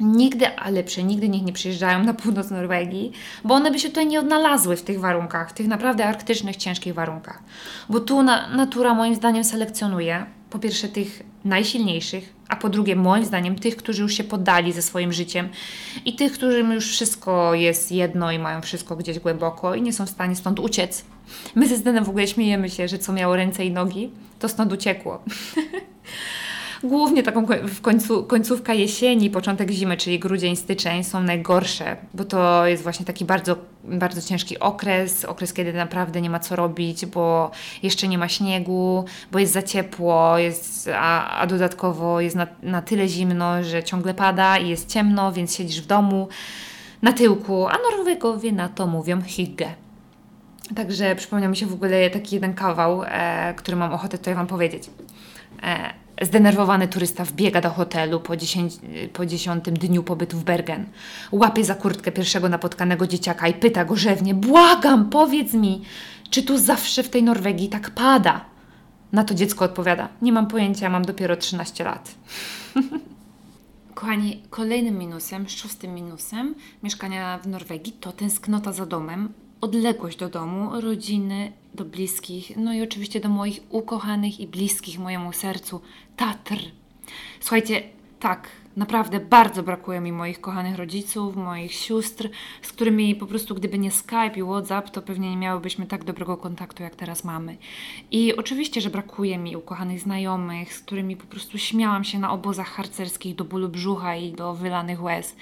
nigdy, 0.00 0.58
ale 0.58 0.84
przenigdy 0.84 1.28
niech 1.28 1.42
nie 1.42 1.52
przyjeżdżają 1.52 2.04
na 2.04 2.14
północ 2.14 2.50
Norwegii, 2.50 3.12
bo 3.44 3.54
one 3.54 3.70
by 3.70 3.78
się 3.78 3.88
tutaj 3.88 4.06
nie 4.06 4.20
odnalazły 4.20 4.76
w 4.76 4.82
tych 4.82 5.00
warunkach, 5.00 5.50
w 5.50 5.52
tych 5.52 5.68
naprawdę 5.68 6.06
arktycznych, 6.06 6.56
ciężkich 6.56 6.94
warunkach. 6.94 7.42
Bo 7.88 8.00
tu 8.00 8.22
na, 8.22 8.48
natura 8.48 8.94
moim 8.94 9.14
zdaniem 9.14 9.44
selekcjonuje 9.44 10.26
po 10.50 10.58
pierwsze 10.58 10.88
tych 10.88 11.22
najsilniejszych, 11.44 12.39
a 12.50 12.56
po 12.56 12.68
drugie 12.68 12.96
moim 12.96 13.24
zdaniem 13.24 13.58
tych, 13.58 13.76
którzy 13.76 14.02
już 14.02 14.14
się 14.14 14.24
poddali 14.24 14.72
ze 14.72 14.82
swoim 14.82 15.12
życiem 15.12 15.48
i 16.04 16.16
tych, 16.16 16.32
którym 16.32 16.72
już 16.72 16.88
wszystko 16.88 17.54
jest 17.54 17.92
jedno 17.92 18.32
i 18.32 18.38
mają 18.38 18.60
wszystko 18.60 18.96
gdzieś 18.96 19.18
głęboko 19.18 19.74
i 19.74 19.82
nie 19.82 19.92
są 19.92 20.06
w 20.06 20.10
stanie 20.10 20.36
stąd 20.36 20.60
uciec. 20.60 21.04
My 21.54 21.68
ze 21.68 21.76
Zdenem 21.76 22.04
w 22.04 22.08
ogóle 22.08 22.28
śmiejemy 22.28 22.70
się, 22.70 22.88
że 22.88 22.98
co 22.98 23.12
miało 23.12 23.36
ręce 23.36 23.64
i 23.64 23.70
nogi, 23.70 24.10
to 24.38 24.48
stąd 24.48 24.72
uciekło. 24.72 25.22
głównie 26.82 27.22
taką 27.22 27.46
w 27.46 27.80
końcu, 27.80 28.24
końcówka 28.24 28.74
jesieni, 28.74 29.30
początek 29.30 29.70
zimy, 29.70 29.96
czyli 29.96 30.18
grudzień, 30.18 30.56
styczeń 30.56 31.04
są 31.04 31.22
najgorsze, 31.22 31.96
bo 32.14 32.24
to 32.24 32.66
jest 32.66 32.82
właśnie 32.82 33.06
taki 33.06 33.24
bardzo, 33.24 33.56
bardzo 33.84 34.22
ciężki 34.22 34.58
okres, 34.58 35.24
okres, 35.24 35.52
kiedy 35.52 35.72
naprawdę 35.72 36.20
nie 36.20 36.30
ma 36.30 36.38
co 36.38 36.56
robić, 36.56 37.06
bo 37.06 37.50
jeszcze 37.82 38.08
nie 38.08 38.18
ma 38.18 38.28
śniegu, 38.28 39.04
bo 39.32 39.38
jest 39.38 39.52
za 39.52 39.62
ciepło, 39.62 40.38
jest, 40.38 40.90
a, 40.94 41.38
a 41.38 41.46
dodatkowo 41.46 42.20
jest 42.20 42.36
na, 42.36 42.46
na 42.62 42.82
tyle 42.82 43.08
zimno, 43.08 43.62
że 43.62 43.82
ciągle 43.82 44.14
pada 44.14 44.58
i 44.58 44.68
jest 44.68 44.88
ciemno, 44.88 45.32
więc 45.32 45.56
siedzisz 45.56 45.82
w 45.82 45.86
domu 45.86 46.28
na 47.02 47.12
tyłku, 47.12 47.66
a 47.68 47.76
Norwegowie 47.90 48.52
na 48.52 48.68
to 48.68 48.86
mówią 48.86 49.22
hygge. 49.36 49.74
Także 50.76 51.16
przypomniał 51.16 51.50
mi 51.50 51.56
się 51.56 51.66
w 51.66 51.74
ogóle 51.74 52.10
taki 52.10 52.34
jeden 52.34 52.54
kawał, 52.54 53.02
e, 53.04 53.54
który 53.56 53.76
mam 53.76 53.92
ochotę 53.92 54.18
tutaj 54.18 54.34
Wam 54.34 54.46
powiedzieć. 54.46 54.90
E, 55.62 55.94
zdenerwowany 56.20 56.88
turysta 56.88 57.24
wbiega 57.24 57.60
do 57.60 57.70
hotelu 57.70 58.20
po, 58.20 58.36
dziesięć, 58.36 58.74
po 59.12 59.26
dziesiątym 59.26 59.74
dniu 59.74 60.02
pobytu 60.02 60.38
w 60.38 60.44
Bergen. 60.44 60.86
Łapie 61.32 61.64
za 61.64 61.74
kurtkę 61.74 62.12
pierwszego 62.12 62.48
napotkanego 62.48 63.06
dzieciaka 63.06 63.48
i 63.48 63.54
pyta 63.54 63.84
go 63.84 63.96
rzewnie: 63.96 64.34
Błagam, 64.34 65.10
powiedz 65.10 65.54
mi, 65.54 65.82
czy 66.30 66.42
tu 66.42 66.58
zawsze 66.58 67.02
w 67.02 67.08
tej 67.08 67.22
Norwegii 67.22 67.68
tak 67.68 67.90
pada? 67.90 68.44
Na 69.12 69.24
to 69.24 69.34
dziecko 69.34 69.64
odpowiada: 69.64 70.08
Nie 70.22 70.32
mam 70.32 70.46
pojęcia, 70.46 70.90
mam 70.90 71.04
dopiero 71.04 71.36
13 71.36 71.84
lat. 71.84 72.14
Kochani, 73.94 74.42
kolejnym 74.50 74.98
minusem, 74.98 75.48
szóstym 75.48 75.94
minusem 75.94 76.54
mieszkania 76.82 77.38
w 77.38 77.48
Norwegii 77.48 77.92
to 77.92 78.12
tęsknota 78.12 78.72
za 78.72 78.86
domem, 78.86 79.32
odległość 79.60 80.18
do 80.18 80.28
domu, 80.28 80.80
rodziny, 80.80 81.52
do 81.74 81.84
bliskich, 81.84 82.56
no 82.56 82.74
i 82.74 82.82
oczywiście 82.82 83.20
do 83.20 83.28
moich 83.28 83.60
ukochanych 83.68 84.40
i 84.40 84.46
bliskich 84.46 84.98
mojemu 84.98 85.32
sercu 85.32 85.80
Tatr. 86.16 86.58
Słuchajcie, 87.40 87.82
tak, 88.20 88.48
naprawdę 88.76 89.20
bardzo 89.20 89.62
brakuje 89.62 90.00
mi 90.00 90.12
moich 90.12 90.40
kochanych 90.40 90.76
rodziców, 90.76 91.36
moich 91.36 91.72
sióstr, 91.74 92.28
z 92.62 92.72
którymi 92.72 93.14
po 93.14 93.26
prostu 93.26 93.54
gdyby 93.54 93.78
nie 93.78 93.90
Skype 93.90 94.36
i 94.36 94.42
WhatsApp, 94.42 94.90
to 94.90 95.02
pewnie 95.02 95.30
nie 95.30 95.36
miałybyśmy 95.36 95.86
tak 95.86 96.04
dobrego 96.04 96.36
kontaktu, 96.36 96.82
jak 96.82 96.96
teraz 96.96 97.24
mamy. 97.24 97.56
I 98.10 98.36
oczywiście, 98.36 98.80
że 98.80 98.90
brakuje 98.90 99.38
mi 99.38 99.56
ukochanych 99.56 100.00
znajomych, 100.00 100.74
z 100.74 100.80
którymi 100.80 101.16
po 101.16 101.26
prostu 101.26 101.58
śmiałam 101.58 102.04
się 102.04 102.18
na 102.18 102.32
obozach 102.32 102.68
harcerskich 102.68 103.34
do 103.34 103.44
bólu 103.44 103.68
brzucha 103.68 104.16
i 104.16 104.32
do 104.32 104.54
wylanych 104.54 105.02
łez. 105.02 105.36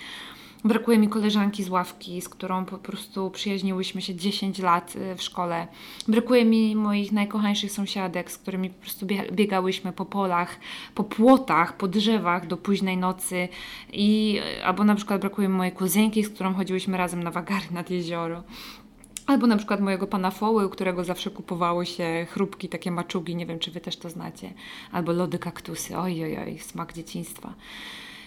Brakuje 0.69 0.99
mi 0.99 1.09
koleżanki 1.09 1.65
z 1.65 1.69
ławki, 1.69 2.21
z 2.21 2.29
którą 2.29 2.65
po 2.65 2.79
prostu 2.79 3.31
przyjaźniłyśmy 3.31 4.03
się 4.03 4.15
10 4.15 4.59
lat 4.59 4.97
y, 4.97 5.17
w 5.17 5.23
szkole. 5.23 5.67
Brakuje 6.09 6.45
mi 6.45 6.77
moich 6.77 7.13
najkochańszych 7.13 7.73
sąsiadek, 7.73 8.31
z 8.31 8.39
którymi 8.39 8.71
po 8.71 8.81
prostu 8.81 9.07
biegałyśmy 9.33 9.93
po 9.93 10.05
polach, 10.05 10.59
po 10.95 11.05
płotach, 11.05 11.77
po 11.77 11.89
drzewach 11.89 12.47
do 12.47 12.57
późnej 12.57 12.97
nocy. 12.97 13.49
I, 13.93 14.41
albo 14.65 14.85
na 14.85 14.95
przykład 14.95 15.21
brakuje 15.21 15.49
mi 15.49 15.55
mojej 15.55 15.73
kuzynki, 15.73 16.25
z 16.25 16.29
którą 16.29 16.55
chodziłyśmy 16.55 16.97
razem 16.97 17.23
na 17.23 17.31
wagary 17.31 17.67
nad 17.71 17.91
jezioro. 17.91 18.43
Albo 19.27 19.47
na 19.47 19.57
przykład 19.57 19.81
mojego 19.81 20.07
pana 20.07 20.31
Foły, 20.31 20.67
u 20.67 20.71
którego 20.71 21.05
zawsze 21.05 21.31
kupowało 21.31 21.85
się 21.85 22.27
chrupki, 22.31 22.69
takie 22.69 22.91
maczugi, 22.91 23.37
nie 23.37 23.47
wiem 23.47 23.59
czy 23.59 23.71
wy 23.71 23.81
też 23.81 23.97
to 23.97 24.11
znacie. 24.11 24.53
Albo 24.93 25.13
lody 25.13 25.39
kaktusy, 25.39 25.99
oj, 25.99 26.25
oj, 26.25 26.39
oj, 26.39 26.59
smak 26.59 26.93
dzieciństwa. 26.93 27.55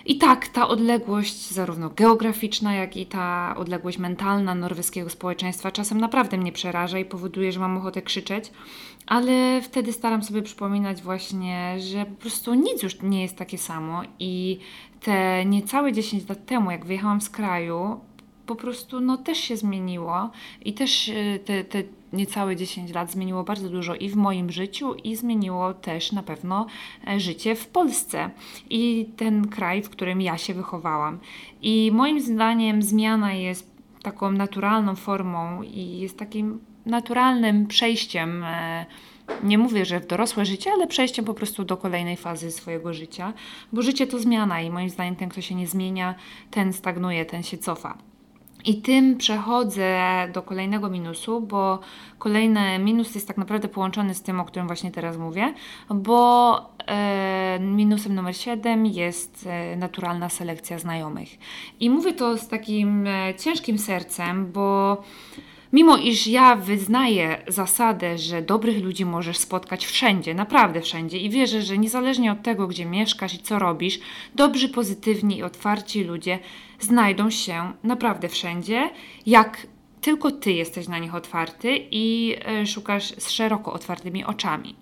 I 0.05 0.17
tak, 0.17 0.47
ta 0.47 0.67
odległość, 0.67 1.51
zarówno 1.51 1.89
geograficzna, 1.89 2.73
jak 2.73 2.97
i 2.97 3.05
ta 3.05 3.55
odległość 3.57 3.97
mentalna 3.97 4.55
norweskiego 4.55 5.09
społeczeństwa 5.09 5.71
czasem 5.71 6.01
naprawdę 6.01 6.37
mnie 6.37 6.51
przeraża 6.51 6.99
i 6.99 7.05
powoduje, 7.05 7.51
że 7.51 7.59
mam 7.59 7.77
ochotę 7.77 8.01
krzyczeć, 8.01 8.51
ale 9.07 9.61
wtedy 9.61 9.93
staram 9.93 10.23
sobie 10.23 10.41
przypominać 10.41 11.01
właśnie, 11.01 11.79
że 11.79 12.05
po 12.05 12.21
prostu 12.21 12.53
nic 12.53 12.83
już 12.83 13.01
nie 13.01 13.21
jest 13.21 13.35
takie 13.37 13.57
samo 13.57 14.01
i 14.19 14.59
te 15.01 15.45
niecałe 15.45 15.93
10 15.93 16.29
lat 16.29 16.45
temu, 16.45 16.71
jak 16.71 16.85
wyjechałam 16.85 17.21
z 17.21 17.29
kraju, 17.29 17.99
po 18.55 18.61
prostu 18.61 19.01
no, 19.01 19.17
też 19.17 19.37
się 19.37 19.57
zmieniło 19.57 20.29
i 20.65 20.73
też 20.73 21.07
y, 21.07 21.39
te, 21.45 21.63
te 21.63 21.83
niecałe 22.13 22.55
10 22.55 22.93
lat 22.93 23.11
zmieniło 23.11 23.43
bardzo 23.43 23.69
dużo 23.69 23.95
i 23.95 24.09
w 24.09 24.15
moim 24.15 24.51
życiu, 24.51 24.93
i 24.93 25.15
zmieniło 25.15 25.73
też 25.73 26.11
na 26.11 26.23
pewno 26.23 26.65
e, 27.07 27.19
życie 27.19 27.55
w 27.55 27.67
Polsce 27.67 28.29
i 28.69 29.09
ten 29.17 29.47
kraj, 29.47 29.83
w 29.83 29.89
którym 29.89 30.21
ja 30.21 30.37
się 30.37 30.53
wychowałam. 30.53 31.19
I 31.61 31.91
moim 31.93 32.21
zdaniem 32.21 32.83
zmiana 32.83 33.33
jest 33.33 33.71
taką 34.03 34.31
naturalną 34.31 34.95
formą 34.95 35.61
i 35.63 35.99
jest 35.99 36.17
takim 36.17 36.59
naturalnym 36.85 37.67
przejściem. 37.67 38.43
E, 38.43 38.85
nie 39.43 39.57
mówię, 39.57 39.85
że 39.85 39.99
w 39.99 40.07
dorosłe 40.07 40.45
życie, 40.45 40.71
ale 40.71 40.87
przejściem 40.87 41.25
po 41.25 41.33
prostu 41.33 41.63
do 41.63 41.77
kolejnej 41.77 42.17
fazy 42.17 42.51
swojego 42.51 42.93
życia, 42.93 43.33
bo 43.73 43.81
życie 43.81 44.07
to 44.07 44.19
zmiana 44.19 44.61
i 44.61 44.69
moim 44.69 44.89
zdaniem 44.89 45.15
ten, 45.15 45.29
kto 45.29 45.41
się 45.41 45.55
nie 45.55 45.67
zmienia, 45.67 46.15
ten 46.51 46.73
stagnuje, 46.73 47.25
ten 47.25 47.43
się 47.43 47.57
cofa. 47.57 48.10
I 48.65 48.81
tym 48.81 49.17
przechodzę 49.17 49.99
do 50.33 50.41
kolejnego 50.41 50.89
minusu, 50.89 51.41
bo 51.41 51.79
kolejny 52.17 52.79
minus 52.79 53.15
jest 53.15 53.27
tak 53.27 53.37
naprawdę 53.37 53.67
połączony 53.67 54.13
z 54.13 54.21
tym, 54.21 54.39
o 54.39 54.45
którym 54.45 54.67
właśnie 54.67 54.91
teraz 54.91 55.17
mówię, 55.17 55.53
bo 55.89 56.55
e, 56.87 57.59
minusem 57.59 58.15
numer 58.15 58.35
7 58.35 58.85
jest 58.85 59.47
e, 59.49 59.75
naturalna 59.75 60.29
selekcja 60.29 60.79
znajomych. 60.79 61.29
I 61.79 61.89
mówię 61.89 62.13
to 62.13 62.37
z 62.37 62.47
takim 62.47 63.07
e, 63.07 63.35
ciężkim 63.35 63.77
sercem, 63.77 64.51
bo 64.51 64.97
Mimo 65.73 65.97
iż 65.97 66.27
ja 66.27 66.55
wyznaję 66.55 67.41
zasadę, 67.47 68.17
że 68.17 68.41
dobrych 68.41 68.83
ludzi 68.83 69.05
możesz 69.05 69.37
spotkać 69.37 69.85
wszędzie, 69.85 70.33
naprawdę 70.33 70.81
wszędzie 70.81 71.17
i 71.17 71.29
wierzę, 71.29 71.61
że 71.61 71.77
niezależnie 71.77 72.31
od 72.31 72.43
tego, 72.43 72.67
gdzie 72.67 72.85
mieszkasz 72.85 73.33
i 73.33 73.39
co 73.39 73.59
robisz, 73.59 73.99
dobrzy, 74.35 74.69
pozytywni 74.69 75.37
i 75.37 75.43
otwarci 75.43 76.03
ludzie 76.03 76.39
znajdą 76.79 77.29
się 77.29 77.73
naprawdę 77.83 78.29
wszędzie, 78.29 78.89
jak 79.25 79.67
tylko 80.01 80.31
ty 80.31 80.51
jesteś 80.51 80.87
na 80.87 80.99
nich 80.99 81.15
otwarty 81.15 81.87
i 81.91 82.35
e, 82.45 82.67
szukasz 82.67 83.13
z 83.17 83.29
szeroko 83.29 83.73
otwartymi 83.73 84.25
oczami. 84.25 84.75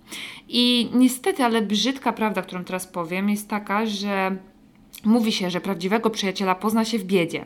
I 0.47 0.89
niestety, 0.93 1.43
ale 1.43 1.61
brzydka 1.61 2.13
prawda, 2.13 2.41
którą 2.41 2.63
teraz 2.63 2.87
powiem, 2.87 3.29
jest 3.29 3.49
taka, 3.49 3.85
że 3.85 4.37
mówi 5.05 5.31
się, 5.31 5.49
że 5.49 5.61
prawdziwego 5.61 6.09
przyjaciela 6.09 6.55
pozna 6.55 6.85
się 6.85 6.99
w 6.99 7.03
biedzie. 7.03 7.45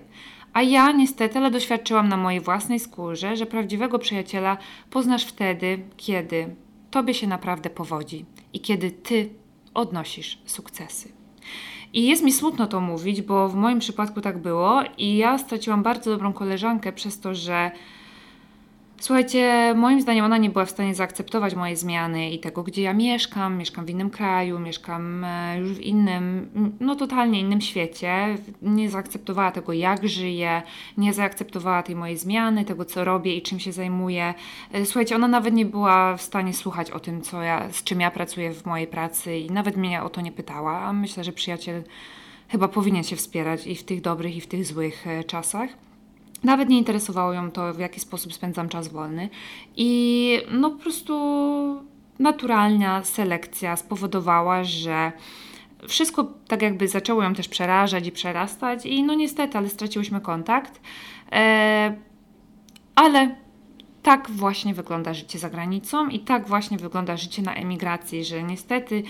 A 0.54 0.62
ja 0.62 0.92
niestety, 0.92 1.40
ale 1.40 1.52
doświadczyłam 1.52 2.10
na 2.10 2.18
mojej 2.18 2.42
własnej 2.42 2.80
skórze, 2.80 3.36
że 3.36 3.46
prawdziwego 3.46 4.00
przyjaciela 4.00 4.58
poznasz 4.90 5.26
wtedy, 5.26 5.80
kiedy 5.98 6.56
tobie 6.92 7.14
się 7.14 7.28
naprawdę 7.28 7.70
powodzi 7.70 8.26
i 8.54 8.60
kiedy 8.60 8.92
ty 8.92 9.30
odnosisz 9.74 10.42
sukcesy. 10.46 11.12
I 11.94 12.08
jest 12.08 12.24
mi 12.24 12.32
smutno 12.32 12.68
to 12.68 12.82
mówić, 12.82 13.22
bo 13.22 13.50
w 13.50 13.56
moim 13.56 13.80
przypadku 13.80 14.22
tak 14.22 14.38
było 14.38 14.82
i 14.98 15.18
ja 15.18 15.38
straciłam 15.38 15.84
bardzo 15.84 16.12
dobrą 16.12 16.34
koleżankę 16.34 16.94
przez 16.94 17.20
to, 17.20 17.36
że 17.36 17.72
Słuchajcie, 19.04 19.74
moim 19.76 20.02
zdaniem 20.02 20.26
ona 20.26 20.38
nie 20.38 20.50
była 20.50 20.66
w 20.66 20.70
stanie 20.70 20.96
zaakceptować 20.96 21.56
mojej 21.56 21.76
zmiany 21.76 22.30
i 22.30 22.40
tego, 22.40 22.64
gdzie 22.64 22.82
ja 22.82 22.94
mieszkam. 22.94 23.58
Mieszkam 23.58 23.86
w 23.86 23.90
innym 23.90 24.10
kraju, 24.10 24.60
mieszkam 24.60 25.24
e, 25.24 25.58
już 25.60 25.72
w 25.72 25.80
innym, 25.80 26.50
no 26.80 26.96
totalnie 26.96 27.40
innym 27.40 27.62
świecie. 27.62 28.38
Nie 28.62 28.90
zaakceptowała 28.90 29.52
tego, 29.52 29.74
jak 29.74 30.08
żyję, 30.08 30.62
nie 30.98 31.14
zaakceptowała 31.14 31.84
tej 31.84 31.96
mojej 31.96 32.18
zmiany, 32.18 32.66
tego, 32.66 32.86
co 32.86 33.04
robię 33.04 33.36
i 33.36 33.42
czym 33.42 33.60
się 33.60 33.72
zajmuję. 33.72 34.34
E, 34.74 34.86
słuchajcie, 34.86 35.16
ona 35.16 35.28
nawet 35.28 35.54
nie 35.54 35.66
była 35.66 36.18
w 36.18 36.22
stanie 36.22 36.54
słuchać 36.54 36.92
o 36.92 37.00
tym, 37.00 37.22
co 37.22 37.42
ja, 37.42 37.72
z 37.72 37.84
czym 37.84 38.02
ja 38.02 38.12
pracuję 38.12 38.54
w 38.54 38.66
mojej 38.66 38.88
pracy 38.88 39.38
i 39.38 39.52
nawet 39.52 39.78
mnie 39.78 40.04
o 40.04 40.10
to 40.10 40.22
nie 40.22 40.32
pytała. 40.32 40.80
A 40.80 40.94
myślę, 40.94 41.24
że 41.24 41.32
przyjaciel 41.32 41.84
chyba 42.50 42.68
powinien 42.68 43.04
się 43.04 43.16
wspierać 43.16 43.68
i 43.68 43.76
w 43.76 43.84
tych 43.84 44.02
dobrych, 44.02 44.36
i 44.36 44.42
w 44.42 44.48
tych 44.48 44.66
złych 44.66 45.08
e, 45.08 45.24
czasach. 45.24 45.70
Nawet 46.44 46.70
nie 46.70 46.78
interesowało 46.78 47.34
ją 47.34 47.52
to, 47.52 47.74
w 47.74 47.80
jaki 47.80 48.00
sposób 48.00 48.34
spędzam 48.34 48.70
czas 48.70 48.88
wolny. 48.88 49.30
I 49.76 50.42
no 50.52 50.72
po 50.72 50.78
prostu 50.78 51.14
naturalna 52.20 53.04
selekcja 53.04 53.76
spowodowała, 53.76 54.64
że 54.64 55.12
wszystko 55.88 56.24
tak 56.48 56.62
jakby 56.62 56.88
zaczęło 56.88 57.24
ją 57.24 57.34
też 57.34 57.48
przerażać 57.48 58.08
i 58.08 58.12
przerastać 58.12 58.86
i 58.86 59.04
no 59.04 59.14
niestety, 59.14 59.58
ale 59.58 59.70
straciłyśmy 59.70 60.22
kontakt. 60.22 60.82
E, 61.32 61.96
ale 62.96 63.36
tak 64.04 64.30
właśnie 64.30 64.74
wygląda 64.74 65.14
życie 65.14 65.40
za 65.40 65.50
granicą 65.50 66.08
i 66.08 66.20
tak 66.20 66.48
właśnie 66.48 66.78
wygląda 66.78 67.18
życie 67.18 67.42
na 67.42 67.54
emigracji, 67.54 68.26
że 68.26 68.44
niestety 68.44 69.04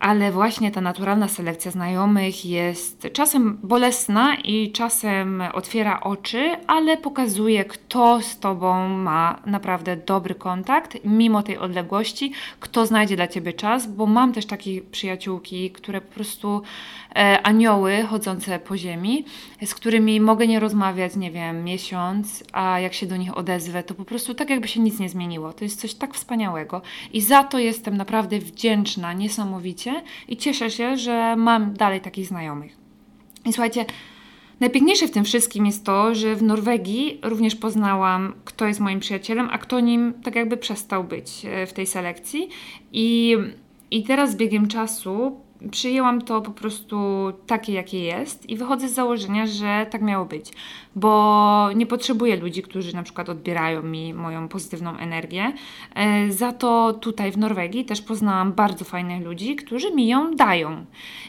ale 0.00 0.32
właśnie 0.32 0.70
ta 0.70 0.80
naturalna 0.80 1.28
selekcja 1.28 1.70
znajomych 1.70 2.44
jest 2.44 3.08
czasem 3.12 3.58
bolesna 3.62 4.34
i 4.44 4.72
czasem 4.72 5.42
otwiera 5.52 6.00
oczy, 6.00 6.50
ale 6.66 6.96
pokazuje, 6.96 7.64
kto 7.64 8.20
z 8.22 8.38
tobą 8.38 8.88
ma 8.88 9.42
naprawdę 9.46 9.96
dobry 9.96 10.34
kontakt, 10.34 10.98
mimo 11.04 11.42
tej 11.42 11.58
odległości, 11.58 12.32
kto 12.60 12.86
znajdzie 12.86 13.16
dla 13.16 13.28
ciebie 13.28 13.52
czas, 13.52 13.86
bo 13.86 14.06
mam 14.06 14.32
też 14.32 14.46
takie 14.46 14.80
przyjaciółki, 14.82 15.70
które 15.70 16.00
po 16.00 16.14
prostu 16.14 16.62
anioły 17.42 18.02
chodzące 18.02 18.58
po 18.58 18.76
ziemi, 18.76 19.24
z 19.64 19.74
którymi 19.74 20.20
mogę 20.20 20.46
nie 20.46 20.60
rozmawiać, 20.60 21.16
nie 21.16 21.30
wiem, 21.30 21.64
miesiąc, 21.64 22.44
a 22.52 22.80
jak 22.80 22.94
się 22.94 23.06
do 23.06 23.16
nich 23.16 23.36
odezwę, 23.36 23.82
to 23.82 23.94
po 23.94 24.04
prostu 24.04 24.34
tak 24.34 24.50
jakby 24.50 24.68
się 24.68 24.80
nic 24.80 24.98
nie 24.98 25.08
zmieniło. 25.08 25.52
To 25.52 25.64
jest 25.64 25.80
coś 25.80 25.94
tak 25.94 26.14
wspaniałego 26.14 26.82
i 27.12 27.20
za 27.20 27.44
to 27.44 27.58
jestem 27.58 27.96
naprawdę 27.96 28.38
wdzięczna 28.38 29.12
niesamowicie 29.12 30.02
i 30.28 30.36
cieszę 30.36 30.70
się, 30.70 30.96
że 30.96 31.36
mam 31.36 31.74
dalej 31.74 32.00
takich 32.00 32.26
znajomych. 32.26 32.76
I 33.46 33.52
słuchajcie, 33.52 33.84
Najpiękniejsze 34.60 35.08
w 35.08 35.10
tym 35.10 35.24
wszystkim 35.24 35.66
jest 35.66 35.84
to, 35.84 36.14
że 36.14 36.36
w 36.36 36.42
Norwegii 36.42 37.18
również 37.22 37.56
poznałam, 37.56 38.34
kto 38.44 38.66
jest 38.66 38.80
moim 38.80 39.00
przyjacielem, 39.00 39.48
a 39.52 39.58
kto 39.58 39.80
nim 39.80 40.14
tak 40.22 40.34
jakby 40.34 40.56
przestał 40.56 41.04
być 41.04 41.44
e, 41.44 41.66
w 41.66 41.72
tej 41.72 41.86
selekcji. 41.86 42.48
I, 42.92 43.36
i 43.90 44.02
teraz 44.02 44.30
z 44.30 44.36
biegiem 44.36 44.68
czasu 44.68 45.40
przyjęłam 45.70 46.22
to 46.22 46.40
po 46.40 46.50
prostu 46.50 46.96
takie, 47.46 47.72
jakie 47.72 48.00
jest 48.00 48.50
i 48.50 48.56
wychodzę 48.56 48.88
z 48.88 48.94
założenia, 48.94 49.46
że 49.46 49.86
tak 49.90 50.02
miało 50.02 50.24
być, 50.24 50.52
bo 50.96 51.68
nie 51.74 51.86
potrzebuję 51.86 52.36
ludzi, 52.36 52.62
którzy 52.62 52.94
na 52.94 53.02
przykład 53.02 53.28
odbierają 53.28 53.82
mi 53.82 54.14
moją 54.14 54.48
pozytywną 54.48 54.96
energię. 54.96 55.52
E, 55.94 56.32
za 56.32 56.52
to 56.52 56.92
tutaj 56.92 57.32
w 57.32 57.38
Norwegii 57.38 57.84
też 57.84 58.02
poznałam 58.02 58.52
bardzo 58.52 58.84
fajnych 58.84 59.24
ludzi, 59.24 59.56
którzy 59.56 59.94
mi 59.94 60.08
ją 60.08 60.36
dają 60.36 60.84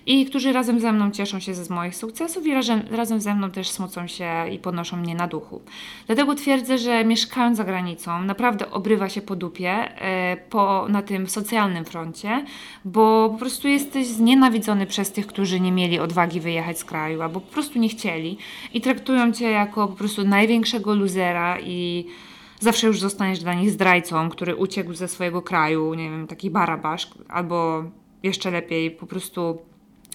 i 0.06 0.26
którzy 0.26 0.54
razem 0.54 0.80
ze 0.80 0.92
mną 0.92 1.12
cieszą 1.12 1.40
się 1.40 1.54
ze 1.54 1.74
moich 1.74 1.96
sukcesów 1.96 2.48
i 2.48 2.54
razem, 2.54 2.82
razem 2.92 3.22
ze 3.22 3.36
mną 3.36 3.52
też 3.52 3.70
smucą 3.70 4.08
się 4.08 4.50
i 4.52 4.60
podnoszą 4.60 4.98
mnie 4.98 5.16
na 5.16 5.28
duchu. 5.28 5.62
Dlatego 6.08 6.36
twierdzę, 6.36 6.78
że 6.78 7.06
mieszkając 7.06 7.58
za 7.58 7.64
granicą 7.64 8.22
naprawdę 8.22 8.72
obrywa 8.72 9.10
się 9.10 9.22
po 9.22 9.36
dupie 9.36 9.72
e, 10.02 10.38
po, 10.38 10.86
na 10.90 11.02
tym 11.02 11.28
socjalnym 11.28 11.86
froncie, 11.86 12.46
bo 12.86 13.30
po 13.30 13.38
prostu 13.38 13.68
jesteś 13.68 14.08
znienawidzony 14.22 14.86
przez 14.86 15.12
tych, 15.12 15.28
którzy 15.28 15.60
nie 15.60 15.72
mieli 15.72 16.00
odwagi 16.00 16.40
wyjechać 16.40 16.80
z 16.80 16.86
kraju, 16.86 17.22
albo 17.22 17.40
po 17.40 17.54
prostu 17.54 17.80
nie 17.80 17.90
chcieli 17.90 18.38
i 18.74 18.82
traktują 18.82 19.32
cię 19.32 19.52
jako 19.52 19.88
po 19.88 19.96
prostu 19.96 20.24
największego 20.24 20.96
luzera 20.96 21.60
i 21.60 22.06
zawsze 22.60 22.88
już 22.88 23.00
zostaniesz 23.00 23.40
dla 23.40 23.54
nich 23.54 23.72
zdrajcą, 23.72 24.30
który 24.30 24.56
uciekł 24.56 24.94
ze 24.94 25.08
swojego 25.08 25.42
kraju, 25.42 25.94
nie 25.94 26.10
wiem, 26.10 26.28
taki 26.28 26.50
barabasz, 26.50 27.08
albo 27.30 27.84
jeszcze 28.24 28.52
lepiej 28.52 28.92
po 28.92 29.06
prostu 29.06 29.58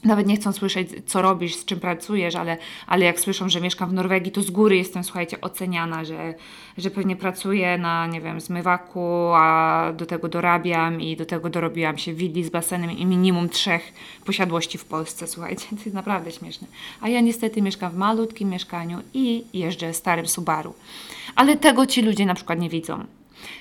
nawet 0.06 0.26
nie 0.26 0.36
chcą 0.36 0.52
słyszeć, 0.52 0.88
co 1.06 1.22
robisz, 1.22 1.54
z 1.54 1.64
czym 1.64 1.80
pracujesz, 1.80 2.34
ale, 2.34 2.56
ale 2.86 3.04
jak 3.04 3.20
słyszą, 3.20 3.48
że 3.48 3.60
mieszkam 3.60 3.90
w 3.90 3.92
Norwegii, 3.92 4.32
to 4.32 4.42
z 4.42 4.50
góry 4.50 4.76
jestem, 4.76 5.04
słuchajcie, 5.04 5.40
oceniana, 5.40 6.04
że, 6.04 6.34
że 6.78 6.90
pewnie 6.90 7.16
pracuję 7.16 7.78
na, 7.78 8.06
nie 8.06 8.20
wiem, 8.20 8.40
zmywaku, 8.40 9.32
a 9.34 9.92
do 9.96 10.06
tego 10.06 10.28
dorabiam 10.28 11.00
i 11.00 11.16
do 11.16 11.26
tego 11.26 11.50
dorobiłam 11.50 11.98
się 11.98 12.14
willi 12.14 12.44
z 12.44 12.50
basenem 12.50 12.90
i 12.90 13.06
minimum 13.06 13.48
trzech 13.48 13.92
posiadłości 14.24 14.78
w 14.78 14.84
Polsce, 14.84 15.26
słuchajcie, 15.26 15.66
to 15.76 15.82
jest 15.84 15.94
naprawdę 15.94 16.32
śmieszne. 16.32 16.66
A 17.00 17.08
ja 17.08 17.20
niestety 17.20 17.62
mieszkam 17.62 17.92
w 17.92 17.96
malutkim 17.96 18.50
mieszkaniu 18.50 18.98
i 19.14 19.44
jeżdżę 19.52 19.94
starym 19.94 20.26
Subaru. 20.26 20.74
Ale 21.36 21.56
tego 21.56 21.86
ci 21.86 22.02
ludzie 22.02 22.26
na 22.26 22.34
przykład 22.34 22.58
nie 22.58 22.68
widzą. 22.68 23.04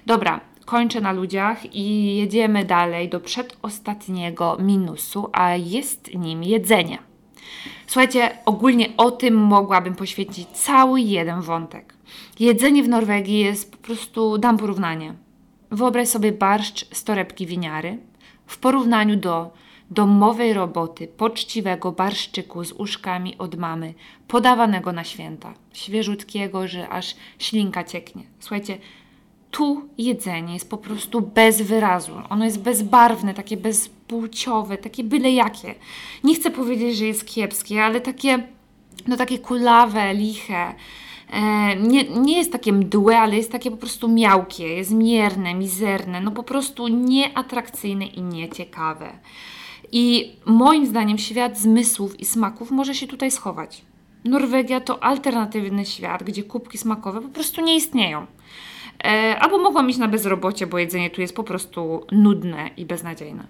Dobra, 0.06 0.40
kończę 0.66 1.02
na 1.02 1.12
ludziach 1.12 1.76
i 1.76 2.16
jedziemy 2.16 2.66
dalej 2.66 3.10
do 3.10 3.20
przedostatniego 3.20 4.58
minusu, 4.60 5.30
a 5.34 5.56
jest 5.56 6.14
nim 6.14 6.44
jedzenie. 6.44 6.98
Słuchajcie, 7.88 8.38
ogólnie 8.46 8.90
o 8.98 9.12
tym 9.12 9.34
mogłabym 9.36 9.96
poświęcić 9.96 10.48
cały 10.48 11.02
jeden 11.02 11.42
wątek. 11.42 11.94
Jedzenie 12.40 12.84
w 12.84 12.90
Norwegii 12.90 13.40
jest 13.40 13.72
po 13.72 13.78
prostu, 13.78 14.38
dam 14.38 14.58
porównanie. 14.58 15.14
Wyobraź 15.72 16.08
sobie 16.08 16.32
barszcz 16.32 16.96
z 16.96 17.04
torebki 17.04 17.46
winiary 17.46 17.98
w 18.46 18.58
porównaniu 18.58 19.16
do 19.16 19.52
domowej 19.92 20.54
roboty, 20.54 21.08
poczciwego 21.08 21.92
barszczyku 21.92 22.64
z 22.64 22.72
uszkami 22.72 23.38
od 23.38 23.56
mamy, 23.56 23.94
podawanego 24.28 24.92
na 24.94 25.04
święta, 25.04 25.54
świeżutkiego, 25.74 26.68
że 26.68 26.90
aż 26.90 27.16
ślinka 27.40 27.84
cieknie. 27.84 28.24
Słuchajcie, 28.40 28.78
tu 29.52 29.90
jedzenie 29.98 30.54
jest 30.54 30.70
po 30.70 30.78
prostu 30.78 31.22
bez 31.22 31.62
wyrazu. 31.62 32.12
Ono 32.30 32.46
jest 32.46 32.62
bezbarwne, 32.62 33.34
takie 33.34 33.58
bezpłciowe, 33.58 34.78
takie 34.78 35.04
byle 35.04 35.32
jakie. 35.32 35.76
Nie 36.24 36.36
chcę 36.36 36.52
powiedzieć, 36.52 36.98
że 36.98 37.06
jest 37.06 37.26
kiepskie, 37.26 37.84
ale 37.84 38.02
takie, 38.02 38.48
no 39.08 39.18
takie 39.18 39.40
kulawe, 39.40 40.14
liche. 40.14 40.76
E, 41.34 41.76
nie, 41.76 42.04
nie 42.04 42.38
jest 42.38 42.52
takie 42.52 42.74
mdłe, 42.74 43.20
ale 43.20 43.36
jest 43.36 43.52
takie 43.52 43.72
po 43.72 43.78
prostu 43.78 44.08
miałkie, 44.08 44.68
jest 44.68 44.92
mierne, 44.92 45.54
mizerne, 45.54 46.22
no 46.22 46.32
po 46.32 46.44
prostu 46.44 46.88
nieatrakcyjne 46.88 48.06
i 48.06 48.22
nieciekawe. 48.22 49.12
I 49.92 50.36
moim 50.46 50.86
zdaniem 50.86 51.18
świat 51.18 51.60
zmysłów 51.60 52.20
i 52.20 52.26
smaków 52.26 52.72
może 52.72 52.96
się 52.96 53.08
tutaj 53.08 53.32
schować. 53.32 53.82
Norwegia 54.26 54.80
to 54.80 55.04
alternatywny 55.04 55.86
świat, 55.86 56.24
gdzie 56.24 56.44
kubki 56.44 56.78
smakowe 56.78 57.22
po 57.22 57.30
prostu 57.30 57.62
nie 57.62 57.76
istnieją. 57.76 58.26
E, 59.06 59.40
albo 59.40 59.58
mogłam 59.58 59.90
iść 59.90 60.00
na 60.00 60.08
bezrobocie, 60.08 60.68
bo 60.68 60.80
jedzenie 60.80 61.10
tu 61.10 61.22
jest 61.22 61.36
po 61.36 61.44
prostu 61.44 62.06
nudne 62.12 62.70
i 62.78 62.86
beznadziejne. 62.86 63.44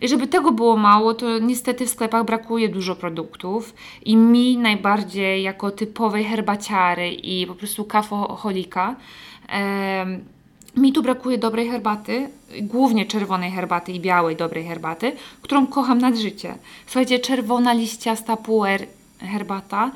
I 0.00 0.08
żeby 0.08 0.26
tego 0.26 0.52
było 0.52 0.76
mało, 0.76 1.14
to 1.14 1.38
niestety 1.38 1.86
w 1.86 1.90
sklepach 1.90 2.24
brakuje 2.24 2.68
dużo 2.68 2.96
produktów 2.96 3.74
i 4.04 4.16
mi 4.16 4.56
najbardziej 4.56 5.42
jako 5.42 5.70
typowej 5.70 6.24
herbaciary 6.24 7.10
i 7.12 7.46
po 7.46 7.54
prostu 7.54 7.84
kafoholika 7.84 8.96
mi 10.76 10.92
tu 10.92 11.02
brakuje 11.02 11.38
dobrej 11.38 11.68
herbaty, 11.68 12.28
głównie 12.60 13.06
czerwonej 13.06 13.50
herbaty 13.50 13.92
i 13.92 14.00
białej 14.00 14.36
dobrej 14.36 14.64
herbaty, 14.64 15.12
którą 15.42 15.66
kocham 15.66 15.98
nad 15.98 16.16
życie. 16.16 16.54
Słuchajcie, 16.86 17.18
czerwona 17.18 17.72
liściasta 17.72 18.36
puer 18.36 18.86
herbata. 19.18 19.90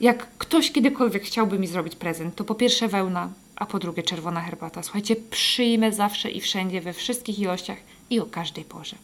Jak 0.00 0.28
ktoś 0.38 0.72
kiedykolwiek 0.72 1.22
chciałby 1.22 1.58
mi 1.58 1.66
zrobić 1.66 1.96
prezent, 1.96 2.34
to 2.34 2.44
po 2.44 2.54
pierwsze 2.54 2.88
wełna, 2.88 3.28
a 3.56 3.66
po 3.66 3.78
drugie 3.78 4.02
czerwona 4.02 4.40
herbata. 4.40 4.82
Słuchajcie, 4.82 5.16
przyjmę 5.16 5.92
zawsze 5.92 6.30
i 6.30 6.40
wszędzie, 6.40 6.80
we 6.80 6.92
wszystkich 6.92 7.38
ilościach 7.38 7.78
i 8.10 8.20
o 8.20 8.26
każdej 8.26 8.64
porze. 8.64 8.96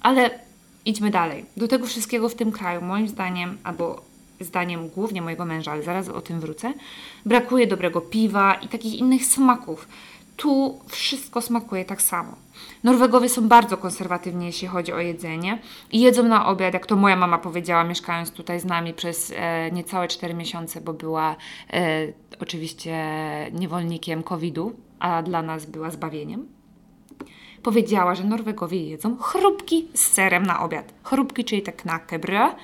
Ale 0.00 0.38
idźmy 0.84 1.10
dalej. 1.10 1.44
Do 1.56 1.68
tego 1.68 1.86
wszystkiego 1.86 2.28
w 2.28 2.34
tym 2.34 2.52
kraju, 2.52 2.80
moim 2.80 3.08
zdaniem, 3.08 3.58
albo 3.64 4.04
zdaniem 4.40 4.88
głównie 4.88 5.22
mojego 5.22 5.44
męża, 5.44 5.72
ale 5.72 5.82
zaraz 5.82 6.08
o 6.08 6.20
tym 6.20 6.40
wrócę, 6.40 6.72
brakuje 7.26 7.66
dobrego 7.66 8.00
piwa 8.00 8.54
i 8.54 8.68
takich 8.68 8.94
innych 8.94 9.24
smaków. 9.24 9.88
Tu 10.36 10.80
wszystko 10.88 11.40
smakuje 11.40 11.84
tak 11.84 12.02
samo. 12.02 12.36
Norwegowie 12.84 13.28
są 13.28 13.48
bardzo 13.48 13.76
konserwatywni, 13.76 14.46
jeśli 14.46 14.68
chodzi 14.68 14.92
o 14.92 14.98
jedzenie 14.98 15.58
i 15.92 16.00
jedzą 16.00 16.22
na 16.22 16.46
obiad, 16.46 16.74
jak 16.74 16.86
to 16.86 16.96
moja 16.96 17.16
mama 17.16 17.38
powiedziała, 17.38 17.84
mieszkając 17.84 18.30
tutaj 18.30 18.60
z 18.60 18.64
nami 18.64 18.94
przez 18.94 19.32
e, 19.36 19.70
niecałe 19.70 20.08
4 20.08 20.34
miesiące, 20.34 20.80
bo 20.80 20.92
była 20.92 21.36
e, 21.72 22.06
oczywiście 22.40 22.96
niewolnikiem 23.52 24.22
COVID-u, 24.22 24.72
a 24.98 25.22
dla 25.22 25.42
nas 25.42 25.66
była 25.66 25.90
zbawieniem. 25.90 26.46
Powiedziała, 27.62 28.14
że 28.14 28.24
Norwegowie 28.24 28.88
jedzą 28.88 29.16
chrupki 29.16 29.88
z 29.94 30.00
serem 30.00 30.46
na 30.46 30.60
obiad. 30.60 30.94
Chrupki, 31.02 31.44
czyli 31.44 31.62
te 31.62 31.72
knackebrød, 31.72 32.56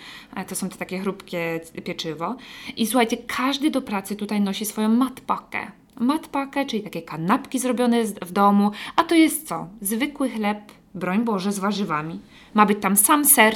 to 0.49 0.55
są 0.55 0.69
te 0.69 0.77
takie 0.77 0.99
chrupkie 0.99 1.61
pieczywo. 1.85 2.37
I 2.77 2.87
słuchajcie, 2.87 3.17
każdy 3.17 3.71
do 3.71 3.83
pracy 3.83 4.17
tutaj 4.17 4.41
nosi 4.41 4.65
swoją 4.65 4.89
matpakę 4.89 5.80
matpakę, 6.01 6.67
czyli 6.67 6.83
takie 6.83 7.03
kanapki 7.03 7.59
zrobione 7.59 8.05
w 8.05 8.33
domu, 8.33 8.71
a 8.97 9.05
to 9.05 9.15
jest 9.15 9.49
co? 9.49 9.69
Zwykły 9.81 10.31
chleb, 10.31 10.73
broń 10.95 11.25
Boże, 11.25 11.53
z 11.53 11.59
warzywami. 11.59 12.21
Ma 12.55 12.67
być 12.67 12.79
tam 12.81 12.97
sam 12.97 13.25
ser, 13.25 13.55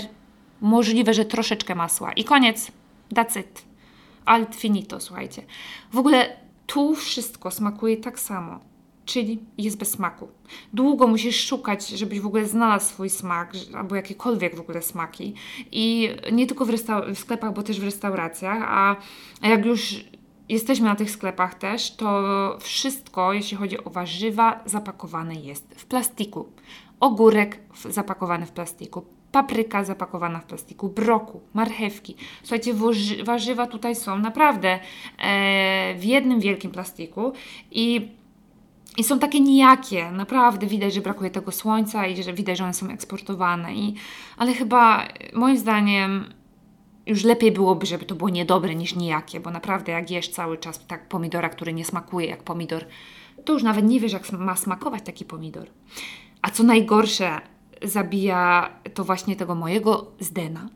możliwe, 0.61 1.14
że 1.14 1.24
troszeczkę 1.24 1.74
masła 1.74 2.12
i 2.12 2.24
koniec. 2.24 2.72
That's 3.14 3.40
it. 3.40 3.64
Alt 4.24 4.55
finito, 4.55 5.01
słuchajcie. 5.01 5.42
W 5.92 5.99
ogóle 5.99 6.36
tu 6.66 6.95
wszystko 6.95 7.51
smakuje 7.51 7.97
tak 7.97 8.20
samo, 8.20 8.61
czyli 9.05 9.38
jest 9.59 9.78
bez 9.78 9.90
smaku. 9.90 10.28
Długo 10.72 11.07
musisz 11.07 11.47
szukać, 11.47 11.88
żebyś 11.88 12.20
w 12.20 12.26
ogóle 12.26 12.47
znalazł 12.47 12.86
swój 12.86 13.11
smak, 13.11 13.53
albo 13.76 13.97
jakiekolwiek 13.97 14.57
w 14.57 14.61
ogóle 14.61 14.82
smaki. 14.82 15.34
I 15.72 16.11
nie 16.32 16.47
tylko 16.47 16.64
w, 16.66 16.70
w 17.14 17.18
sklepach, 17.18 17.55
bo 17.55 17.62
też 17.62 17.80
w 17.80 17.84
restauracjach, 17.84 18.62
a 18.62 18.97
jak 19.42 19.64
już 19.66 20.05
jesteśmy 20.49 20.86
na 20.86 20.95
tych 20.95 21.11
sklepach 21.11 21.55
też, 21.55 21.97
to 21.97 22.22
wszystko, 22.61 23.32
jeśli 23.32 23.57
chodzi 23.57 23.84
o 23.84 23.90
warzywa, 23.90 24.61
zapakowane 24.66 25.34
jest 25.34 25.74
w 25.76 25.86
plastiku. 25.86 26.49
Ogórek 27.01 27.61
zapakowany 27.90 28.47
w 28.47 28.53
plastiku, 28.53 29.05
papryka 29.32 29.84
zapakowana 29.84 30.40
w 30.40 30.45
plastiku, 30.45 30.88
broku, 30.88 31.40
marchewki. 31.55 32.16
Słuchajcie, 32.42 32.74
warzywa 33.24 33.66
tutaj 33.66 33.97
są 33.97 34.18
naprawdę 34.18 34.78
e, 35.18 35.95
w 35.99 36.05
jednym 36.05 36.40
wielkim 36.40 36.70
plastiku 36.70 37.32
i 37.70 38.09
i 38.97 39.05
są 39.05 39.18
takie 39.18 39.40
nijakie, 39.40 40.11
naprawdę 40.11 40.66
widać, 40.66 40.95
że 40.95 41.01
brakuje 41.01 41.30
tego 41.30 41.53
słońca 41.53 42.07
i 42.07 42.22
że 42.22 42.32
widać, 42.32 42.59
że 42.59 42.64
one 42.64 42.74
są 42.74 42.88
eksportowane. 42.88 43.74
I, 43.74 43.95
ale 44.36 44.53
chyba 44.53 45.09
moim 45.32 45.59
zdaniem 45.59 46.24
już 47.07 47.25
lepiej 47.25 47.53
byłoby, 47.53 47.87
żeby 47.87 48.05
to 48.05 48.15
było 48.15 48.31
niedobre 48.31 48.75
niż 48.75 48.95
nijakie, 48.95 49.41
bo 49.41 49.51
naprawdę 49.51 49.93
jak 49.93 50.11
jesz 50.11 50.29
cały 50.29 50.59
czas 50.59 50.87
tak 50.87 51.09
pomidora, 51.09 51.49
który 51.49 51.73
nie 51.73 51.85
smakuje 51.85 52.27
jak 52.27 52.43
pomidor, 52.43 52.85
to 53.45 53.53
już 53.53 53.63
nawet 53.63 53.85
nie 53.85 54.01
wiesz, 54.01 54.13
jak 54.13 54.33
ma 54.33 54.57
smakować 54.57 55.03
taki 55.05 55.25
pomidor. 55.25 55.67
A 56.43 56.51
co 56.51 56.63
najgorsze, 56.63 57.41
zabija 57.83 58.71
to 58.95 59.05
właśnie 59.05 59.37
tego 59.37 59.55
mojego 59.55 60.07
Zdena. 60.21 60.69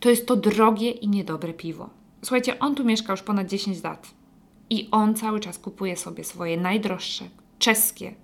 To 0.00 0.10
jest 0.10 0.26
to 0.26 0.36
drogie 0.36 0.90
i 0.90 1.08
niedobre 1.08 1.52
piwo. 1.52 1.90
Słuchajcie, 2.22 2.58
on 2.58 2.74
tu 2.74 2.84
mieszka 2.84 3.12
już 3.12 3.22
ponad 3.22 3.48
10 3.48 3.82
lat 3.82 4.10
i 4.70 4.88
on 4.90 5.14
cały 5.14 5.40
czas 5.40 5.58
kupuje 5.58 5.96
sobie 5.96 6.24
swoje 6.24 6.56
najdroższe, 6.56 7.24
czeskie, 7.58 8.14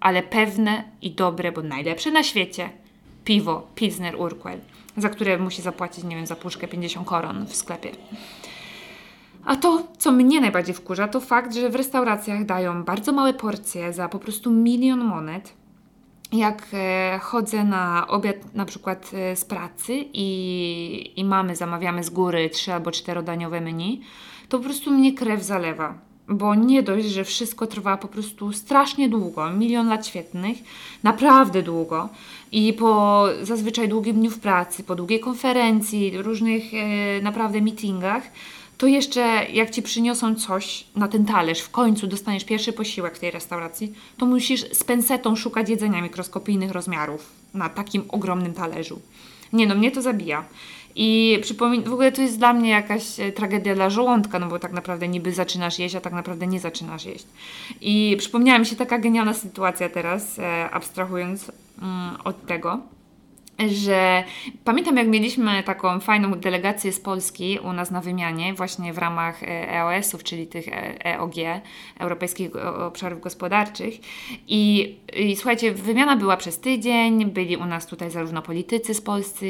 ale 0.00 0.22
pewne 0.22 0.84
i 1.02 1.10
dobre, 1.10 1.52
bo 1.52 1.62
najlepsze 1.62 2.10
na 2.10 2.22
świecie 2.22 2.70
piwo 3.24 3.66
Pilsner 3.74 4.20
Urquell, 4.20 4.60
za 4.96 5.08
które 5.08 5.38
musi 5.38 5.62
zapłacić, 5.62 6.04
nie 6.04 6.16
wiem, 6.16 6.26
za 6.26 6.36
puszkę 6.36 6.68
50 6.68 7.06
koron 7.06 7.46
w 7.46 7.56
sklepie. 7.56 7.90
A 9.44 9.56
to, 9.56 9.82
co 9.98 10.12
mnie 10.12 10.40
najbardziej 10.40 10.74
wkurza, 10.74 11.08
to 11.08 11.20
fakt, 11.20 11.54
że 11.54 11.70
w 11.70 11.74
restauracjach 11.74 12.44
dają 12.44 12.84
bardzo 12.84 13.12
małe 13.12 13.34
porcje 13.34 13.92
za 13.92 14.08
po 14.08 14.18
prostu 14.18 14.50
milion 14.50 15.04
monet. 15.04 15.54
Jak 16.32 16.66
e, 16.72 17.18
chodzę 17.22 17.64
na 17.64 18.06
obiad 18.08 18.54
na 18.54 18.64
przykład 18.64 19.10
e, 19.14 19.36
z 19.36 19.44
pracy 19.44 20.04
i, 20.12 21.12
i 21.16 21.24
mamy, 21.24 21.56
zamawiamy 21.56 22.04
z 22.04 22.10
góry 22.10 22.50
trzy 22.50 22.72
albo 22.72 22.90
czterodaniowe 22.90 23.60
menu, 23.60 24.00
to 24.48 24.58
po 24.58 24.64
prostu 24.64 24.90
mnie 24.90 25.12
krew 25.12 25.42
zalewa. 25.42 25.94
Bo 26.28 26.54
nie 26.54 26.82
dość, 26.82 27.06
że 27.06 27.24
wszystko 27.24 27.66
trwa 27.66 27.96
po 27.96 28.08
prostu 28.08 28.52
strasznie 28.52 29.08
długo, 29.08 29.50
milion 29.50 29.88
lat 29.88 30.06
świetnych, 30.06 30.58
naprawdę 31.02 31.62
długo. 31.62 32.08
I 32.54 32.72
po 32.72 33.26
zazwyczaj 33.42 33.88
długim 33.88 34.16
dniu 34.16 34.30
w 34.30 34.38
pracy, 34.38 34.84
po 34.84 34.94
długiej 34.94 35.20
konferencji, 35.20 36.22
różnych 36.22 36.62
e, 36.74 37.22
naprawdę 37.22 37.60
meetingach, 37.60 38.22
to 38.78 38.86
jeszcze 38.86 39.46
jak 39.52 39.70
ci 39.70 39.82
przyniosą 39.82 40.34
coś 40.34 40.84
na 40.96 41.08
ten 41.08 41.24
talerz, 41.24 41.60
w 41.60 41.70
końcu 41.70 42.06
dostaniesz 42.06 42.44
pierwszy 42.44 42.72
posiłek 42.72 43.16
w 43.16 43.18
tej 43.18 43.30
restauracji, 43.30 43.92
to 44.16 44.26
musisz 44.26 44.70
z 44.72 44.84
pensetą 44.84 45.36
szukać 45.36 45.68
jedzenia 45.68 46.02
mikroskopijnych 46.02 46.70
rozmiarów 46.70 47.32
na 47.54 47.68
takim 47.68 48.04
ogromnym 48.08 48.54
talerzu. 48.54 49.00
Nie 49.52 49.66
no, 49.66 49.74
mnie 49.74 49.90
to 49.90 50.02
zabija. 50.02 50.44
I 50.96 51.38
przypomin- 51.42 51.88
w 51.88 51.92
ogóle 51.92 52.12
to 52.12 52.22
jest 52.22 52.38
dla 52.38 52.52
mnie 52.52 52.70
jakaś 52.70 53.20
e, 53.20 53.32
tragedia 53.32 53.74
dla 53.74 53.90
żołądka, 53.90 54.38
no 54.38 54.46
bo 54.48 54.58
tak 54.58 54.72
naprawdę 54.72 55.08
niby 55.08 55.32
zaczynasz 55.32 55.78
jeść, 55.78 55.94
a 55.94 56.00
tak 56.00 56.12
naprawdę 56.12 56.46
nie 56.46 56.60
zaczynasz 56.60 57.04
jeść. 57.04 57.26
I 57.80 58.16
przypomniała 58.18 58.58
mi 58.58 58.66
się 58.66 58.76
taka 58.76 58.98
genialna 58.98 59.34
sytuacja 59.34 59.88
teraz, 59.88 60.38
e, 60.38 60.70
abstrahując 60.70 61.52
mm, 61.82 62.16
od 62.24 62.46
tego 62.46 62.78
że 63.68 64.24
pamiętam, 64.64 64.96
jak 64.96 65.08
mieliśmy 65.08 65.62
taką 65.62 66.00
fajną 66.00 66.30
delegację 66.30 66.92
z 66.92 67.00
Polski 67.00 67.58
u 67.58 67.72
nas 67.72 67.90
na 67.90 68.00
wymianie, 68.00 68.54
właśnie 68.54 68.92
w 68.92 68.98
ramach 68.98 69.42
EOS-ów, 69.48 70.24
czyli 70.24 70.46
tych 70.46 70.66
EOG, 71.04 71.34
Europejskich 71.98 72.56
Obszarów 72.56 73.20
Gospodarczych. 73.20 73.94
I, 74.48 74.94
I 75.16 75.36
słuchajcie, 75.36 75.72
wymiana 75.72 76.16
była 76.16 76.36
przez 76.36 76.58
tydzień, 76.58 77.26
byli 77.26 77.56
u 77.56 77.64
nas 77.64 77.86
tutaj 77.86 78.10
zarówno 78.10 78.42
politycy 78.42 78.94
z, 78.94 79.00
Polscy, 79.00 79.46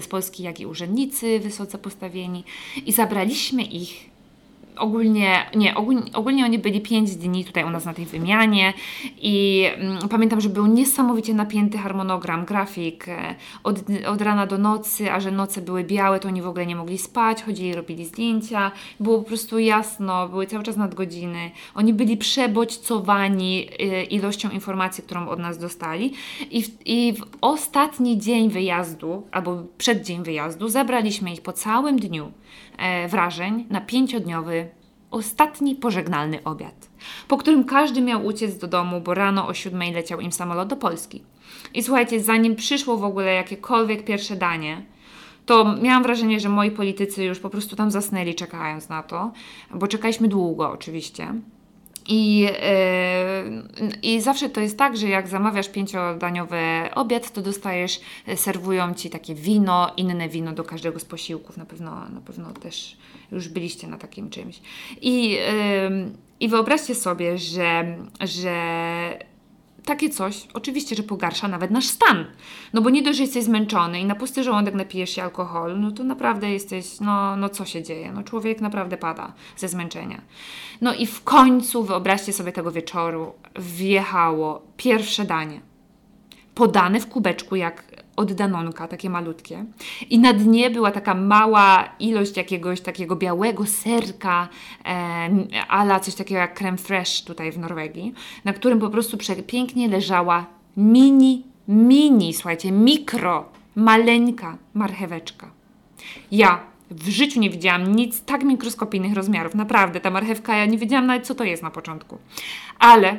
z 0.00 0.06
Polski, 0.08 0.42
jak 0.42 0.60
i 0.60 0.66
urzędnicy 0.66 1.40
wysoce 1.40 1.78
postawieni, 1.78 2.44
i 2.86 2.92
zabraliśmy 2.92 3.62
ich 3.62 4.17
ogólnie, 4.78 5.46
nie, 5.56 5.74
ogólnie, 5.74 6.02
ogólnie 6.14 6.44
oni 6.44 6.58
byli 6.58 6.80
5 6.80 7.16
dni 7.16 7.44
tutaj 7.44 7.64
u 7.64 7.70
nas 7.70 7.84
na 7.84 7.94
tej 7.94 8.06
wymianie 8.06 8.72
i 9.20 9.64
mm, 9.76 10.08
pamiętam, 10.08 10.40
że 10.40 10.48
był 10.48 10.66
niesamowicie 10.66 11.34
napięty 11.34 11.78
harmonogram, 11.78 12.44
grafik 12.44 13.08
e, 13.08 13.34
od, 13.64 13.76
od 14.06 14.22
rana 14.22 14.46
do 14.46 14.58
nocy, 14.58 15.12
a 15.12 15.20
że 15.20 15.30
noce 15.30 15.60
były 15.60 15.84
białe, 15.84 16.20
to 16.20 16.28
oni 16.28 16.42
w 16.42 16.46
ogóle 16.46 16.66
nie 16.66 16.76
mogli 16.76 16.98
spać, 16.98 17.42
chodzili, 17.42 17.74
robili 17.74 18.04
zdjęcia, 18.04 18.72
było 19.00 19.18
po 19.18 19.24
prostu 19.24 19.58
jasno, 19.58 20.28
były 20.28 20.46
cały 20.46 20.64
czas 20.64 20.76
nadgodziny, 20.76 21.50
oni 21.74 21.94
byli 21.94 22.16
przebodźcowani 22.16 23.68
e, 23.78 24.04
ilością 24.04 24.50
informacji, 24.50 25.04
którą 25.04 25.28
od 25.28 25.38
nas 25.38 25.58
dostali. 25.58 26.12
I 26.50 26.62
w, 26.62 26.86
i 26.86 27.12
w 27.12 27.22
ostatni 27.40 28.18
dzień 28.18 28.50
wyjazdu, 28.50 29.26
albo 29.32 29.62
przed 29.78 30.06
dzień 30.06 30.22
wyjazdu, 30.22 30.68
zabraliśmy 30.68 31.32
ich 31.32 31.40
po 31.40 31.52
całym 31.52 31.98
dniu 31.98 32.32
e, 32.78 33.08
wrażeń 33.08 33.66
na 33.70 33.80
pięciodniowy 33.80 34.68
ostatni 35.10 35.74
pożegnalny 35.74 36.44
obiad, 36.44 36.88
po 37.28 37.36
którym 37.36 37.64
każdy 37.64 38.00
miał 38.00 38.26
uciec 38.26 38.58
do 38.58 38.68
domu, 38.68 39.00
bo 39.00 39.14
rano 39.14 39.46
o 39.46 39.54
siódmej 39.54 39.92
leciał 39.92 40.20
im 40.20 40.32
samolot 40.32 40.68
do 40.68 40.76
Polski. 40.76 41.22
I 41.74 41.82
słuchajcie, 41.82 42.20
zanim 42.20 42.56
przyszło 42.56 42.96
w 42.96 43.04
ogóle 43.04 43.34
jakiekolwiek 43.34 44.04
pierwsze 44.04 44.36
danie, 44.36 44.82
to 45.46 45.74
miałam 45.82 46.02
wrażenie, 46.02 46.40
że 46.40 46.48
moi 46.48 46.70
politycy 46.70 47.24
już 47.24 47.38
po 47.38 47.50
prostu 47.50 47.76
tam 47.76 47.90
zasnęli 47.90 48.34
czekając 48.34 48.88
na 48.88 49.02
to, 49.02 49.32
bo 49.74 49.86
czekaliśmy 49.86 50.28
długo 50.28 50.70
oczywiście. 50.70 51.34
I, 52.08 52.40
yy, 52.40 52.50
I 54.02 54.20
zawsze 54.20 54.48
to 54.48 54.60
jest 54.60 54.78
tak, 54.78 54.96
że 54.96 55.08
jak 55.08 55.28
zamawiasz 55.28 55.68
pięciodaniowy 55.68 56.60
obiad, 56.94 57.32
to 57.32 57.42
dostajesz, 57.42 58.00
e, 58.26 58.36
serwują 58.36 58.94
ci 58.94 59.10
takie 59.10 59.34
wino, 59.34 59.92
inne 59.96 60.28
wino 60.28 60.52
do 60.52 60.64
każdego 60.64 61.00
z 61.00 61.04
posiłków. 61.04 61.56
Na 61.56 61.64
pewno, 61.64 62.08
na 62.08 62.20
pewno 62.20 62.52
też 62.52 62.96
już 63.32 63.48
byliście 63.48 63.88
na 63.88 63.98
takim 63.98 64.30
czymś. 64.30 64.60
I, 65.00 65.30
yy, 65.30 65.38
i 66.40 66.48
wyobraźcie 66.48 66.94
sobie, 66.94 67.38
że, 67.38 67.96
że 68.20 68.54
takie 69.88 70.10
coś 70.10 70.48
oczywiście, 70.54 70.96
że 70.96 71.02
pogarsza 71.02 71.48
nawet 71.48 71.70
nasz 71.70 71.86
stan. 71.86 72.24
No 72.72 72.82
bo 72.82 72.90
nie 72.90 73.02
dość, 73.02 73.16
że 73.16 73.24
jesteś 73.24 73.44
zmęczony 73.44 74.00
i 74.00 74.04
na 74.04 74.14
pusty 74.14 74.44
żołądek 74.44 74.74
napijesz 74.74 75.10
się 75.10 75.22
alkoholu, 75.22 75.76
no 75.76 75.90
to 75.90 76.04
naprawdę 76.04 76.52
jesteś, 76.52 77.00
no, 77.00 77.36
no 77.36 77.48
co 77.48 77.64
się 77.64 77.82
dzieje? 77.82 78.12
No 78.12 78.22
człowiek 78.22 78.60
naprawdę 78.60 78.96
pada 78.96 79.32
ze 79.56 79.68
zmęczenia. 79.68 80.20
No 80.80 80.94
i 80.94 81.06
w 81.06 81.24
końcu, 81.24 81.84
wyobraźcie 81.84 82.32
sobie 82.32 82.52
tego 82.52 82.72
wieczoru, 82.72 83.32
wjechało 83.58 84.62
pierwsze 84.76 85.24
danie. 85.24 85.60
Podane 86.54 87.00
w 87.00 87.08
kubeczku 87.08 87.56
jak 87.56 87.84
od 88.18 88.32
Danonka, 88.32 88.88
takie 88.88 89.10
malutkie. 89.10 89.64
I 90.10 90.18
na 90.18 90.32
dnie 90.32 90.70
była 90.70 90.90
taka 90.90 91.14
mała 91.14 91.88
ilość 91.98 92.36
jakiegoś 92.36 92.80
takiego 92.80 93.16
białego 93.16 93.66
serka, 93.66 94.48
e, 94.84 95.28
ala 95.68 96.00
coś 96.00 96.14
takiego 96.14 96.40
jak 96.40 96.58
creme 96.58 96.78
fraiche 96.78 97.24
tutaj 97.24 97.52
w 97.52 97.58
Norwegii, 97.58 98.14
na 98.44 98.52
którym 98.52 98.78
po 98.78 98.90
prostu 98.90 99.18
pięknie 99.46 99.88
leżała 99.88 100.46
mini, 100.76 101.44
mini, 101.68 102.34
słuchajcie, 102.34 102.72
mikro, 102.72 103.44
maleńka 103.76 104.58
marcheweczka. 104.74 105.50
Ja 106.32 106.60
w 106.90 107.08
życiu 107.08 107.40
nie 107.40 107.50
widziałam 107.50 107.96
nic 107.96 108.24
tak 108.24 108.44
mikroskopijnych 108.44 109.14
rozmiarów. 109.14 109.54
Naprawdę, 109.54 110.00
ta 110.00 110.10
marchewka, 110.10 110.56
ja 110.56 110.66
nie 110.66 110.78
wiedziałam 110.78 111.06
nawet, 111.06 111.26
co 111.26 111.34
to 111.34 111.44
jest 111.44 111.62
na 111.62 111.70
początku. 111.70 112.18
Ale 112.78 113.16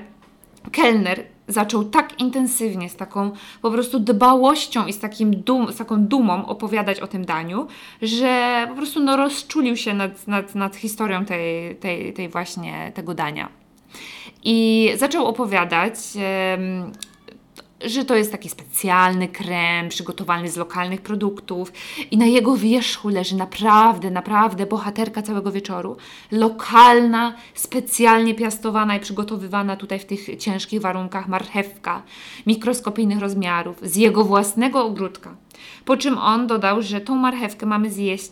kelner 0.72 1.24
zaczął 1.50 1.84
tak 1.84 2.20
intensywnie, 2.20 2.90
z 2.90 2.96
taką 2.96 3.32
po 3.62 3.72
prostu 3.72 4.00
dbałością 4.00 4.86
i 4.86 4.94
z, 4.94 5.00
takim 5.00 5.44
dum, 5.44 5.74
z 5.74 5.78
taką 5.78 6.06
dumą 6.06 6.46
opowiadać 6.46 7.00
o 7.00 7.08
tym 7.08 7.26
daniu, 7.26 7.68
że 8.02 8.66
po 8.70 8.76
prostu 8.76 9.00
no, 9.00 9.18
rozczulił 9.18 9.78
się 9.78 9.94
nad, 9.94 10.28
nad, 10.28 10.56
nad 10.56 10.76
historią 10.76 11.26
tej, 11.26 11.76
tej, 11.76 12.14
tej 12.14 12.30
właśnie 12.30 12.92
tego 12.96 13.14
dania. 13.14 13.50
I 14.44 14.90
zaczął 14.98 15.26
opowiadać 15.26 15.96
że 17.86 18.06
to 18.06 18.16
jest 18.16 18.32
taki 18.32 18.50
specjalny 18.50 19.28
krem 19.28 19.90
przygotowany 19.90 20.50
z 20.50 20.58
lokalnych 20.58 21.02
produktów 21.02 21.74
i 22.12 22.18
na 22.18 22.26
jego 22.26 22.58
wierzchu 22.58 23.10
leży 23.10 23.36
naprawdę, 23.36 24.12
naprawdę 24.12 24.66
bohaterka 24.66 25.22
całego 25.22 25.52
wieczoru. 25.52 25.98
Lokalna, 26.32 27.34
specjalnie 27.54 28.36
piastowana 28.36 28.96
i 28.96 29.00
przygotowywana 29.00 29.76
tutaj 29.76 30.00
w 30.00 30.06
tych 30.06 30.38
ciężkich 30.38 30.82
warunkach 30.82 31.28
marchewka 31.28 32.04
mikroskopijnych 32.48 33.20
rozmiarów 33.20 33.78
z 33.82 33.96
jego 33.96 34.24
własnego 34.24 34.86
ogródka. 34.86 35.36
Po 35.86 35.98
czym 35.98 36.18
on 36.18 36.48
dodał, 36.48 36.82
że 36.82 37.02
tą 37.02 37.16
marchewkę 37.16 37.66
mamy 37.66 37.90
zjeść 37.92 38.32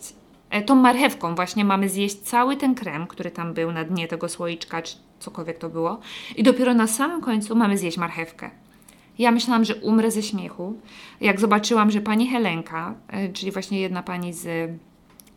e, 0.49 0.61
tą 0.61 0.75
marchewką 0.75 1.35
właśnie 1.35 1.65
mamy 1.65 1.89
zjeść 1.89 2.15
cały 2.15 2.57
ten 2.57 2.75
krem, 2.75 3.07
który 3.07 3.31
tam 3.31 3.53
był 3.53 3.71
na 3.71 3.83
dnie 3.83 4.07
tego 4.07 4.29
słoiczka, 4.29 4.81
czy 4.81 4.95
cokolwiek 5.19 5.57
to 5.57 5.69
było. 5.69 5.99
I 6.35 6.43
dopiero 6.43 6.73
na 6.73 6.87
samym 6.87 7.21
końcu 7.21 7.55
mamy 7.55 7.77
zjeść 7.77 7.97
marchewkę. 7.97 8.51
Ja 9.19 9.31
myślałam, 9.31 9.65
że 9.65 9.75
umrę 9.75 10.11
ze 10.11 10.23
śmiechu. 10.23 10.73
Jak 11.21 11.39
zobaczyłam, 11.39 11.91
że 11.91 12.01
pani 12.01 12.27
Helenka, 12.27 12.95
e, 13.07 13.29
czyli 13.29 13.51
właśnie 13.51 13.79
jedna 13.79 14.03
pani 14.03 14.33
z, 14.33 14.71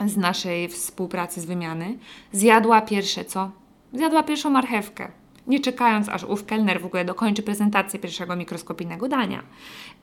z 0.06 0.16
naszej 0.16 0.68
współpracy, 0.68 1.40
z 1.40 1.44
wymiany, 1.44 1.98
zjadła 2.32 2.80
pierwsze 2.80 3.24
co? 3.24 3.50
Zjadła 3.92 4.22
pierwszą 4.22 4.50
marchewkę. 4.50 5.08
Nie 5.46 5.60
czekając, 5.60 6.08
aż 6.08 6.24
ów 6.24 6.46
kelner 6.46 6.80
w 6.80 6.86
ogóle 6.86 7.04
dokończy 7.04 7.42
prezentację 7.42 8.00
pierwszego 8.00 8.36
mikroskopijnego 8.36 9.08
dania. 9.08 9.42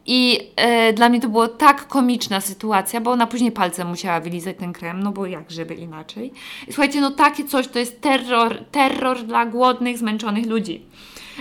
I 0.05 0.39
e, 0.55 0.93
dla 0.93 1.09
mnie 1.09 1.21
to 1.21 1.29
była 1.29 1.47
tak 1.47 1.87
komiczna 1.87 2.41
sytuacja, 2.41 3.01
bo 3.01 3.11
ona 3.11 3.27
później 3.27 3.51
palcem 3.51 3.87
musiała 3.87 4.19
wylizać 4.19 4.57
ten 4.59 4.73
krem, 4.73 5.03
no 5.03 5.11
bo 5.11 5.25
jak 5.25 5.51
żeby 5.51 5.75
inaczej. 5.75 6.33
I 6.67 6.73
słuchajcie, 6.73 7.01
no 7.01 7.11
takie 7.11 7.43
coś 7.43 7.67
to 7.67 7.79
jest 7.79 8.01
terror, 8.01 8.65
terror 8.71 9.23
dla 9.23 9.45
głodnych, 9.45 9.97
zmęczonych 9.97 10.45
ludzi. 10.45 10.85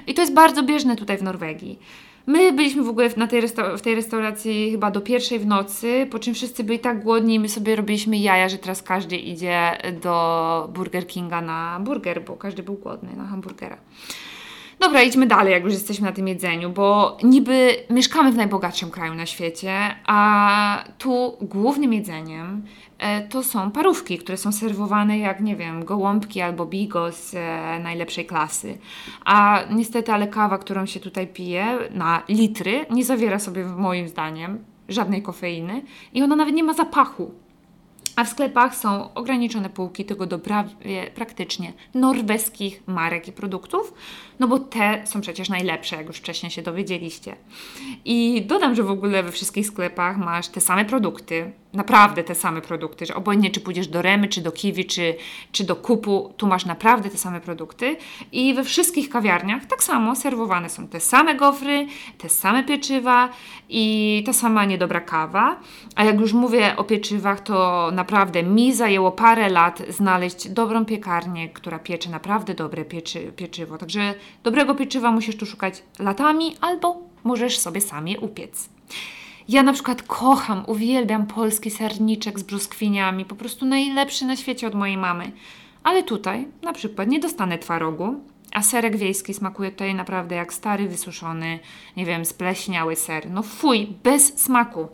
I 0.06 0.14
to 0.14 0.22
jest 0.22 0.34
bardzo 0.34 0.62
bieżne 0.62 0.96
tutaj 0.96 1.18
w 1.18 1.22
Norwegii. 1.22 1.78
My 2.26 2.52
byliśmy 2.52 2.82
w 2.82 2.88
ogóle 2.88 3.10
na 3.16 3.26
tej 3.26 3.42
w 3.76 3.80
tej 3.80 3.94
restauracji 3.94 4.70
chyba 4.70 4.90
do 4.90 5.00
pierwszej 5.00 5.38
w 5.38 5.46
nocy, 5.46 6.06
po 6.10 6.18
czym 6.18 6.34
wszyscy 6.34 6.64
byli 6.64 6.78
tak 6.78 7.02
głodni 7.02 7.34
i 7.34 7.40
my 7.40 7.48
sobie 7.48 7.76
robiliśmy 7.76 8.16
jaja, 8.16 8.48
że 8.48 8.58
teraz 8.58 8.82
każdy 8.82 9.16
idzie 9.16 9.78
do 10.02 10.68
Burger 10.74 11.06
Kinga 11.06 11.40
na 11.40 11.80
burger, 11.80 12.24
bo 12.24 12.36
każdy 12.36 12.62
był 12.62 12.74
głodny 12.74 13.16
na 13.16 13.26
hamburgera. 13.26 13.76
Dobra, 14.80 15.02
idźmy 15.02 15.26
dalej, 15.26 15.52
jak 15.52 15.64
już 15.64 15.72
jesteśmy 15.72 16.06
na 16.06 16.12
tym 16.12 16.28
jedzeniu, 16.28 16.70
bo 16.70 17.16
niby 17.22 17.76
mieszkamy 17.90 18.32
w 18.32 18.36
najbogatszym 18.36 18.90
kraju 18.90 19.14
na 19.14 19.26
świecie, 19.26 19.72
a 20.06 20.84
tu 20.98 21.36
głównym 21.40 21.92
jedzeniem 21.92 22.62
e, 22.98 23.28
to 23.28 23.42
są 23.42 23.70
parówki, 23.70 24.18
które 24.18 24.38
są 24.38 24.52
serwowane 24.52 25.18
jak, 25.18 25.40
nie 25.40 25.56
wiem, 25.56 25.84
gołąbki 25.84 26.40
albo 26.40 26.66
bigos 26.66 27.34
e, 27.34 27.78
najlepszej 27.82 28.26
klasy. 28.26 28.78
A 29.24 29.60
niestety, 29.70 30.12
ale 30.12 30.28
kawa, 30.28 30.58
którą 30.58 30.86
się 30.86 31.00
tutaj 31.00 31.26
pije 31.26 31.78
na 31.90 32.22
litry, 32.28 32.86
nie 32.90 33.04
zawiera 33.04 33.38
sobie 33.38 33.64
moim 33.64 34.08
zdaniem 34.08 34.64
żadnej 34.88 35.22
kofeiny 35.22 35.82
i 36.12 36.22
ona 36.22 36.36
nawet 36.36 36.54
nie 36.54 36.64
ma 36.64 36.74
zapachu. 36.74 37.45
A 38.16 38.24
w 38.24 38.28
sklepach 38.28 38.76
są 38.76 39.14
ograniczone 39.14 39.70
półki 39.70 40.04
tego 40.04 40.26
do 40.26 40.38
prawie 40.38 41.10
praktycznie 41.14 41.72
norweskich 41.94 42.82
marek 42.86 43.28
i 43.28 43.32
produktów, 43.32 43.94
no 44.38 44.48
bo 44.48 44.58
te 44.58 45.06
są 45.06 45.20
przecież 45.20 45.48
najlepsze, 45.48 45.96
jak 45.96 46.06
już 46.06 46.16
wcześniej 46.16 46.50
się 46.50 46.62
dowiedzieliście. 46.62 47.36
I 48.04 48.42
dodam, 48.46 48.74
że 48.74 48.82
w 48.82 48.90
ogóle 48.90 49.22
we 49.22 49.32
wszystkich 49.32 49.66
sklepach 49.66 50.18
masz 50.18 50.48
te 50.48 50.60
same 50.60 50.84
produkty, 50.84 51.52
naprawdę 51.76 52.24
te 52.24 52.34
same 52.34 52.60
produkty, 52.60 53.06
że 53.06 53.14
obojętnie 53.14 53.50
czy 53.50 53.60
pójdziesz 53.60 53.88
do 53.88 54.02
Remy, 54.02 54.28
czy 54.28 54.40
do 54.40 54.52
Kiwi, 54.52 54.84
czy, 54.84 55.16
czy 55.52 55.64
do 55.64 55.76
Kupu, 55.76 56.34
tu 56.36 56.46
masz 56.46 56.64
naprawdę 56.64 57.10
te 57.10 57.18
same 57.18 57.40
produkty 57.40 57.96
i 58.32 58.54
we 58.54 58.64
wszystkich 58.64 59.08
kawiarniach 59.08 59.66
tak 59.66 59.82
samo 59.82 60.16
serwowane 60.16 60.68
są 60.68 60.88
te 60.88 61.00
same 61.00 61.34
gofry, 61.34 61.86
te 62.18 62.28
same 62.28 62.64
pieczywa 62.64 63.28
i 63.68 64.22
ta 64.26 64.32
sama 64.32 64.64
niedobra 64.64 65.00
kawa. 65.00 65.60
A 65.96 66.04
jak 66.04 66.20
już 66.20 66.32
mówię 66.32 66.76
o 66.76 66.84
pieczywach, 66.84 67.40
to 67.40 67.90
naprawdę 67.92 68.42
mi 68.42 68.74
zajęło 68.74 69.12
parę 69.12 69.48
lat 69.48 69.82
znaleźć 69.88 70.48
dobrą 70.48 70.84
piekarnię, 70.84 71.48
która 71.48 71.78
piecze 71.78 72.10
naprawdę 72.10 72.54
dobre 72.54 72.84
pieczy, 72.84 73.32
pieczywo. 73.36 73.78
Także 73.78 74.14
dobrego 74.42 74.74
pieczywa 74.74 75.12
musisz 75.12 75.36
tu 75.36 75.46
szukać 75.46 75.82
latami 75.98 76.56
albo 76.60 77.00
możesz 77.24 77.58
sobie 77.58 77.80
sam 77.80 78.08
je 78.08 78.20
upiec. 78.20 78.68
Ja 79.48 79.62
na 79.62 79.72
przykład 79.72 80.02
kocham, 80.02 80.64
uwielbiam 80.66 81.26
polski 81.26 81.70
serniczek 81.70 82.38
z 82.38 82.42
brzoskwiniami, 82.42 83.24
po 83.24 83.34
prostu 83.34 83.66
najlepszy 83.66 84.24
na 84.24 84.36
świecie 84.36 84.66
od 84.66 84.74
mojej 84.74 84.96
mamy. 84.96 85.32
Ale 85.84 86.02
tutaj 86.02 86.48
na 86.62 86.72
przykład 86.72 87.08
nie 87.08 87.20
dostanę 87.20 87.58
twarogu, 87.58 88.14
a 88.52 88.62
serek 88.62 88.96
wiejski 88.96 89.34
smakuje 89.34 89.70
tutaj 89.70 89.94
naprawdę 89.94 90.34
jak 90.34 90.52
stary, 90.52 90.88
wysuszony, 90.88 91.58
nie 91.96 92.04
wiem, 92.04 92.24
spleśniały 92.24 92.96
ser. 92.96 93.30
No 93.30 93.42
fuj, 93.42 93.86
bez 94.02 94.38
smaku. 94.38 94.88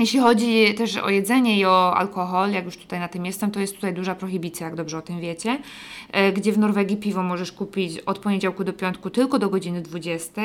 Jeśli 0.00 0.20
chodzi 0.20 0.74
też 0.74 0.96
o 0.96 1.10
jedzenie 1.10 1.58
i 1.58 1.64
o 1.64 1.96
alkohol, 1.96 2.50
jak 2.50 2.64
już 2.64 2.76
tutaj 2.76 3.00
na 3.00 3.08
tym 3.08 3.26
jestem, 3.26 3.50
to 3.50 3.60
jest 3.60 3.74
tutaj 3.74 3.94
duża 3.94 4.14
prohibicja, 4.14 4.66
jak 4.66 4.76
dobrze 4.76 4.98
o 4.98 5.02
tym 5.02 5.20
wiecie, 5.20 5.58
e, 6.12 6.32
gdzie 6.32 6.52
w 6.52 6.58
Norwegii 6.58 6.96
piwo 6.96 7.22
możesz 7.22 7.52
kupić 7.52 7.98
od 7.98 8.18
poniedziałku 8.18 8.64
do 8.64 8.72
piątku 8.72 9.10
tylko 9.10 9.38
do 9.38 9.48
godziny 9.48 9.82
20, 9.82 10.42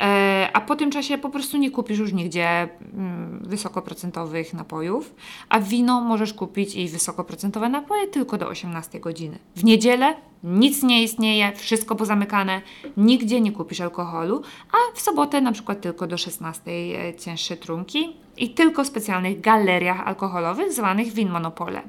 e, 0.00 0.50
a 0.52 0.60
po 0.60 0.76
tym 0.76 0.90
czasie 0.90 1.18
po 1.18 1.30
prostu 1.30 1.56
nie 1.56 1.70
kupisz 1.70 1.98
już 1.98 2.12
nigdzie 2.12 2.68
mm, 2.94 3.40
wysokoprocentowych 3.42 4.54
napojów, 4.54 5.14
a 5.48 5.60
wino 5.60 6.00
możesz 6.00 6.34
kupić 6.34 6.74
i 6.74 6.88
wysokoprocentowe 6.88 7.68
napoje 7.68 8.06
tylko 8.06 8.38
do 8.38 8.48
18 8.48 9.00
godziny. 9.00 9.38
W 9.56 9.64
niedzielę 9.64 10.14
nic 10.44 10.82
nie 10.82 11.02
istnieje, 11.02 11.52
wszystko 11.56 11.96
pozamykane, 11.96 12.62
nigdzie 12.96 13.40
nie 13.40 13.52
kupisz 13.52 13.80
alkoholu, 13.80 14.42
a 14.72 14.96
w 14.96 15.00
sobotę 15.00 15.40
na 15.40 15.52
przykład 15.52 15.80
tylko 15.80 16.06
do 16.06 16.18
16 16.18 16.70
e, 16.70 17.14
cięższe 17.14 17.56
trunki 17.56 18.25
i 18.36 18.50
tylko 18.50 18.84
w 18.84 18.86
specjalnych 18.86 19.40
galeriach 19.40 20.06
alkoholowych 20.06 20.72
zwanych 20.72 21.12
winmonopole. 21.12 21.82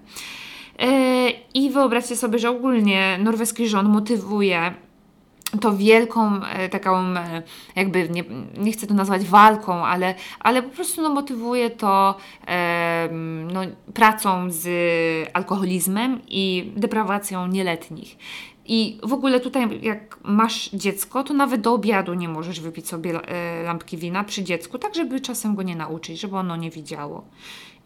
Yy, 0.79 0.87
I 1.53 1.69
wyobraźcie 1.69 2.15
sobie, 2.15 2.39
że 2.39 2.49
ogólnie 2.49 3.17
norweski 3.21 3.67
rząd 3.67 3.89
motywuje 3.89 4.73
to 5.61 5.77
wielką 5.77 6.43
e, 6.43 6.69
taką, 6.69 6.97
e, 6.99 7.43
jakby 7.75 8.09
nie, 8.09 8.23
nie 8.57 8.71
chcę 8.71 8.87
to 8.87 8.93
nazwać 8.93 9.25
walką, 9.25 9.85
ale, 9.85 10.15
ale 10.39 10.63
po 10.63 10.69
prostu 10.69 11.01
no, 11.01 11.09
motywuje 11.09 11.69
to 11.69 12.15
e, 12.47 13.09
no, 13.53 13.61
pracą 13.93 14.51
z 14.51 14.67
alkoholizmem 15.33 16.21
i 16.27 16.71
deprawacją 16.75 17.47
nieletnich. 17.47 18.17
I 18.67 18.99
w 19.03 19.13
ogóle 19.13 19.39
tutaj, 19.39 19.79
jak 19.81 20.17
masz 20.23 20.69
dziecko, 20.69 21.23
to 21.23 21.33
nawet 21.33 21.61
do 21.61 21.73
obiadu 21.73 22.13
nie 22.13 22.29
możesz 22.29 22.59
wypić 22.59 22.87
sobie 22.87 23.27
e, 23.27 23.63
lampki 23.63 23.97
wina 23.97 24.23
przy 24.23 24.43
dziecku, 24.43 24.77
tak 24.79 24.95
żeby 24.95 25.21
czasem 25.21 25.55
go 25.55 25.63
nie 25.63 25.75
nauczyć, 25.75 26.19
żeby 26.19 26.37
ono 26.37 26.55
nie 26.55 26.69
widziało. 26.69 27.23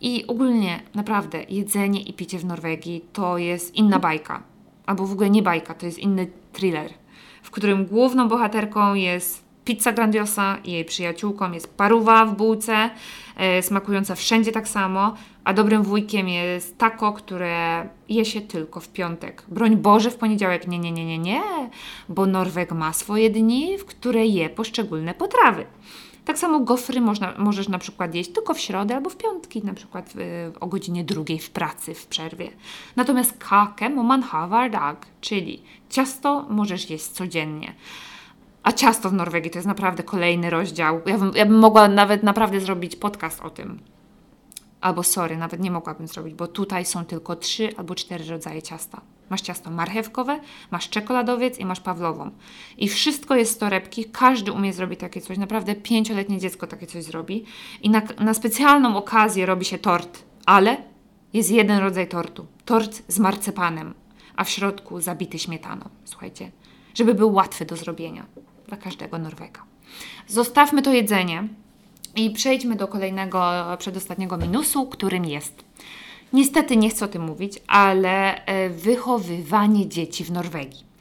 I 0.01 0.27
ogólnie, 0.27 0.79
naprawdę, 0.95 1.43
jedzenie 1.49 2.01
i 2.01 2.13
picie 2.13 2.39
w 2.39 2.45
Norwegii 2.45 3.05
to 3.13 3.37
jest 3.37 3.75
inna 3.75 3.99
bajka. 3.99 4.43
Albo 4.85 5.07
w 5.07 5.11
ogóle 5.11 5.29
nie 5.29 5.41
bajka, 5.41 5.73
to 5.73 5.85
jest 5.85 5.99
inny 5.99 6.27
thriller, 6.53 6.93
w 7.43 7.51
którym 7.51 7.85
główną 7.85 8.27
bohaterką 8.27 8.93
jest 8.93 9.43
pizza 9.65 9.91
grandiosa 9.91 10.57
i 10.63 10.71
jej 10.71 10.85
przyjaciółką 10.85 11.51
jest 11.51 11.77
paruwa 11.77 12.25
w 12.25 12.35
bułce, 12.35 12.89
e, 13.37 13.61
smakująca 13.61 14.15
wszędzie 14.15 14.51
tak 14.51 14.67
samo, 14.67 15.15
a 15.43 15.53
dobrym 15.53 15.83
wujkiem 15.83 16.29
jest 16.29 16.77
taco, 16.77 17.13
które 17.13 17.89
je 18.09 18.25
się 18.25 18.41
tylko 18.41 18.79
w 18.79 18.89
piątek. 18.89 19.43
Broń 19.47 19.77
Boże 19.77 20.11
w 20.11 20.15
poniedziałek, 20.15 20.67
nie, 20.67 20.79
nie, 20.79 20.91
nie, 20.91 21.05
nie, 21.05 21.19
nie, 21.19 21.41
bo 22.09 22.25
Norweg 22.25 22.71
ma 22.71 22.93
swoje 22.93 23.29
dni, 23.29 23.77
w 23.77 23.85
które 23.85 24.25
je 24.25 24.49
poszczególne 24.49 25.13
potrawy. 25.13 25.65
Tak 26.25 26.37
samo 26.37 26.59
gofry 26.59 27.01
można, 27.01 27.33
możesz 27.37 27.69
na 27.69 27.79
przykład 27.79 28.15
jeść 28.15 28.31
tylko 28.31 28.53
w 28.53 28.59
środę 28.59 28.95
albo 28.95 29.09
w 29.09 29.17
piątki, 29.17 29.63
na 29.63 29.73
przykład 29.73 30.13
w, 30.15 30.51
o 30.59 30.67
godzinie 30.67 31.03
drugiej 31.03 31.39
w 31.39 31.49
pracy, 31.49 31.93
w 31.93 32.07
przerwie. 32.07 32.49
Natomiast 32.95 33.37
kake 33.37 33.89
man 33.89 34.23
dag, 34.71 35.05
czyli 35.21 35.63
ciasto 35.89 36.45
możesz 36.49 36.89
jeść 36.89 37.07
codziennie. 37.07 37.73
A 38.63 38.71
ciasto 38.71 39.09
w 39.09 39.13
Norwegii 39.13 39.51
to 39.51 39.57
jest 39.57 39.67
naprawdę 39.67 40.03
kolejny 40.03 40.49
rozdział. 40.49 41.01
Ja 41.05 41.17
bym, 41.17 41.31
ja 41.35 41.45
bym 41.45 41.59
mogła 41.59 41.87
nawet 41.87 42.23
naprawdę 42.23 42.59
zrobić 42.59 42.95
podcast 42.95 43.41
o 43.41 43.49
tym. 43.49 43.79
Albo 44.81 45.03
sorry, 45.03 45.37
nawet 45.37 45.59
nie 45.59 45.71
mogłabym 45.71 46.07
zrobić, 46.07 46.33
bo 46.33 46.47
tutaj 46.47 46.85
są 46.85 47.05
tylko 47.05 47.35
trzy 47.35 47.69
albo 47.77 47.95
cztery 47.95 48.25
rodzaje 48.25 48.61
ciasta. 48.61 49.01
Masz 49.29 49.41
ciasto 49.41 49.71
marchewkowe, 49.71 50.39
masz 50.71 50.89
czekoladowiec 50.89 51.59
i 51.59 51.65
masz 51.65 51.79
pawlową. 51.79 52.31
I 52.77 52.89
wszystko 52.89 53.35
jest 53.35 53.53
z 53.53 53.57
torebki, 53.57 54.05
każdy 54.05 54.51
umie 54.51 54.73
zrobić 54.73 54.99
takie 54.99 55.21
coś. 55.21 55.37
Naprawdę 55.37 55.75
pięcioletnie 55.75 56.39
dziecko 56.39 56.67
takie 56.67 56.87
coś 56.87 57.03
zrobi. 57.03 57.45
I 57.81 57.89
na, 57.89 58.01
na 58.19 58.33
specjalną 58.33 58.97
okazję 58.97 59.45
robi 59.45 59.65
się 59.65 59.77
tort, 59.77 60.23
ale 60.45 60.77
jest 61.33 61.51
jeden 61.51 61.79
rodzaj 61.79 62.07
tortu. 62.07 62.45
Tort 62.65 63.03
z 63.07 63.19
marcepanem, 63.19 63.93
a 64.35 64.43
w 64.43 64.49
środku 64.49 65.01
zabity 65.01 65.39
śmietaną. 65.39 65.89
Słuchajcie, 66.05 66.51
żeby 66.93 67.13
był 67.13 67.33
łatwy 67.33 67.65
do 67.65 67.75
zrobienia 67.75 68.25
dla 68.67 68.77
każdego 68.77 69.17
Norwega. 69.17 69.63
Zostawmy 70.27 70.81
to 70.81 70.93
jedzenie 70.93 71.47
i 72.15 72.29
przejdźmy 72.29 72.75
do 72.75 72.87
kolejnego, 72.87 73.51
przedostatniego 73.77 74.37
minusu, 74.37 74.85
którym 74.85 75.25
jest. 75.25 75.63
Niestety 76.33 76.77
nie 76.77 76.89
chcę 76.89 77.05
o 77.05 77.07
tym 77.07 77.21
mówić, 77.21 77.53
ale 77.67 78.45
e, 78.45 78.69
wychowywanie 78.69 79.89
dzieci 79.89 80.23
w 80.23 80.31
Norwegii. 80.31 80.91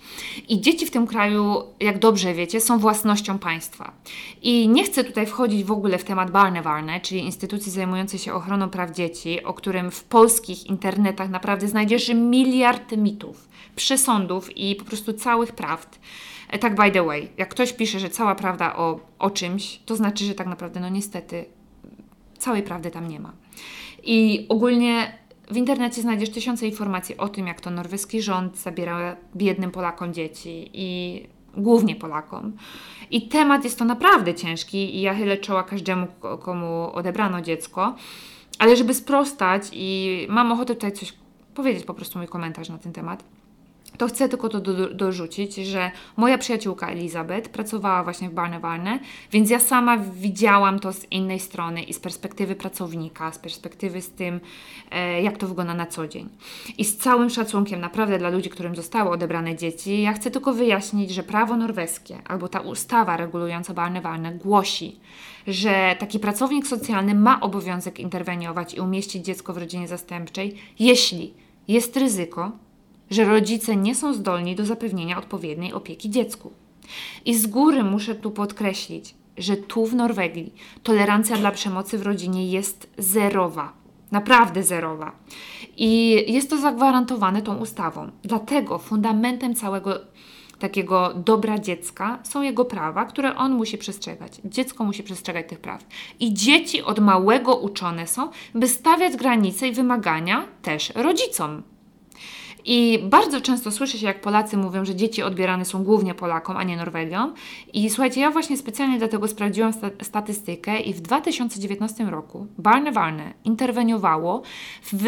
I 0.48 0.60
dzieci 0.60 0.86
w 0.86 0.90
tym 0.90 1.06
kraju, 1.06 1.62
jak 1.80 1.98
dobrze 1.98 2.34
wiecie, 2.34 2.60
są 2.60 2.78
własnością 2.78 3.38
państwa. 3.38 3.92
I 4.42 4.68
nie 4.68 4.84
chcę 4.84 5.04
tutaj 5.04 5.26
wchodzić 5.26 5.64
w 5.64 5.72
ogóle 5.72 5.98
w 5.98 6.04
temat 6.04 6.30
Barnewarne, 6.30 7.00
czyli 7.00 7.20
instytucji 7.20 7.72
zajmującej 7.72 8.18
się 8.18 8.34
ochroną 8.34 8.70
praw 8.70 8.90
dzieci, 8.90 9.44
o 9.44 9.54
którym 9.54 9.90
w 9.90 10.04
polskich 10.04 10.66
internetach 10.66 11.30
naprawdę 11.30 11.68
znajdziesz 11.68 12.08
miliard 12.14 12.96
mitów, 12.96 13.48
przesądów 13.76 14.56
i 14.56 14.76
po 14.76 14.84
prostu 14.84 15.12
całych 15.12 15.52
prawd. 15.52 15.98
E, 16.50 16.58
tak 16.58 16.74
by 16.74 16.90
the 16.90 17.02
way, 17.02 17.28
jak 17.36 17.48
ktoś 17.48 17.72
pisze, 17.72 18.00
że 18.00 18.10
cała 18.10 18.34
prawda 18.34 18.76
o, 18.76 19.00
o 19.18 19.30
czymś, 19.30 19.80
to 19.86 19.96
znaczy, 19.96 20.24
że 20.24 20.34
tak 20.34 20.46
naprawdę, 20.46 20.80
no 20.80 20.88
niestety, 20.88 21.44
całej 22.38 22.62
prawdy 22.62 22.90
tam 22.90 23.08
nie 23.08 23.20
ma. 23.20 23.32
I 24.02 24.46
ogólnie 24.48 25.18
w 25.50 25.56
internecie 25.56 26.02
znajdziesz 26.02 26.30
tysiące 26.30 26.66
informacji 26.66 27.16
o 27.16 27.28
tym, 27.28 27.46
jak 27.46 27.60
to 27.60 27.70
norweski 27.70 28.22
rząd 28.22 28.58
zabiera 28.58 29.16
biednym 29.36 29.70
Polakom 29.70 30.14
dzieci 30.14 30.70
i 30.72 31.26
głównie 31.56 31.96
Polakom. 31.96 32.52
I 33.10 33.28
temat 33.28 33.64
jest 33.64 33.78
to 33.78 33.84
naprawdę 33.84 34.34
ciężki 34.34 34.96
i 34.96 35.00
ja 35.00 35.14
chylę 35.14 35.36
czoła 35.36 35.62
każdemu, 35.62 36.06
komu 36.40 36.90
odebrano 36.92 37.40
dziecko. 37.40 37.94
Ale 38.58 38.76
żeby 38.76 38.94
sprostać 38.94 39.62
i 39.72 40.26
mam 40.28 40.52
ochotę 40.52 40.74
tutaj 40.74 40.92
coś 40.92 41.14
powiedzieć, 41.54 41.84
po 41.84 41.94
prostu 41.94 42.18
mój 42.18 42.28
komentarz 42.28 42.68
na 42.68 42.78
ten 42.78 42.92
temat 42.92 43.24
to 43.98 44.06
chcę 44.08 44.28
tylko 44.28 44.48
to 44.48 44.60
do, 44.60 44.94
dorzucić, 44.94 45.56
że 45.56 45.90
moja 46.16 46.38
przyjaciółka 46.38 46.88
Elizabeth 46.88 47.48
pracowała 47.48 48.04
właśnie 48.04 48.30
w 48.30 48.32
Barnewarne, 48.32 48.98
więc 49.32 49.50
ja 49.50 49.58
sama 49.58 49.98
widziałam 49.98 50.78
to 50.78 50.92
z 50.92 51.12
innej 51.12 51.40
strony 51.40 51.82
i 51.82 51.92
z 51.92 52.00
perspektywy 52.00 52.54
pracownika, 52.54 53.32
z 53.32 53.38
perspektywy 53.38 54.02
z 54.02 54.10
tym, 54.10 54.40
e, 54.90 55.22
jak 55.22 55.38
to 55.38 55.48
wygląda 55.48 55.74
na 55.74 55.86
co 55.86 56.08
dzień. 56.08 56.28
I 56.78 56.84
z 56.84 56.96
całym 56.96 57.30
szacunkiem 57.30 57.80
naprawdę 57.80 58.18
dla 58.18 58.28
ludzi, 58.28 58.50
którym 58.50 58.76
zostały 58.76 59.10
odebrane 59.10 59.56
dzieci, 59.56 60.02
ja 60.02 60.12
chcę 60.12 60.30
tylko 60.30 60.52
wyjaśnić, 60.52 61.10
że 61.10 61.22
prawo 61.22 61.56
norweskie 61.56 62.18
albo 62.24 62.48
ta 62.48 62.60
ustawa 62.60 63.16
regulująca 63.16 63.74
Barnewarne 63.74 64.34
głosi, 64.34 65.00
że 65.46 65.96
taki 65.98 66.18
pracownik 66.18 66.66
socjalny 66.66 67.14
ma 67.14 67.40
obowiązek 67.40 68.00
interweniować 68.00 68.74
i 68.74 68.80
umieścić 68.80 69.24
dziecko 69.24 69.52
w 69.52 69.58
rodzinie 69.58 69.88
zastępczej, 69.88 70.56
jeśli 70.78 71.34
jest 71.68 71.96
ryzyko, 71.96 72.52
że 73.10 73.24
rodzice 73.24 73.76
nie 73.76 73.94
są 73.94 74.14
zdolni 74.14 74.56
do 74.56 74.66
zapewnienia 74.66 75.18
odpowiedniej 75.18 75.72
opieki 75.72 76.10
dziecku. 76.10 76.52
I 77.24 77.34
z 77.34 77.46
góry 77.46 77.82
muszę 77.82 78.14
tu 78.14 78.30
podkreślić, 78.30 79.14
że 79.38 79.56
tu 79.56 79.86
w 79.86 79.94
Norwegii 79.94 80.54
tolerancja 80.82 81.36
dla 81.36 81.50
przemocy 81.50 81.98
w 81.98 82.02
rodzinie 82.02 82.50
jest 82.50 82.90
zerowa. 82.98 83.72
Naprawdę 84.10 84.62
zerowa. 84.62 85.12
I 85.76 86.24
jest 86.32 86.50
to 86.50 86.58
zagwarantowane 86.58 87.42
tą 87.42 87.56
ustawą. 87.56 88.10
Dlatego 88.22 88.78
fundamentem 88.78 89.54
całego 89.54 90.00
takiego 90.58 91.14
dobra 91.14 91.58
dziecka 91.58 92.18
są 92.22 92.42
jego 92.42 92.64
prawa, 92.64 93.04
które 93.04 93.36
on 93.36 93.52
musi 93.52 93.78
przestrzegać. 93.78 94.32
Dziecko 94.44 94.84
musi 94.84 95.02
przestrzegać 95.02 95.48
tych 95.48 95.60
praw. 95.60 95.84
I 96.20 96.34
dzieci 96.34 96.82
od 96.82 96.98
małego 96.98 97.56
uczone 97.56 98.06
są, 98.06 98.30
by 98.54 98.68
stawiać 98.68 99.16
granice 99.16 99.68
i 99.68 99.72
wymagania 99.72 100.44
też 100.62 100.92
rodzicom. 100.94 101.62
I 102.64 102.98
bardzo 103.02 103.40
często 103.40 103.70
słyszy 103.70 103.98
się, 103.98 104.06
jak 104.06 104.20
Polacy 104.20 104.56
mówią, 104.56 104.84
że 104.84 104.94
dzieci 104.94 105.22
odbierane 105.22 105.64
są 105.64 105.84
głównie 105.84 106.14
Polakom, 106.14 106.56
a 106.56 106.62
nie 106.62 106.76
Norwegiom. 106.76 107.34
I 107.72 107.90
słuchajcie, 107.90 108.20
ja 108.20 108.30
właśnie 108.30 108.56
specjalnie 108.56 108.98
dlatego 108.98 109.28
sprawdziłam 109.28 109.72
sta 109.72 109.90
statystykę 110.02 110.80
i 110.80 110.94
w 110.94 111.00
2019 111.00 112.04
roku 112.04 112.46
Barne 112.58 112.92
Warne 112.92 113.34
interweniowało 113.44 114.42
w 114.82 115.04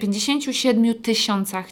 57 0.00 0.94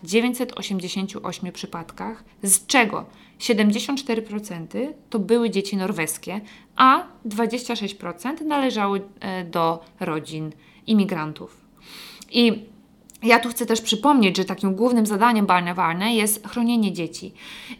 988 0.02 1.52
przypadkach, 1.52 2.24
z 2.42 2.66
czego 2.66 3.06
74% 3.40 4.92
to 5.10 5.18
były 5.18 5.50
dzieci 5.50 5.76
norweskie, 5.76 6.40
a 6.76 7.06
26% 7.28 8.44
należały 8.44 9.00
e, 9.20 9.44
do 9.44 9.84
rodzin 10.00 10.52
imigrantów. 10.86 11.60
I 12.30 12.64
ja 13.22 13.38
tu 13.38 13.48
chcę 13.48 13.66
też 13.66 13.80
przypomnieć, 13.80 14.36
że 14.36 14.44
takim 14.44 14.74
głównym 14.74 15.06
zadaniem 15.06 15.46
Barnewarne 15.46 16.14
jest 16.14 16.48
chronienie 16.48 16.92
dzieci. 16.92 17.32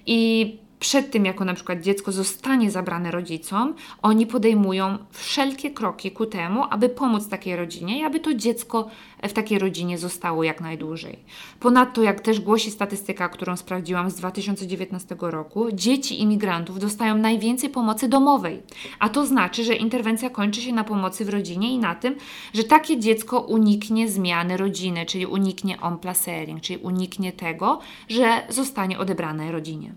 I 0.07 0.53
przed 0.81 1.11
tym, 1.11 1.25
jako 1.25 1.45
na 1.45 1.55
przykład 1.55 1.81
dziecko 1.81 2.13
zostanie 2.13 2.71
zabrane 2.71 3.11
rodzicom, 3.11 3.75
oni 4.03 4.27
podejmują 4.27 4.99
wszelkie 5.11 5.71
kroki 5.71 6.11
ku 6.11 6.27
temu, 6.27 6.65
aby 6.71 6.89
pomóc 6.89 7.29
takiej 7.29 7.57
rodzinie 7.57 7.99
i 8.01 8.05
aby 8.05 8.21
to 8.21 8.35
dziecko 8.35 8.89
w 9.23 9.33
takiej 9.33 9.59
rodzinie 9.59 9.99
zostało 9.99 10.45
jak 10.45 10.61
najdłużej. 10.61 11.19
Ponadto, 11.61 12.03
jak 12.03 12.21
też 12.21 12.41
głosi 12.41 12.71
statystyka, 12.71 13.29
którą 13.29 13.57
sprawdziłam 13.57 14.11
z 14.11 14.15
2019 14.15 15.17
roku, 15.21 15.73
dzieci 15.73 16.21
imigrantów 16.21 16.79
dostają 16.79 17.19
najwięcej 17.19 17.71
pomocy 17.71 18.09
domowej, 18.09 18.63
a 18.99 19.09
to 19.09 19.27
znaczy, 19.27 19.65
że 19.65 19.75
interwencja 19.75 20.31
kończy 20.31 20.61
się 20.61 20.73
na 20.73 20.85
pomocy 20.85 21.25
w 21.25 21.29
rodzinie 21.29 21.73
i 21.73 21.79
na 21.79 21.95
tym, 21.95 22.17
że 22.55 22.65
takie 22.65 23.01
dziecko 23.01 23.41
uniknie 23.41 24.09
zmiany 24.09 24.57
rodziny, 24.57 25.07
czyli 25.07 25.27
uniknie 25.27 25.81
omplacering, 25.81 26.61
czyli 26.61 26.79
uniknie 26.79 27.33
tego, 27.33 27.81
że 28.09 28.43
zostanie 28.49 28.99
odebrane 28.99 29.53
rodzinie. 29.53 29.93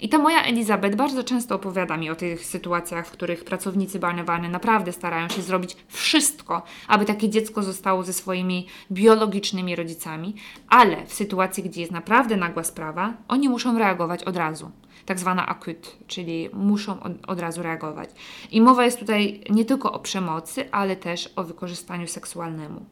I 0.00 0.08
ta 0.08 0.18
moja 0.18 0.42
Elizabeth 0.42 0.96
bardzo 0.96 1.24
często 1.24 1.54
opowiada 1.54 1.96
mi 1.96 2.10
o 2.10 2.14
tych 2.14 2.46
sytuacjach, 2.46 3.06
w 3.06 3.10
których 3.10 3.44
pracownicy 3.44 3.98
Barnewarny 3.98 4.48
naprawdę 4.48 4.92
starają 4.92 5.28
się 5.28 5.42
zrobić 5.42 5.76
wszystko, 5.88 6.62
aby 6.88 7.04
takie 7.04 7.28
dziecko 7.28 7.62
zostało 7.62 8.02
ze 8.02 8.12
swoimi 8.12 8.63
biologicznymi 8.92 9.76
rodzicami, 9.76 10.34
ale 10.68 11.06
w 11.06 11.14
sytuacji, 11.14 11.62
gdzie 11.62 11.80
jest 11.80 11.92
naprawdę 11.92 12.36
nagła 12.36 12.64
sprawa, 12.64 13.14
oni 13.28 13.48
muszą 13.48 13.78
reagować 13.78 14.24
od 14.24 14.36
razu. 14.36 14.70
Tak 15.06 15.18
zwana 15.18 15.46
akut, 15.46 15.96
czyli 16.06 16.48
muszą 16.52 17.00
od, 17.02 17.12
od 17.26 17.40
razu 17.40 17.62
reagować. 17.62 18.10
I 18.50 18.60
mowa 18.60 18.84
jest 18.84 18.98
tutaj 18.98 19.40
nie 19.50 19.64
tylko 19.64 19.92
o 19.92 19.98
przemocy, 19.98 20.70
ale 20.70 20.96
też 20.96 21.32
o 21.36 21.44
wykorzystaniu 21.44 22.06
seksualnemu. 22.06 22.84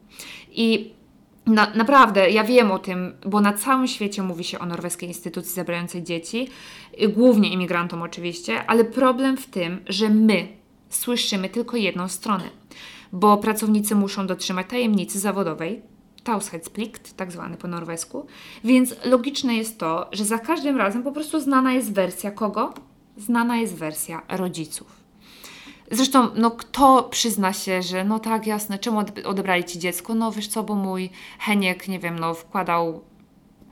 I 0.51 0.93
na, 1.45 1.71
naprawdę, 1.75 2.29
ja 2.29 2.43
wiem 2.43 2.71
o 2.71 2.79
tym, 2.79 3.13
bo 3.25 3.41
na 3.41 3.53
całym 3.53 3.87
świecie 3.87 4.23
mówi 4.23 4.43
się 4.43 4.59
o 4.59 4.65
norweskiej 4.65 5.09
instytucji 5.09 5.53
zabierającej 5.53 6.03
dzieci, 6.03 6.47
głównie 7.09 7.49
imigrantom 7.49 8.01
oczywiście, 8.01 8.65
ale 8.65 8.85
problem 8.85 9.37
w 9.37 9.45
tym, 9.45 9.81
że 9.87 10.09
my 10.09 10.47
słyszymy 10.89 11.49
tylko 11.49 11.77
jedną 11.77 12.07
stronę, 12.07 12.43
bo 13.13 13.37
pracownicy 13.37 13.95
muszą 13.95 14.27
dotrzymać 14.27 14.67
tajemnicy 14.67 15.19
zawodowej, 15.19 15.81
Taushetsplikt, 16.23 17.17
tak 17.17 17.31
zwany 17.31 17.57
po 17.57 17.67
norwesku, 17.67 18.25
więc 18.63 18.95
logiczne 19.05 19.55
jest 19.55 19.79
to, 19.79 20.09
że 20.11 20.25
za 20.25 20.39
każdym 20.39 20.77
razem 20.77 21.03
po 21.03 21.11
prostu 21.11 21.39
znana 21.39 21.73
jest 21.73 21.93
wersja 21.93 22.31
kogo? 22.31 22.73
Znana 23.17 23.57
jest 23.57 23.75
wersja 23.75 24.21
rodziców. 24.29 25.03
Zresztą, 25.91 26.29
no 26.35 26.51
kto 26.51 27.03
przyzna 27.03 27.53
się, 27.53 27.81
że 27.81 28.03
no 28.03 28.19
tak, 28.19 28.47
jasne, 28.47 28.79
czemu 28.79 28.99
odebrali 29.25 29.63
ci 29.63 29.79
dziecko? 29.79 30.15
No 30.15 30.31
wiesz 30.31 30.47
co, 30.47 30.63
bo 30.63 30.75
mój 30.75 31.09
Heniek, 31.39 31.87
nie 31.87 31.99
wiem, 31.99 32.19
no 32.19 32.33
wkładał 32.33 33.01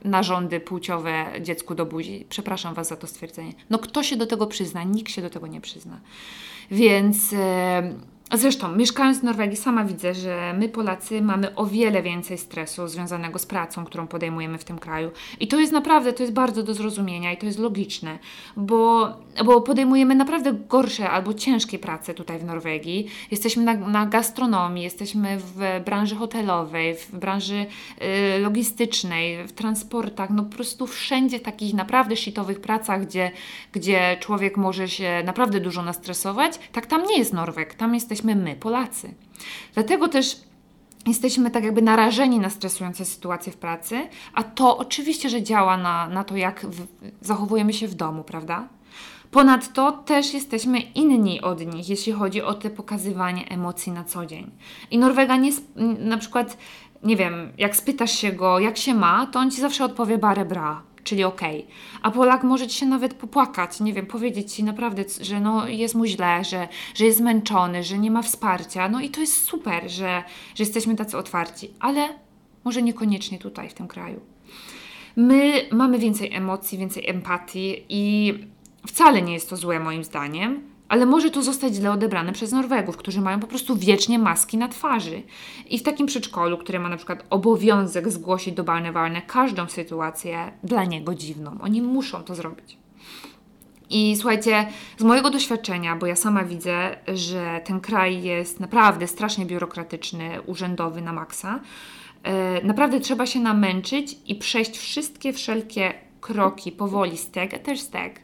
narządy 0.04 0.60
płciowe 0.60 1.26
dziecku 1.40 1.74
do 1.74 1.86
buzi. 1.86 2.26
Przepraszam 2.28 2.74
Was 2.74 2.88
za 2.88 2.96
to 2.96 3.06
stwierdzenie. 3.06 3.52
No 3.70 3.78
kto 3.78 4.02
się 4.02 4.16
do 4.16 4.26
tego 4.26 4.46
przyzna? 4.46 4.84
Nikt 4.84 5.12
się 5.12 5.22
do 5.22 5.30
tego 5.30 5.46
nie 5.46 5.60
przyzna. 5.60 6.00
Więc... 6.70 7.32
Yy, 7.32 7.38
Zresztą, 8.34 8.76
mieszkając 8.76 9.18
w 9.18 9.22
Norwegii, 9.22 9.56
sama 9.56 9.84
widzę, 9.84 10.14
że 10.14 10.54
my 10.58 10.68
Polacy 10.68 11.22
mamy 11.22 11.54
o 11.54 11.66
wiele 11.66 12.02
więcej 12.02 12.38
stresu 12.38 12.88
związanego 12.88 13.38
z 13.38 13.46
pracą, 13.46 13.84
którą 13.84 14.06
podejmujemy 14.06 14.58
w 14.58 14.64
tym 14.64 14.78
kraju. 14.78 15.10
I 15.40 15.48
to 15.48 15.60
jest 15.60 15.72
naprawdę, 15.72 16.12
to 16.12 16.22
jest 16.22 16.32
bardzo 16.32 16.62
do 16.62 16.74
zrozumienia 16.74 17.32
i 17.32 17.36
to 17.36 17.46
jest 17.46 17.58
logiczne, 17.58 18.18
bo, 18.56 19.08
bo 19.44 19.60
podejmujemy 19.60 20.14
naprawdę 20.14 20.52
gorsze 20.68 21.10
albo 21.10 21.34
ciężkie 21.34 21.78
prace 21.78 22.14
tutaj 22.14 22.38
w 22.38 22.44
Norwegii. 22.44 23.06
Jesteśmy 23.30 23.62
na, 23.62 23.74
na 23.74 24.06
gastronomii, 24.06 24.84
jesteśmy 24.84 25.38
w 25.38 25.80
branży 25.84 26.16
hotelowej, 26.16 26.94
w 26.94 27.18
branży 27.18 27.66
y, 28.36 28.38
logistycznej, 28.38 29.46
w 29.46 29.52
transportach, 29.52 30.30
no 30.30 30.42
po 30.42 30.54
prostu 30.54 30.86
wszędzie 30.86 31.40
takich 31.40 31.74
naprawdę 31.74 32.16
shitowych 32.16 32.60
pracach, 32.60 33.06
gdzie, 33.06 33.30
gdzie 33.72 34.16
człowiek 34.20 34.56
może 34.56 34.88
się 34.88 35.22
naprawdę 35.24 35.60
dużo 35.60 35.82
nastresować. 35.82 36.58
Tak 36.72 36.86
tam 36.86 37.06
nie 37.06 37.18
jest 37.18 37.32
Norweg, 37.32 37.74
tam 37.74 37.94
jesteśmy 37.94 38.21
jesteśmy 38.22 38.42
my, 38.42 38.56
Polacy. 38.56 39.14
Dlatego 39.74 40.08
też 40.08 40.36
jesteśmy 41.06 41.50
tak 41.50 41.64
jakby 41.64 41.82
narażeni 41.82 42.38
na 42.38 42.50
stresujące 42.50 43.04
sytuacje 43.04 43.52
w 43.52 43.56
pracy, 43.56 44.08
a 44.34 44.42
to 44.42 44.78
oczywiście, 44.78 45.28
że 45.28 45.42
działa 45.42 45.76
na, 45.76 46.08
na 46.08 46.24
to, 46.24 46.36
jak 46.36 46.66
w, 46.66 46.86
zachowujemy 47.20 47.72
się 47.72 47.88
w 47.88 47.94
domu, 47.94 48.24
prawda? 48.24 48.68
Ponadto 49.30 49.92
też 49.92 50.34
jesteśmy 50.34 50.80
inni 50.80 51.40
od 51.40 51.74
nich, 51.74 51.88
jeśli 51.88 52.12
chodzi 52.12 52.42
o 52.42 52.54
te 52.54 52.70
pokazywanie 52.70 53.48
emocji 53.48 53.92
na 53.92 54.04
co 54.04 54.26
dzień. 54.26 54.50
I 54.90 54.98
Norwega 54.98 55.36
nie, 55.36 55.50
na 55.98 56.16
przykład, 56.16 56.56
nie 57.02 57.16
wiem, 57.16 57.52
jak 57.58 57.76
spytasz 57.76 58.12
się 58.12 58.32
go, 58.32 58.58
jak 58.58 58.76
się 58.76 58.94
ma, 58.94 59.26
to 59.26 59.38
on 59.38 59.50
ci 59.50 59.60
zawsze 59.60 59.84
odpowie 59.84 60.18
bare 60.18 60.44
bra 60.44 60.91
czyli 61.04 61.24
ok. 61.24 61.40
A 62.02 62.10
Polak 62.10 62.42
może 62.42 62.68
ci 62.68 62.78
się 62.78 62.86
nawet 62.86 63.14
popłakać, 63.14 63.80
nie 63.80 63.92
wiem, 63.92 64.06
powiedzieć 64.06 64.54
ci 64.54 64.64
naprawdę, 64.64 65.04
że 65.20 65.40
no 65.40 65.68
jest 65.68 65.94
mu 65.94 66.06
źle, 66.06 66.44
że, 66.44 66.68
że 66.94 67.04
jest 67.04 67.18
zmęczony, 67.18 67.84
że 67.84 67.98
nie 67.98 68.10
ma 68.10 68.22
wsparcia. 68.22 68.88
No 68.88 69.00
i 69.00 69.08
to 69.08 69.20
jest 69.20 69.44
super, 69.44 69.90
że, 69.90 70.24
że 70.54 70.64
jesteśmy 70.64 70.96
tacy 70.96 71.18
otwarci, 71.18 71.70
ale 71.80 72.08
może 72.64 72.82
niekoniecznie 72.82 73.38
tutaj, 73.38 73.68
w 73.68 73.74
tym 73.74 73.88
kraju. 73.88 74.20
My 75.16 75.68
mamy 75.72 75.98
więcej 75.98 76.34
emocji, 76.34 76.78
więcej 76.78 77.08
empatii 77.08 77.84
i 77.88 78.34
wcale 78.86 79.22
nie 79.22 79.32
jest 79.32 79.50
to 79.50 79.56
złe 79.56 79.80
moim 79.80 80.04
zdaniem, 80.04 80.71
ale 80.92 81.06
może 81.06 81.30
to 81.30 81.42
zostać 81.42 81.74
źle 81.74 81.92
odebrane 81.92 82.32
przez 82.32 82.52
Norwegów, 82.52 82.96
którzy 82.96 83.20
mają 83.20 83.40
po 83.40 83.46
prostu 83.46 83.76
wiecznie 83.76 84.18
maski 84.18 84.58
na 84.58 84.68
twarzy. 84.68 85.22
I 85.70 85.78
w 85.78 85.82
takim 85.82 86.06
przedszkolu, 86.06 86.58
które 86.58 86.78
ma 86.78 86.88
na 86.88 86.96
przykład 86.96 87.24
obowiązek 87.30 88.08
zgłosić 88.08 88.54
do 88.54 88.64
Barnewarne 88.64 89.22
każdą 89.22 89.68
sytuację 89.68 90.52
dla 90.64 90.84
niego 90.84 91.14
dziwną, 91.14 91.58
oni 91.60 91.82
muszą 91.82 92.22
to 92.22 92.34
zrobić. 92.34 92.76
I 93.90 94.16
słuchajcie, 94.16 94.66
z 94.98 95.02
mojego 95.02 95.30
doświadczenia, 95.30 95.96
bo 95.96 96.06
ja 96.06 96.16
sama 96.16 96.44
widzę, 96.44 96.96
że 97.14 97.60
ten 97.64 97.80
kraj 97.80 98.22
jest 98.22 98.60
naprawdę 98.60 99.06
strasznie 99.06 99.46
biurokratyczny, 99.46 100.42
urzędowy 100.46 101.02
na 101.02 101.12
maksa, 101.12 101.60
yy, 102.24 102.30
naprawdę 102.64 103.00
trzeba 103.00 103.26
się 103.26 103.40
namęczyć 103.40 104.16
i 104.26 104.34
przejść 104.34 104.78
wszystkie 104.78 105.32
wszelkie 105.32 105.94
kroki 106.20 106.72
powoli, 106.72 107.18
steg 107.18 107.58
też 107.58 107.80
steg, 107.80 108.20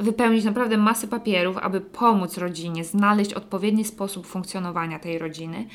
wypełnić 0.00 0.44
naprawdę 0.44 0.76
masę 0.76 1.08
papierów, 1.08 1.56
aby 1.56 1.80
pomóc 1.80 2.38
rodzinie 2.38 2.84
znaleźć 2.84 3.34
odpowiedni 3.34 3.84
sposób 3.84 4.26
funkcjonowania 4.26 4.98
tej 4.98 5.18
rodziny. 5.18 5.66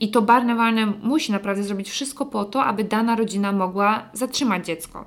I 0.00 0.10
to 0.10 0.22
Barnewarne 0.22 0.86
musi 0.86 1.32
naprawdę 1.32 1.62
zrobić 1.62 1.90
wszystko 1.90 2.26
po 2.26 2.44
to, 2.44 2.64
aby 2.64 2.84
dana 2.84 3.16
rodzina 3.16 3.52
mogła 3.52 4.02
zatrzymać 4.12 4.66
dziecko. 4.66 5.04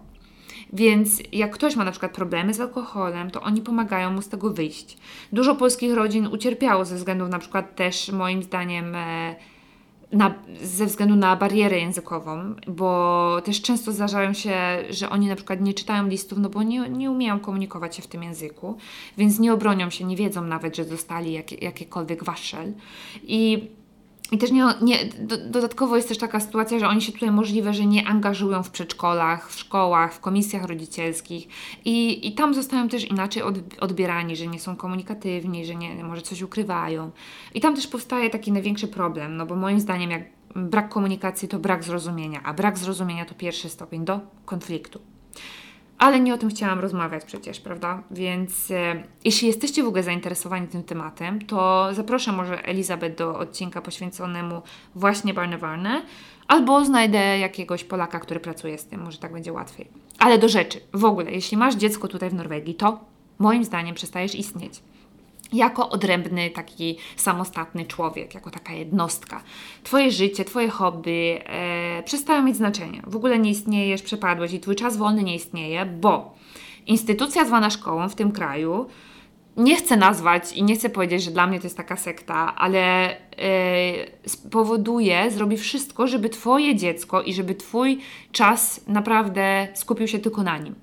Więc 0.73 1.23
jak 1.31 1.51
ktoś 1.51 1.75
ma 1.75 1.83
na 1.83 1.91
przykład 1.91 2.11
problemy 2.11 2.53
z 2.53 2.59
alkoholem, 2.59 3.31
to 3.31 3.41
oni 3.41 3.61
pomagają 3.61 4.11
mu 4.11 4.21
z 4.21 4.29
tego 4.29 4.49
wyjść. 4.49 4.97
Dużo 5.33 5.55
polskich 5.55 5.93
rodzin 5.93 6.27
ucierpiało 6.27 6.85
ze 6.85 6.95
względów 6.95 7.29
na 7.29 7.39
przykład 7.39 7.75
też 7.75 8.11
moim 8.11 8.43
zdaniem 8.43 8.95
e, 8.95 9.35
na, 10.13 10.33
ze 10.63 10.85
względu 10.85 11.15
na 11.15 11.35
barierę 11.35 11.79
językową, 11.79 12.55
bo 12.67 13.41
też 13.45 13.61
często 13.61 13.91
zdarzają 13.91 14.33
się, 14.33 14.55
że 14.89 15.09
oni 15.09 15.27
na 15.27 15.35
przykład 15.35 15.61
nie 15.61 15.73
czytają 15.73 16.07
listów, 16.07 16.37
no 16.37 16.49
bo 16.49 16.63
nie, 16.63 16.89
nie 16.89 17.11
umieją 17.11 17.39
komunikować 17.39 17.95
się 17.95 18.01
w 18.01 18.07
tym 18.07 18.23
języku, 18.23 18.77
więc 19.17 19.39
nie 19.39 19.53
obronią 19.53 19.89
się, 19.89 20.05
nie 20.05 20.15
wiedzą 20.15 20.41
nawet, 20.41 20.75
że 20.75 20.85
dostali 20.85 21.33
jak, 21.33 21.61
jakiekolwiek 21.61 22.23
waszel. 22.23 22.73
I 23.23 23.67
i 24.31 24.37
też 24.37 24.51
nie, 24.51 24.65
nie, 24.81 25.05
do, 25.19 25.37
dodatkowo 25.37 25.95
jest 25.95 26.07
też 26.07 26.17
taka 26.17 26.39
sytuacja, 26.39 26.79
że 26.79 26.87
oni 26.87 27.01
się 27.01 27.11
tutaj 27.11 27.31
możliwe, 27.31 27.73
że 27.73 27.85
nie 27.85 28.07
angażują 28.07 28.63
w 28.63 28.69
przedszkolach, 28.69 29.51
w 29.51 29.59
szkołach, 29.59 30.13
w 30.13 30.19
komisjach 30.19 30.63
rodzicielskich 30.65 31.47
i, 31.85 32.27
i 32.27 32.35
tam 32.35 32.53
zostają 32.53 32.89
też 32.89 33.05
inaczej 33.05 33.43
od, 33.43 33.55
odbierani, 33.79 34.35
że 34.35 34.47
nie 34.47 34.59
są 34.59 34.75
komunikatywni, 34.75 35.65
że 35.65 35.75
nie, 35.75 36.03
może 36.03 36.21
coś 36.21 36.41
ukrywają. 36.41 37.11
I 37.53 37.61
tam 37.61 37.75
też 37.75 37.87
powstaje 37.87 38.29
taki 38.29 38.51
największy 38.51 38.87
problem, 38.87 39.37
no 39.37 39.45
bo 39.45 39.55
moim 39.55 39.79
zdaniem 39.79 40.11
jak 40.11 40.23
brak 40.55 40.89
komunikacji 40.89 41.47
to 41.47 41.59
brak 41.59 41.83
zrozumienia, 41.83 42.41
a 42.43 42.53
brak 42.53 42.77
zrozumienia 42.77 43.25
to 43.25 43.35
pierwszy 43.35 43.69
stopień 43.69 44.05
do 44.05 44.19
konfliktu. 44.45 45.12
Ale 46.03 46.19
nie 46.19 46.33
o 46.33 46.37
tym 46.37 46.49
chciałam 46.49 46.79
rozmawiać 46.79 47.25
przecież, 47.25 47.59
prawda? 47.59 48.03
Więc 48.11 48.71
e, 48.71 49.03
jeśli 49.25 49.47
jesteście 49.47 49.83
w 49.83 49.87
ogóle 49.87 50.03
zainteresowani 50.03 50.67
tym 50.67 50.83
tematem, 50.83 51.45
to 51.45 51.89
zapraszam 51.91 52.35
może 52.35 52.65
Elizabeth 52.65 53.17
do 53.17 53.37
odcinka 53.37 53.81
poświęconemu 53.81 54.61
właśnie 54.95 55.33
Barnewarne, 55.33 56.01
albo 56.47 56.85
znajdę 56.85 57.39
jakiegoś 57.39 57.83
Polaka, 57.83 58.19
który 58.19 58.39
pracuje 58.39 58.77
z 58.77 58.85
tym, 58.85 59.01
może 59.01 59.17
tak 59.17 59.33
będzie 59.33 59.53
łatwiej. 59.53 59.87
Ale 60.19 60.37
do 60.37 60.49
rzeczy, 60.49 60.79
w 60.93 61.05
ogóle, 61.05 61.31
jeśli 61.31 61.57
masz 61.57 61.75
dziecko 61.75 62.07
tutaj 62.07 62.29
w 62.29 62.33
Norwegii, 62.33 62.75
to 62.75 62.99
moim 63.39 63.63
zdaniem 63.63 63.95
przestajesz 63.95 64.35
istnieć 64.35 64.81
jako 65.53 65.89
odrębny, 65.89 66.49
taki 66.49 66.97
samostatny 67.15 67.85
człowiek, 67.85 68.35
jako 68.35 68.51
taka 68.51 68.73
jednostka. 68.73 69.43
Twoje 69.83 70.11
życie, 70.11 70.45
Twoje 70.45 70.69
hobby 70.69 71.39
e, 71.45 72.03
przestają 72.03 72.43
mieć 72.43 72.55
znaczenie. 72.55 73.01
W 73.07 73.15
ogóle 73.15 73.39
nie 73.39 73.49
istniejesz, 73.49 74.01
przepadłeś 74.01 74.53
i 74.53 74.59
Twój 74.59 74.75
czas 74.75 74.97
wolny 74.97 75.23
nie 75.23 75.35
istnieje, 75.35 75.85
bo 75.85 76.35
instytucja 76.87 77.45
zwana 77.45 77.69
szkołą 77.69 78.09
w 78.09 78.15
tym 78.15 78.31
kraju 78.31 78.85
nie 79.57 79.75
chcę 79.75 79.97
nazwać 79.97 80.53
i 80.53 80.63
nie 80.63 80.75
chcę 80.75 80.89
powiedzieć, 80.89 81.23
że 81.23 81.31
dla 81.31 81.47
mnie 81.47 81.59
to 81.59 81.65
jest 81.65 81.77
taka 81.77 81.97
sekta, 81.97 82.55
ale 82.55 83.09
e, 83.09 83.17
spowoduje, 84.25 85.31
zrobi 85.31 85.57
wszystko, 85.57 86.07
żeby 86.07 86.29
Twoje 86.29 86.75
dziecko 86.75 87.21
i 87.21 87.33
żeby 87.33 87.55
Twój 87.55 87.99
czas 88.31 88.87
naprawdę 88.87 89.67
skupił 89.73 90.07
się 90.07 90.19
tylko 90.19 90.43
na 90.43 90.57
nim. 90.57 90.75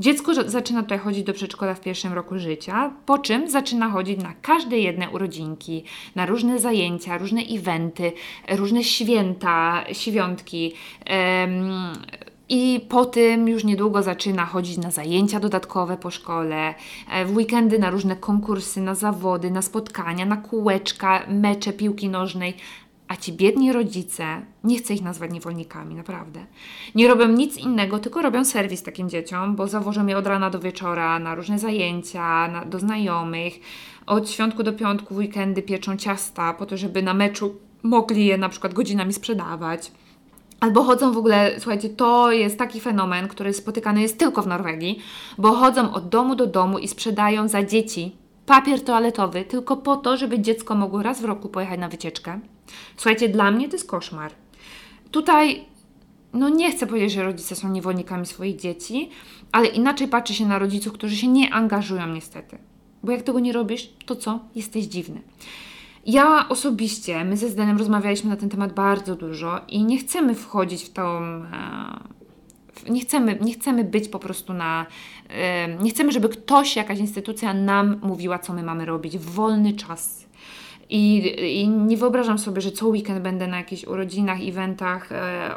Dziecko 0.00 0.50
zaczyna 0.50 0.82
tutaj 0.82 0.98
chodzić 0.98 1.24
do 1.24 1.32
przedszkola 1.32 1.74
w 1.74 1.80
pierwszym 1.80 2.12
roku 2.12 2.38
życia, 2.38 2.92
po 3.06 3.18
czym 3.18 3.50
zaczyna 3.50 3.90
chodzić 3.90 4.22
na 4.22 4.34
każde 4.42 4.78
jedne 4.78 5.10
urodzinki, 5.10 5.84
na 6.14 6.26
różne 6.26 6.58
zajęcia, 6.58 7.18
różne 7.18 7.40
eventy, 7.40 8.12
różne 8.48 8.84
święta, 8.84 9.84
świątki. 9.92 10.72
I 12.48 12.86
po 12.88 13.04
tym 13.04 13.48
już 13.48 13.64
niedługo 13.64 14.02
zaczyna 14.02 14.46
chodzić 14.46 14.78
na 14.78 14.90
zajęcia 14.90 15.40
dodatkowe 15.40 15.96
po 15.96 16.10
szkole, 16.10 16.74
e, 17.10 17.24
w 17.24 17.36
weekendy 17.36 17.78
na 17.78 17.90
różne 17.90 18.16
konkursy, 18.16 18.80
na 18.80 18.94
zawody, 18.94 19.50
na 19.50 19.62
spotkania, 19.62 20.26
na 20.26 20.36
kółeczka, 20.36 21.22
mecze 21.28 21.72
piłki 21.72 22.08
nożnej, 22.08 22.56
a 23.08 23.16
ci 23.16 23.32
biedni 23.32 23.72
rodzice, 23.72 24.42
nie 24.64 24.78
chcę 24.78 24.94
ich 24.94 25.02
nazwać 25.02 25.30
niewolnikami, 25.30 25.94
naprawdę, 25.94 26.46
nie 26.94 27.08
robią 27.08 27.28
nic 27.28 27.56
innego, 27.56 27.98
tylko 27.98 28.22
robią 28.22 28.44
serwis 28.44 28.82
takim 28.82 29.10
dzieciom, 29.10 29.56
bo 29.56 29.66
zawożą 29.66 30.06
je 30.06 30.18
od 30.18 30.26
rana 30.26 30.50
do 30.50 30.60
wieczora 30.60 31.18
na 31.18 31.34
różne 31.34 31.58
zajęcia, 31.58 32.48
na, 32.48 32.64
do 32.64 32.78
znajomych. 32.78 33.60
Od 34.06 34.30
świątku 34.30 34.62
do 34.62 34.72
piątku, 34.72 35.14
w 35.14 35.18
weekendy 35.18 35.62
pieczą 35.62 35.96
ciasta 35.96 36.54
po 36.54 36.66
to, 36.66 36.76
żeby 36.76 37.02
na 37.02 37.14
meczu 37.14 37.54
mogli 37.82 38.26
je 38.26 38.38
na 38.38 38.48
przykład 38.48 38.74
godzinami 38.74 39.12
sprzedawać. 39.12 39.92
Albo 40.60 40.82
chodzą 40.82 41.12
w 41.12 41.18
ogóle, 41.18 41.54
słuchajcie, 41.58 41.88
to 41.88 42.32
jest 42.32 42.58
taki 42.58 42.80
fenomen, 42.80 43.28
który 43.28 43.52
spotykany 43.52 44.02
jest 44.02 44.18
tylko 44.18 44.42
w 44.42 44.46
Norwegii, 44.46 44.98
bo 45.38 45.52
chodzą 45.52 45.94
od 45.94 46.08
domu 46.08 46.34
do 46.34 46.46
domu 46.46 46.78
i 46.78 46.88
sprzedają 46.88 47.48
za 47.48 47.62
dzieci 47.62 48.16
papier 48.46 48.84
toaletowy 48.84 49.44
tylko 49.44 49.76
po 49.76 49.96
to, 49.96 50.16
żeby 50.16 50.40
dziecko 50.40 50.74
mogło 50.74 51.02
raz 51.02 51.20
w 51.20 51.24
roku 51.24 51.48
pojechać 51.48 51.80
na 51.80 51.88
wycieczkę. 51.88 52.40
Słuchajcie, 52.96 53.28
dla 53.28 53.50
mnie 53.50 53.68
to 53.68 53.76
jest 53.76 53.88
koszmar. 53.88 54.32
Tutaj, 55.10 55.64
no 56.32 56.48
nie 56.48 56.72
chcę 56.72 56.86
powiedzieć, 56.86 57.12
że 57.12 57.22
rodzice 57.22 57.56
są 57.56 57.68
niewolnikami 57.68 58.26
swoich 58.26 58.56
dzieci, 58.56 59.10
ale 59.52 59.68
inaczej 59.68 60.08
patrzy 60.08 60.34
się 60.34 60.46
na 60.46 60.58
rodziców, 60.58 60.92
którzy 60.92 61.16
się 61.16 61.28
nie 61.28 61.54
angażują 61.54 62.06
niestety. 62.06 62.58
Bo 63.02 63.12
jak 63.12 63.22
tego 63.22 63.40
nie 63.40 63.52
robisz, 63.52 63.88
to 64.06 64.16
co? 64.16 64.40
Jesteś 64.54 64.84
dziwny. 64.84 65.22
Ja 66.06 66.48
osobiście, 66.48 67.24
my 67.24 67.36
ze 67.36 67.48
Zdenem 67.48 67.78
rozmawialiśmy 67.78 68.30
na 68.30 68.36
ten 68.36 68.48
temat 68.48 68.72
bardzo 68.72 69.16
dużo 69.16 69.60
i 69.68 69.84
nie 69.84 69.98
chcemy 69.98 70.34
wchodzić 70.34 70.84
w 70.84 70.92
tą. 70.92 71.22
E, 71.22 72.16
nie 72.88 73.00
chcemy, 73.00 73.38
nie 73.40 73.54
chcemy 73.54 73.84
być 73.84 74.08
po 74.08 74.18
prostu 74.18 74.54
na. 74.54 74.86
Nie 75.80 75.90
chcemy, 75.90 76.12
żeby 76.12 76.28
ktoś, 76.28 76.76
jakaś 76.76 76.98
instytucja 76.98 77.54
nam 77.54 78.00
mówiła, 78.02 78.38
co 78.38 78.52
my 78.52 78.62
mamy 78.62 78.84
robić 78.84 79.18
wolny 79.18 79.72
czas. 79.72 80.25
I, 80.90 81.34
I, 81.62 81.68
nie 81.68 81.96
wyobrażam 81.96 82.38
sobie, 82.38 82.60
że 82.60 82.72
co 82.72 82.86
weekend 82.86 83.22
będę 83.22 83.46
na 83.46 83.56
jakichś 83.56 83.84
urodzinach, 83.84 84.38
eventach, 84.42 85.12
e, 85.12 85.56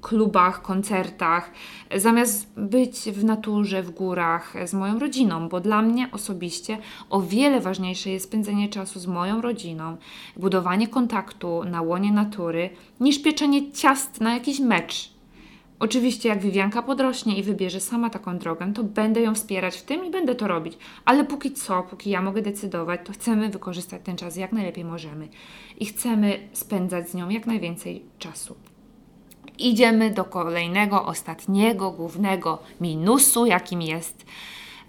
klubach, 0.00 0.62
koncertach, 0.62 1.50
zamiast 1.96 2.52
być 2.56 2.96
w 2.96 3.24
naturze, 3.24 3.82
w 3.82 3.90
górach 3.90 4.54
z 4.64 4.74
moją 4.74 4.98
rodziną, 4.98 5.48
bo 5.48 5.60
dla 5.60 5.82
mnie 5.82 6.08
osobiście 6.12 6.78
o 7.10 7.20
wiele 7.20 7.60
ważniejsze 7.60 8.10
jest 8.10 8.24
spędzenie 8.24 8.68
czasu 8.68 9.00
z 9.00 9.06
moją 9.06 9.40
rodziną, 9.40 9.96
budowanie 10.36 10.88
kontaktu 10.88 11.64
na 11.64 11.82
łonie 11.82 12.12
natury, 12.12 12.70
niż 13.00 13.22
pieczenie 13.22 13.72
ciast 13.72 14.20
na 14.20 14.34
jakiś 14.34 14.60
mecz 14.60 15.12
Oczywiście, 15.82 16.28
jak 16.28 16.40
Wiwianka 16.40 16.82
podrośnie 16.82 17.38
i 17.38 17.42
wybierze 17.42 17.80
sama 17.80 18.10
taką 18.10 18.38
drogę, 18.38 18.72
to 18.72 18.84
będę 18.84 19.20
ją 19.20 19.34
wspierać 19.34 19.76
w 19.76 19.82
tym 19.82 20.04
i 20.04 20.10
będę 20.10 20.34
to 20.34 20.48
robić. 20.48 20.78
Ale 21.04 21.24
póki 21.24 21.52
co, 21.52 21.82
póki 21.82 22.10
ja 22.10 22.22
mogę 22.22 22.42
decydować, 22.42 23.00
to 23.04 23.12
chcemy 23.12 23.48
wykorzystać 23.48 24.02
ten 24.04 24.16
czas 24.16 24.36
jak 24.36 24.52
najlepiej 24.52 24.84
możemy 24.84 25.28
i 25.80 25.86
chcemy 25.86 26.48
spędzać 26.52 27.10
z 27.10 27.14
nią 27.14 27.28
jak 27.28 27.46
najwięcej 27.46 28.04
czasu. 28.18 28.56
Idziemy 29.58 30.10
do 30.10 30.24
kolejnego, 30.24 31.04
ostatniego, 31.06 31.90
głównego 31.90 32.58
minusu, 32.80 33.46
jakim 33.46 33.82
jest 33.82 34.24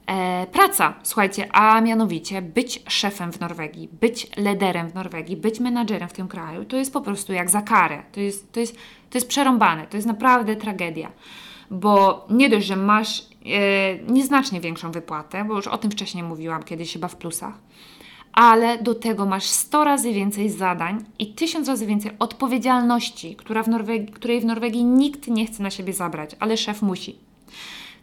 E, 0.08 0.48
praca, 0.52 0.94
słuchajcie, 1.04 1.50
a 1.52 1.82
mianowicie 1.82 2.42
być 2.42 2.84
szefem 2.88 3.32
w 3.32 3.40
Norwegii, 3.40 3.90
być 4.02 4.28
liderem 4.38 4.90
w 4.90 4.94
Norwegii, 4.94 5.38
być 5.38 5.60
menadżerem 5.60 6.10
w 6.10 6.14
tym 6.14 6.28
kraju, 6.28 6.66
to 6.66 6.78
jest 6.78 6.94
po 6.94 7.02
prostu 7.02 7.34
jak 7.34 7.50
za 7.50 7.62
karę. 7.62 8.04
To 8.12 8.20
jest, 8.20 8.52
to 8.52 8.60
jest, 8.60 8.76
to 9.10 9.18
jest 9.18 9.28
przerąbane, 9.28 9.88
to 9.88 9.98
jest 9.98 10.08
naprawdę 10.08 10.56
tragedia. 10.56 11.12
Bo 11.72 12.26
nie 12.30 12.50
dość, 12.50 12.68
że 12.68 12.76
masz 12.76 13.20
e, 13.20 13.98
nieznacznie 13.98 14.62
większą 14.62 14.92
wypłatę, 14.92 15.46
bo 15.46 15.56
już 15.56 15.68
o 15.68 15.78
tym 15.78 15.92
wcześniej 15.92 16.24
mówiłam 16.24 16.64
kiedyś 16.64 16.94
chyba 16.94 17.08
w 17.08 17.16
plusach, 17.16 17.54
ale 18.34 18.78
do 18.78 18.96
tego 18.96 19.26
masz 19.26 19.46
100 19.46 19.84
razy 19.84 20.14
więcej 20.14 20.50
zadań 20.50 21.06
i 21.20 21.34
1000 21.34 21.68
razy 21.68 21.86
więcej 21.86 22.12
odpowiedzialności, 22.20 23.36
która 23.36 23.64
w 23.64 23.68
Norwegii, 23.68 24.14
której 24.14 24.42
w 24.42 24.46
Norwegii 24.46 24.84
nikt 24.84 25.28
nie 25.28 25.46
chce 25.46 25.64
na 25.64 25.70
siebie 25.70 25.94
zabrać, 25.94 26.36
ale 26.40 26.58
szef 26.58 26.82
musi. 26.82 27.16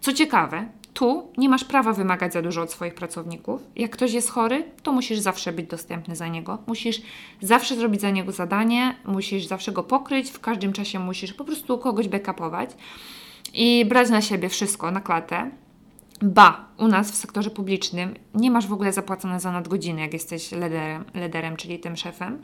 Co 0.01 0.13
ciekawe, 0.13 0.67
tu 1.01 1.33
nie 1.39 1.49
masz 1.49 1.65
prawa 1.65 1.93
wymagać 1.93 2.33
za 2.33 2.43
dużo 2.43 2.63
od 2.63 2.73
swoich 2.73 2.95
pracowników. 2.95 3.63
Jak 3.77 3.91
ktoś 3.91 4.13
jest 4.13 4.31
chory, 4.31 4.65
to 4.83 4.93
musisz 4.93 5.19
zawsze 5.19 5.53
być 5.53 5.67
dostępny 5.67 6.17
za 6.17 6.29
niego. 6.29 6.59
Musisz 6.67 7.03
zawsze 7.41 7.77
zrobić 7.77 8.01
za 8.01 8.11
niego 8.11 8.33
zadanie, 8.33 8.97
musisz 9.05 9.47
zawsze 9.47 9.73
go 9.73 9.83
pokryć, 9.83 10.31
w 10.31 10.41
każdym 10.41 10.73
czasie 10.73 10.99
musisz 10.99 11.33
po 11.33 11.45
prostu 11.45 11.79
kogoś 11.79 12.09
backupować 12.09 12.71
i 13.55 13.85
brać 13.89 14.11
na 14.11 14.23
siebie 14.23 14.49
wszystko 14.49 14.91
na 14.91 15.01
klatę. 15.01 15.51
Ba, 16.23 16.69
u 16.79 16.89
nas 16.89 17.13
w 17.13 17.15
sektorze 17.15 17.51
publicznym 17.51 18.15
nie 18.35 18.51
masz 18.51 18.67
w 18.67 18.73
ogóle 18.73 18.93
zapłacone 18.93 19.41
za 19.41 19.53
nadgodziny, 19.53 20.01
jak 20.01 20.13
jesteś 20.13 20.53
lederem, 20.53 21.05
lederem 21.15 21.57
czyli 21.57 21.79
tym 21.79 21.97
szefem. 21.97 22.43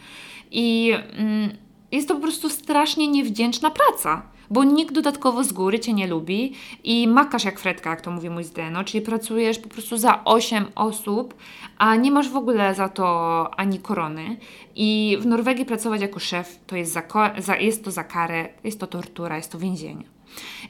I 0.51 0.93
mm, 0.93 1.57
jest 1.93 2.09
to 2.09 2.15
po 2.15 2.21
prostu 2.21 2.49
strasznie 2.49 3.09
niewdzięczna 3.09 3.71
praca 3.71 4.23
bo 4.51 4.65
nikt 4.65 4.95
dodatkowo 4.95 5.45
z 5.45 5.53
góry 5.53 5.81
Cię 5.81 5.93
nie 5.93 6.07
lubi 6.07 6.53
i 6.85 7.09
makasz 7.09 7.45
jak 7.45 7.61
Fredka, 7.61 7.91
jak 7.91 8.01
to 8.01 8.11
mówi 8.11 8.31
mój 8.31 8.45
Zdeno, 8.45 8.85
czyli 8.85 9.05
pracujesz 9.05 9.59
po 9.59 9.69
prostu 9.69 9.97
za 9.97 10.25
8 10.25 10.65
osób, 10.75 11.35
a 11.79 11.97
nie 11.97 12.11
masz 12.11 12.29
w 12.29 12.37
ogóle 12.37 12.75
za 12.75 12.89
to 12.89 13.51
ani 13.57 13.79
korony. 13.79 14.37
I 14.75 15.19
w 15.21 15.27
Norwegii 15.27 15.65
pracować 15.65 16.01
jako 16.01 16.21
szef 16.21 16.59
to 16.67 16.77
jest, 16.77 16.99
za, 17.39 17.57
jest 17.57 17.85
to 17.85 17.91
za 17.91 18.05
karę, 18.05 18.49
jest 18.65 18.81
to 18.81 18.87
tortura, 18.87 19.37
jest 19.37 19.53
to 19.53 19.59
więzienie. 19.59 20.16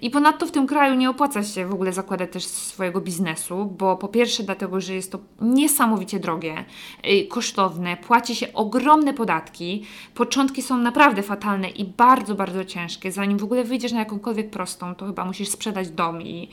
I 0.02 0.10
ponadto 0.10 0.46
w 0.46 0.50
tym 0.50 0.66
kraju 0.66 0.94
nie 0.94 1.10
opłaca 1.10 1.42
się 1.42 1.66
w 1.66 1.74
ogóle 1.74 1.92
zakładać 1.92 2.32
też 2.32 2.44
swojego 2.44 3.00
biznesu, 3.00 3.74
bo 3.78 3.96
po 3.96 4.08
pierwsze 4.08 4.42
dlatego, 4.42 4.80
że 4.80 4.94
jest 4.94 5.12
to 5.12 5.18
niesamowicie 5.40 6.20
drogie, 6.20 6.64
y, 7.06 7.26
kosztowne, 7.26 7.96
płaci 7.96 8.34
się 8.34 8.52
ogromne 8.52 9.14
podatki, 9.14 9.84
początki 10.14 10.62
są 10.62 10.78
naprawdę 10.78 11.22
fatalne 11.22 11.68
i 11.68 11.84
bardzo, 11.84 12.34
bardzo 12.34 12.64
ciężkie. 12.64 13.12
Zanim 13.12 13.38
w 13.38 13.44
ogóle 13.44 13.64
wyjdziesz 13.64 13.92
na 13.92 13.98
jakąkolwiek 13.98 14.50
prostą, 14.50 14.94
to 14.94 15.06
chyba 15.06 15.24
musisz 15.24 15.48
sprzedać 15.48 15.90
dom 15.90 16.22
i 16.22 16.48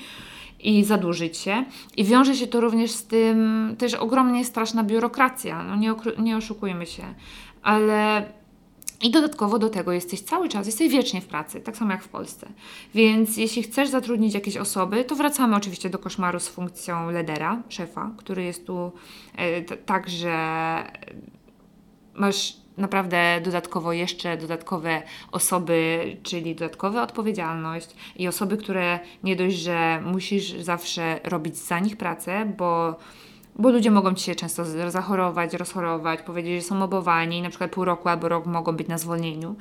i 0.63 0.83
zadłużyć 0.83 1.37
się. 1.37 1.65
I 1.97 2.03
wiąże 2.03 2.35
się 2.35 2.47
to 2.47 2.61
również 2.61 2.91
z 2.91 3.07
tym 3.07 3.75
też 3.77 3.93
ogromnie 3.93 4.45
straszna 4.45 4.83
biurokracja. 4.83 5.63
No 5.63 5.75
nie, 5.75 5.93
nie 6.17 6.37
oszukujmy 6.37 6.85
się, 6.85 7.03
ale 7.63 8.25
i 9.03 9.11
dodatkowo 9.11 9.59
do 9.59 9.69
tego 9.69 9.91
jesteś 9.91 10.21
cały 10.21 10.49
czas, 10.49 10.65
jesteś 10.65 10.91
wiecznie 10.91 11.21
w 11.21 11.25
pracy, 11.25 11.61
tak 11.61 11.77
samo 11.77 11.91
jak 11.91 12.03
w 12.03 12.07
Polsce. 12.07 12.47
Więc 12.93 13.37
jeśli 13.37 13.63
chcesz 13.63 13.89
zatrudnić 13.89 14.33
jakieś 14.33 14.57
osoby, 14.57 15.03
to 15.03 15.15
wracamy 15.15 15.55
oczywiście 15.55 15.89
do 15.89 15.99
koszmaru 15.99 16.39
z 16.39 16.47
funkcją 16.47 17.11
lidera, 17.11 17.61
szefa, 17.69 18.11
który 18.17 18.43
jest 18.43 18.67
tu 18.67 18.91
e, 19.37 19.61
tak, 19.61 20.09
że 20.09 20.37
masz 22.13 22.53
naprawdę 22.77 23.41
dodatkowo 23.43 23.93
jeszcze 23.93 24.37
dodatkowe 24.37 25.01
osoby, 25.31 26.17
czyli 26.23 26.55
dodatkowa 26.55 27.03
odpowiedzialność 27.03 27.89
i 28.15 28.27
osoby, 28.27 28.57
które 28.57 28.99
nie 29.23 29.35
dość, 29.35 29.55
że 29.55 30.01
musisz 30.05 30.51
zawsze 30.59 31.19
robić 31.23 31.57
za 31.57 31.79
nich 31.79 31.97
pracę, 31.97 32.53
bo 32.57 32.95
bo 33.55 33.71
ludzie 33.71 33.91
mogą 33.91 34.13
ci 34.13 34.23
się 34.23 34.35
często 34.35 34.65
zachorować, 34.91 35.53
rozchorować, 35.53 36.21
powiedzieć, 36.21 36.61
że 36.61 36.67
są 36.67 36.75
mobowani, 36.75 37.41
na 37.41 37.49
przykład 37.49 37.71
pół 37.71 37.85
roku 37.85 38.09
albo 38.09 38.29
rok 38.29 38.45
mogą 38.45 38.71
być 38.71 38.87
na 38.87 38.97
zwolnieniu 38.97 39.55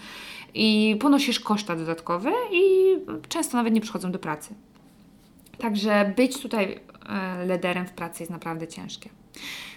i 0.55 0.97
ponosisz 1.01 1.41
koszta 1.41 1.77
dodatkowe 1.77 2.33
i 2.53 2.95
często 3.29 3.57
nawet 3.57 3.75
nie 3.75 3.81
przychodzą 3.81 4.13
do 4.13 4.19
pracy. 4.19 4.55
Także 5.59 6.13
być 6.17 6.43
tutaj 6.43 6.81
e, 7.09 7.47
liderem 7.47 7.87
w 7.87 7.93
pracy 7.93 8.23
jest 8.23 8.31
naprawdę 8.31 8.69
ciężkie. 8.69 9.11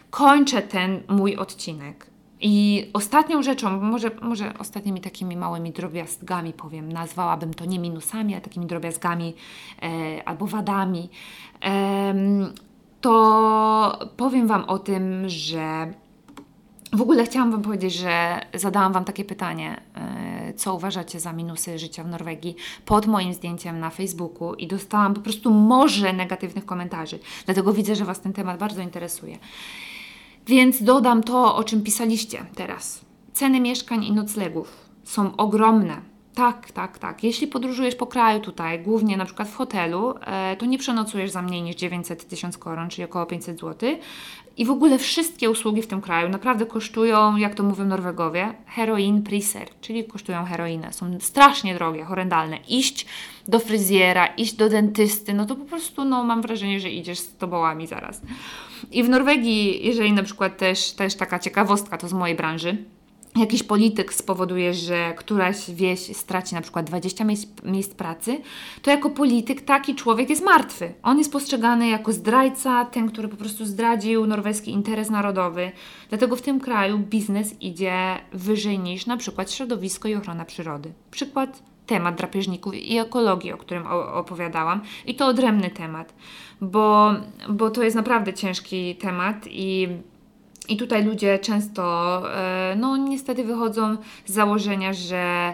Kończę 0.09 0.61
ten 0.61 1.01
mój 1.07 1.35
odcinek. 1.35 2.07
I 2.41 2.85
ostatnią 2.93 3.43
rzeczą, 3.43 3.81
może, 3.81 4.11
może 4.21 4.53
ostatnimi 4.59 5.01
takimi 5.01 5.37
małymi 5.37 5.71
drobiazgami 5.71 6.53
powiem, 6.53 6.91
nazwałabym 6.91 7.53
to 7.53 7.65
nie 7.65 7.79
minusami, 7.79 8.33
ale 8.33 8.41
takimi 8.41 8.65
drobiazgami 8.65 9.33
e, 9.81 10.29
albo 10.29 10.47
wadami, 10.47 11.09
e, 11.63 12.13
to 13.05 13.99
powiem 14.17 14.47
Wam 14.47 14.63
o 14.63 14.79
tym, 14.79 15.29
że 15.29 15.93
w 16.93 17.01
ogóle 17.01 17.25
chciałam 17.25 17.51
Wam 17.51 17.61
powiedzieć, 17.61 17.93
że 17.93 18.41
zadałam 18.53 18.93
Wam 18.93 19.05
takie 19.05 19.25
pytanie, 19.25 19.81
e, 19.95 20.53
co 20.53 20.75
uważacie 20.75 21.19
za 21.19 21.33
minusy 21.33 21.79
życia 21.79 22.03
w 22.03 22.07
Norwegii 22.07 22.55
pod 22.85 23.07
moim 23.07 23.33
zdjęciem 23.33 23.79
na 23.79 23.89
Facebooku 23.89 24.53
i 24.53 24.67
dostałam 24.67 25.13
po 25.13 25.21
prostu 25.21 25.51
morze 25.51 26.13
negatywnych 26.13 26.65
komentarzy. 26.65 27.19
Dlatego 27.45 27.73
widzę, 27.73 27.95
że 27.95 28.05
Was 28.05 28.21
ten 28.21 28.33
temat 28.33 28.59
bardzo 28.59 28.81
interesuje. 28.81 29.37
Więc 30.47 30.83
dodam 30.83 31.23
to, 31.23 31.55
o 31.55 31.63
czym 31.63 31.83
pisaliście 31.83 32.45
teraz. 32.55 33.01
Ceny 33.33 33.59
mieszkań 33.59 34.03
i 34.03 34.11
noclegów 34.11 34.89
są 35.03 35.35
ogromne 35.35 36.14
tak, 36.35 36.71
tak, 36.71 36.99
tak. 36.99 37.23
Jeśli 37.23 37.47
podróżujesz 37.47 37.95
po 37.95 38.07
kraju 38.07 38.39
tutaj, 38.39 38.79
głównie 38.79 39.17
na 39.17 39.25
przykład 39.25 39.47
w 39.47 39.55
hotelu, 39.55 40.13
e, 40.21 40.55
to 40.55 40.65
nie 40.65 40.77
przenocujesz 40.77 41.31
za 41.31 41.41
mniej 41.41 41.61
niż 41.61 41.75
900 41.75 42.27
tysiąc 42.27 42.57
koron, 42.57 42.89
czyli 42.89 43.05
około 43.05 43.25
500 43.25 43.59
zł. 43.59 43.89
I 44.57 44.65
w 44.65 44.71
ogóle 44.71 44.97
wszystkie 44.97 45.49
usługi 45.49 45.81
w 45.81 45.87
tym 45.87 46.01
kraju 46.01 46.29
naprawdę 46.29 46.65
kosztują, 46.65 47.37
jak 47.37 47.55
to 47.55 47.63
mówią 47.63 47.85
Norwegowie, 47.85 48.53
heroin 48.65 49.23
priser, 49.23 49.67
czyli 49.81 50.03
kosztują 50.03 50.45
heroinę. 50.45 50.93
Są 50.93 51.19
strasznie 51.19 51.75
drogie, 51.75 52.03
horrendalne. 52.03 52.57
Iść 52.69 53.05
do 53.47 53.59
fryzjera, 53.59 54.25
iść 54.25 54.53
do 54.53 54.69
dentysty, 54.69 55.33
no 55.33 55.45
to 55.45 55.55
po 55.55 55.65
prostu 55.65 56.05
no, 56.05 56.23
mam 56.23 56.41
wrażenie, 56.41 56.79
że 56.79 56.89
idziesz 56.89 57.19
z 57.19 57.37
tobołami 57.37 57.87
zaraz. 57.87 58.21
I 58.91 59.03
w 59.03 59.09
Norwegii, 59.09 59.87
jeżeli 59.87 60.13
na 60.13 60.23
przykład 60.23 60.57
też, 60.57 60.91
też 60.91 61.15
taka 61.15 61.39
ciekawostka, 61.39 61.97
to 61.97 62.07
z 62.07 62.13
mojej 62.13 62.35
branży, 62.35 62.77
jakiś 63.35 63.63
polityk 63.63 64.13
spowoduje, 64.13 64.73
że 64.73 65.13
któraś 65.17 65.71
wieś 65.71 65.99
straci 65.99 66.55
na 66.55 66.61
przykład 66.61 66.85
20 66.85 67.23
miejsc, 67.23 67.47
miejsc, 67.63 67.93
pracy, 67.93 68.41
to 68.81 68.91
jako 68.91 69.09
polityk 69.09 69.61
taki 69.61 69.95
człowiek 69.95 70.29
jest 70.29 70.43
martwy. 70.43 70.93
On 71.03 71.17
jest 71.17 71.31
postrzegany 71.31 71.87
jako 71.87 72.13
zdrajca, 72.13 72.85
ten, 72.85 73.11
który 73.11 73.27
po 73.27 73.37
prostu 73.37 73.65
zdradził 73.65 74.25
norweski 74.27 74.71
interes 74.71 75.09
narodowy. 75.09 75.71
Dlatego 76.09 76.35
w 76.35 76.41
tym 76.41 76.59
kraju 76.59 76.99
biznes 76.99 77.61
idzie 77.61 77.93
wyżej 78.33 78.79
niż 78.79 79.05
na 79.05 79.17
przykład 79.17 79.51
środowisko 79.51 80.07
i 80.07 80.15
ochrona 80.15 80.45
przyrody. 80.45 80.93
Przykład 81.11 81.63
temat 81.85 82.15
drapieżników 82.15 82.75
i 82.75 82.97
ekologii, 82.97 83.51
o 83.51 83.57
którym 83.57 83.87
opowiadałam. 84.13 84.81
I 85.05 85.15
to 85.15 85.27
odrębny 85.27 85.69
temat, 85.69 86.13
bo, 86.61 87.13
bo 87.49 87.69
to 87.69 87.83
jest 87.83 87.95
naprawdę 87.95 88.33
ciężki 88.33 88.95
temat 88.95 89.35
i 89.47 89.87
i 90.69 90.77
tutaj 90.77 91.05
ludzie 91.05 91.39
często, 91.39 92.23
e, 92.35 92.75
no 92.79 92.97
niestety 92.97 93.43
wychodzą 93.43 93.97
z 94.25 94.33
założenia, 94.33 94.93
że 94.93 95.53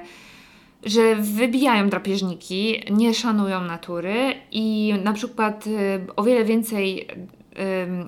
że 0.84 1.16
wybijają 1.16 1.90
drapieżniki, 1.90 2.84
nie 2.92 3.14
szanują 3.14 3.62
natury 3.62 4.16
i 4.52 4.94
na 5.04 5.14
przykład 5.14 5.66
e, 5.68 6.16
o 6.16 6.24
wiele 6.24 6.46
więcej 6.46 7.08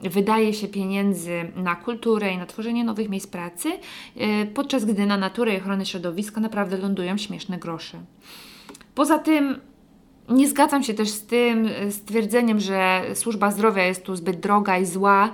e, 0.03 0.09
wydaje 0.09 0.53
się 0.53 0.67
pieniędzy 0.67 1.51
na 1.55 1.75
kulturę 1.75 2.33
i 2.33 2.37
na 2.37 2.45
tworzenie 2.45 2.83
nowych 2.83 3.09
miejsc 3.09 3.27
pracy, 3.27 3.71
podczas 4.53 4.85
gdy 4.85 5.05
na 5.05 5.17
naturę 5.17 5.53
i 5.53 5.57
ochronę 5.57 5.85
środowiska 5.85 6.41
naprawdę 6.41 6.77
lądują 6.77 7.17
śmieszne 7.17 7.57
grosze. 7.57 7.97
Poza 8.95 9.19
tym 9.19 9.59
nie 10.29 10.47
zgadzam 10.47 10.83
się 10.83 10.93
też 10.93 11.09
z 11.09 11.25
tym 11.25 11.69
stwierdzeniem, 11.89 12.59
że 12.59 13.01
służba 13.13 13.51
zdrowia 13.51 13.83
jest 13.83 14.03
tu 14.03 14.15
zbyt 14.15 14.39
droga 14.39 14.77
i 14.77 14.85
zła, 14.85 15.33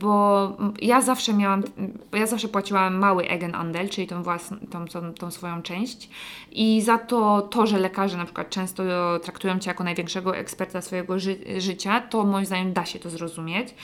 bo 0.00 0.48
ja 0.82 1.00
zawsze 1.00 1.34
miałam, 1.34 1.62
ja 2.12 2.26
zawsze 2.26 2.48
płaciłam 2.48 2.94
mały 2.94 3.28
Egenandel, 3.28 3.88
czyli 3.88 4.06
tą, 4.06 4.22
własną, 4.22 4.56
tą, 4.70 4.86
tą, 4.86 5.14
tą 5.14 5.30
swoją 5.30 5.62
część 5.62 6.08
i 6.52 6.82
za 6.82 6.98
to 6.98 7.42
to, 7.42 7.66
że 7.66 7.78
lekarze 7.78 8.16
na 8.16 8.24
przykład 8.24 8.50
często 8.50 8.82
traktują 9.22 9.58
Cię 9.58 9.70
jako 9.70 9.84
największego 9.84 10.36
eksperta 10.36 10.80
swojego 10.80 11.18
ży 11.18 11.36
życia, 11.58 12.00
to 12.00 12.24
moim 12.24 12.46
zdaniem 12.46 12.72
da 12.72 12.84
się 12.84 12.98
to 12.98 13.10
zrozumieć 13.10 13.74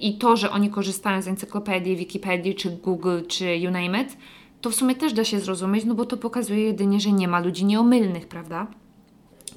i 0.00 0.18
to, 0.18 0.36
że 0.36 0.50
oni 0.50 0.70
korzystają 0.70 1.22
z 1.22 1.28
encyklopedii, 1.28 1.96
Wikipedii, 1.96 2.54
czy 2.54 2.70
Google, 2.70 3.20
czy 3.28 3.56
you 3.56 3.70
name 3.70 4.02
it, 4.02 4.16
to 4.60 4.70
w 4.70 4.74
sumie 4.74 4.94
też 4.94 5.12
da 5.12 5.24
się 5.24 5.40
zrozumieć, 5.40 5.84
no 5.84 5.94
bo 5.94 6.04
to 6.04 6.16
pokazuje 6.16 6.64
jedynie, 6.64 7.00
że 7.00 7.12
nie 7.12 7.28
ma 7.28 7.40
ludzi 7.40 7.64
nieomylnych, 7.64 8.28
prawda? 8.28 8.66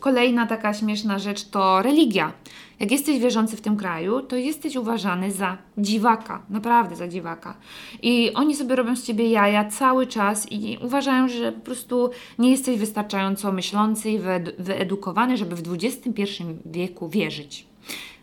Kolejna 0.08 0.47
taka 0.47 0.74
śmieszna 0.74 1.20
rzecz 1.20 1.43
to 1.43 1.82
religia. 1.82 2.34
Jak 2.80 2.91
jesteś 2.91 3.20
wierzący 3.20 3.58
w 3.58 3.62
tym 3.62 3.78
kraju, 3.78 4.22
to 4.22 4.36
jesteś 4.36 4.76
uważany 4.76 5.32
za 5.32 5.58
dziwaka, 5.78 6.41
naprawdę 6.49 6.95
za 6.95 7.08
dziwaka. 7.08 7.58
I 8.01 8.34
oni 8.34 8.55
sobie 8.55 8.76
robią 8.76 8.95
z 8.95 9.03
ciebie 9.03 9.30
jaja 9.30 9.66
cały 9.66 10.08
czas 10.08 10.51
i 10.51 10.78
uważają, 10.82 11.28
że 11.28 11.51
po 11.51 11.60
prostu 11.60 12.10
nie 12.39 12.51
jesteś 12.51 12.78
wystarczająco 12.80 13.51
myślący 13.51 14.10
i 14.10 14.20
wyedukowany, 14.60 15.38
żeby 15.38 15.55
w 15.55 15.74
XXI 15.74 16.24
wieku 16.66 17.10
wierzyć. 17.10 17.66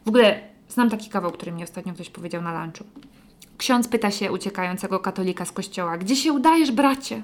W 0.05 0.09
ogóle 0.09 0.41
znam 0.69 0.91
taki 0.91 1.11
kawał, 1.11 1.33
który 1.33 1.53
mi 1.53 1.63
ostatnio 1.63 1.95
ktoś 1.95 2.11
powiedział 2.11 2.43
na 2.43 2.65
lunchu. 2.65 2.85
Ksiądz 3.59 3.89
pyta 3.89 4.11
się 4.11 4.33
uciekającego 4.33 5.01
katolika 5.01 5.45
z 5.45 5.53
kościoła: 5.53 5.99
Gdzie 5.99 6.17
się 6.17 6.33
udajesz, 6.33 6.73
bracie? 6.73 7.23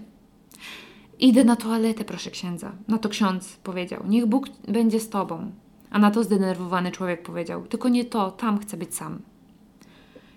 Idę 1.21 1.45
na 1.45 1.57
toaletę, 1.57 2.05
proszę 2.05 2.31
księdza. 2.31 2.73
Na 2.89 2.99
to 2.99 3.09
ksiądz 3.09 3.57
powiedział: 3.57 4.03
Niech 4.09 4.27
Bóg 4.27 4.49
będzie 4.69 5.01
z 5.01 5.09
tobą. 5.09 5.51
A 5.91 5.99
na 5.99 6.11
to 6.11 6.25
zdenerwowany 6.25 6.91
człowiek 6.91 7.23
powiedział: 7.23 7.67
Tylko 7.67 7.89
nie 7.89 8.05
to, 8.05 8.31
tam 8.31 8.59
chcę 8.59 8.77
być 8.77 8.95
sam. 8.95 9.19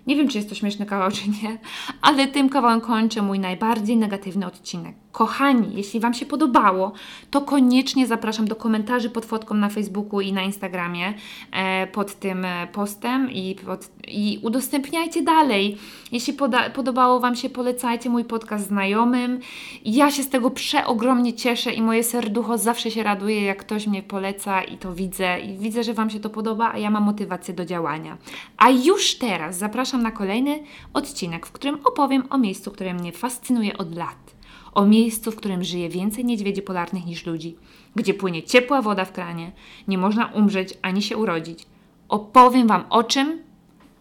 Nie 0.06 0.16
wiem, 0.16 0.28
czy 0.28 0.38
jest 0.38 0.48
to 0.48 0.54
śmieszny 0.54 0.86
kawał, 0.86 1.10
czy 1.10 1.28
nie, 1.28 1.58
ale 2.02 2.28
tym 2.28 2.48
kawałem 2.48 2.80
kończę 2.80 3.22
mój 3.22 3.38
najbardziej 3.38 3.96
negatywny 3.96 4.46
odcinek. 4.46 4.94
Kochani, 5.12 5.76
jeśli 5.76 6.00
Wam 6.00 6.14
się 6.14 6.26
podobało, 6.26 6.92
to 7.30 7.40
koniecznie 7.40 8.06
zapraszam 8.06 8.48
do 8.48 8.56
komentarzy 8.56 9.10
pod 9.10 9.24
fotką 9.24 9.54
na 9.54 9.68
Facebooku 9.68 10.20
i 10.20 10.32
na 10.32 10.42
Instagramie 10.42 11.14
e, 11.52 11.86
pod 11.86 12.14
tym 12.14 12.44
e, 12.44 12.66
postem 12.72 13.30
i, 13.30 13.54
pod, 13.66 13.90
i 14.08 14.38
udostępniajcie 14.42 15.22
dalej. 15.22 15.76
Jeśli 16.12 16.32
poda, 16.32 16.70
podobało 16.70 17.20
Wam 17.20 17.36
się, 17.36 17.50
polecajcie 17.50 18.10
mój 18.10 18.24
podcast 18.24 18.66
znajomym. 18.66 19.40
Ja 19.84 20.10
się 20.10 20.22
z 20.22 20.28
tego 20.28 20.50
przeogromnie 20.50 21.32
cieszę 21.32 21.72
i 21.72 21.82
moje 21.82 22.04
serducho 22.04 22.58
zawsze 22.58 22.90
się 22.90 23.02
raduje, 23.02 23.42
jak 23.42 23.58
ktoś 23.58 23.86
mnie 23.86 24.02
poleca 24.02 24.62
i 24.62 24.78
to 24.78 24.94
widzę. 24.94 25.40
I 25.40 25.58
widzę, 25.58 25.84
że 25.84 25.94
Wam 25.94 26.10
się 26.10 26.20
to 26.20 26.30
podoba, 26.30 26.72
a 26.72 26.78
ja 26.78 26.90
mam 26.90 27.02
motywację 27.02 27.54
do 27.54 27.64
działania. 27.64 28.18
A 28.56 28.70
już 28.70 29.18
teraz 29.18 29.58
zapraszam 29.58 30.02
na 30.02 30.10
kolejny 30.10 30.62
odcinek, 30.92 31.46
w 31.46 31.52
którym 31.52 31.78
opowiem 31.84 32.22
o 32.30 32.38
miejscu, 32.38 32.70
które 32.70 32.94
mnie 32.94 33.12
fascynuje 33.12 33.78
od 33.78 33.96
lat 33.96 34.34
o 34.74 34.84
miejscu, 34.86 35.32
w 35.32 35.36
którym 35.36 35.64
żyje 35.64 35.88
więcej 35.88 36.24
niedźwiedzi 36.24 36.62
polarnych 36.62 37.06
niż 37.06 37.26
ludzi, 37.26 37.56
gdzie 37.96 38.14
płynie 38.14 38.42
ciepła 38.42 38.82
woda 38.82 39.04
w 39.04 39.12
kranie, 39.12 39.52
nie 39.88 39.98
można 39.98 40.26
umrzeć 40.26 40.78
ani 40.82 41.02
się 41.02 41.16
urodzić. 41.16 41.66
Opowiem 42.08 42.66
Wam 42.66 42.84
o 42.90 43.04
czym? 43.04 43.43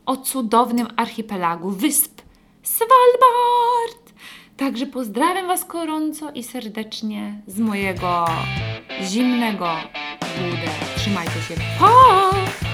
O 0.05 0.17
cudownym 0.17 0.87
archipelagu 0.95 1.69
wysp 1.71 2.21
Svalbard! 2.63 4.13
Także 4.57 4.85
pozdrawiam 4.85 5.47
Was 5.47 5.67
gorąco 5.67 6.31
i 6.31 6.43
serdecznie 6.43 7.41
z 7.47 7.59
mojego 7.59 8.25
zimnego 9.01 9.75
budę. 10.37 10.71
Trzymajcie 10.95 11.41
się. 11.41 11.55
Pa! 11.79 12.72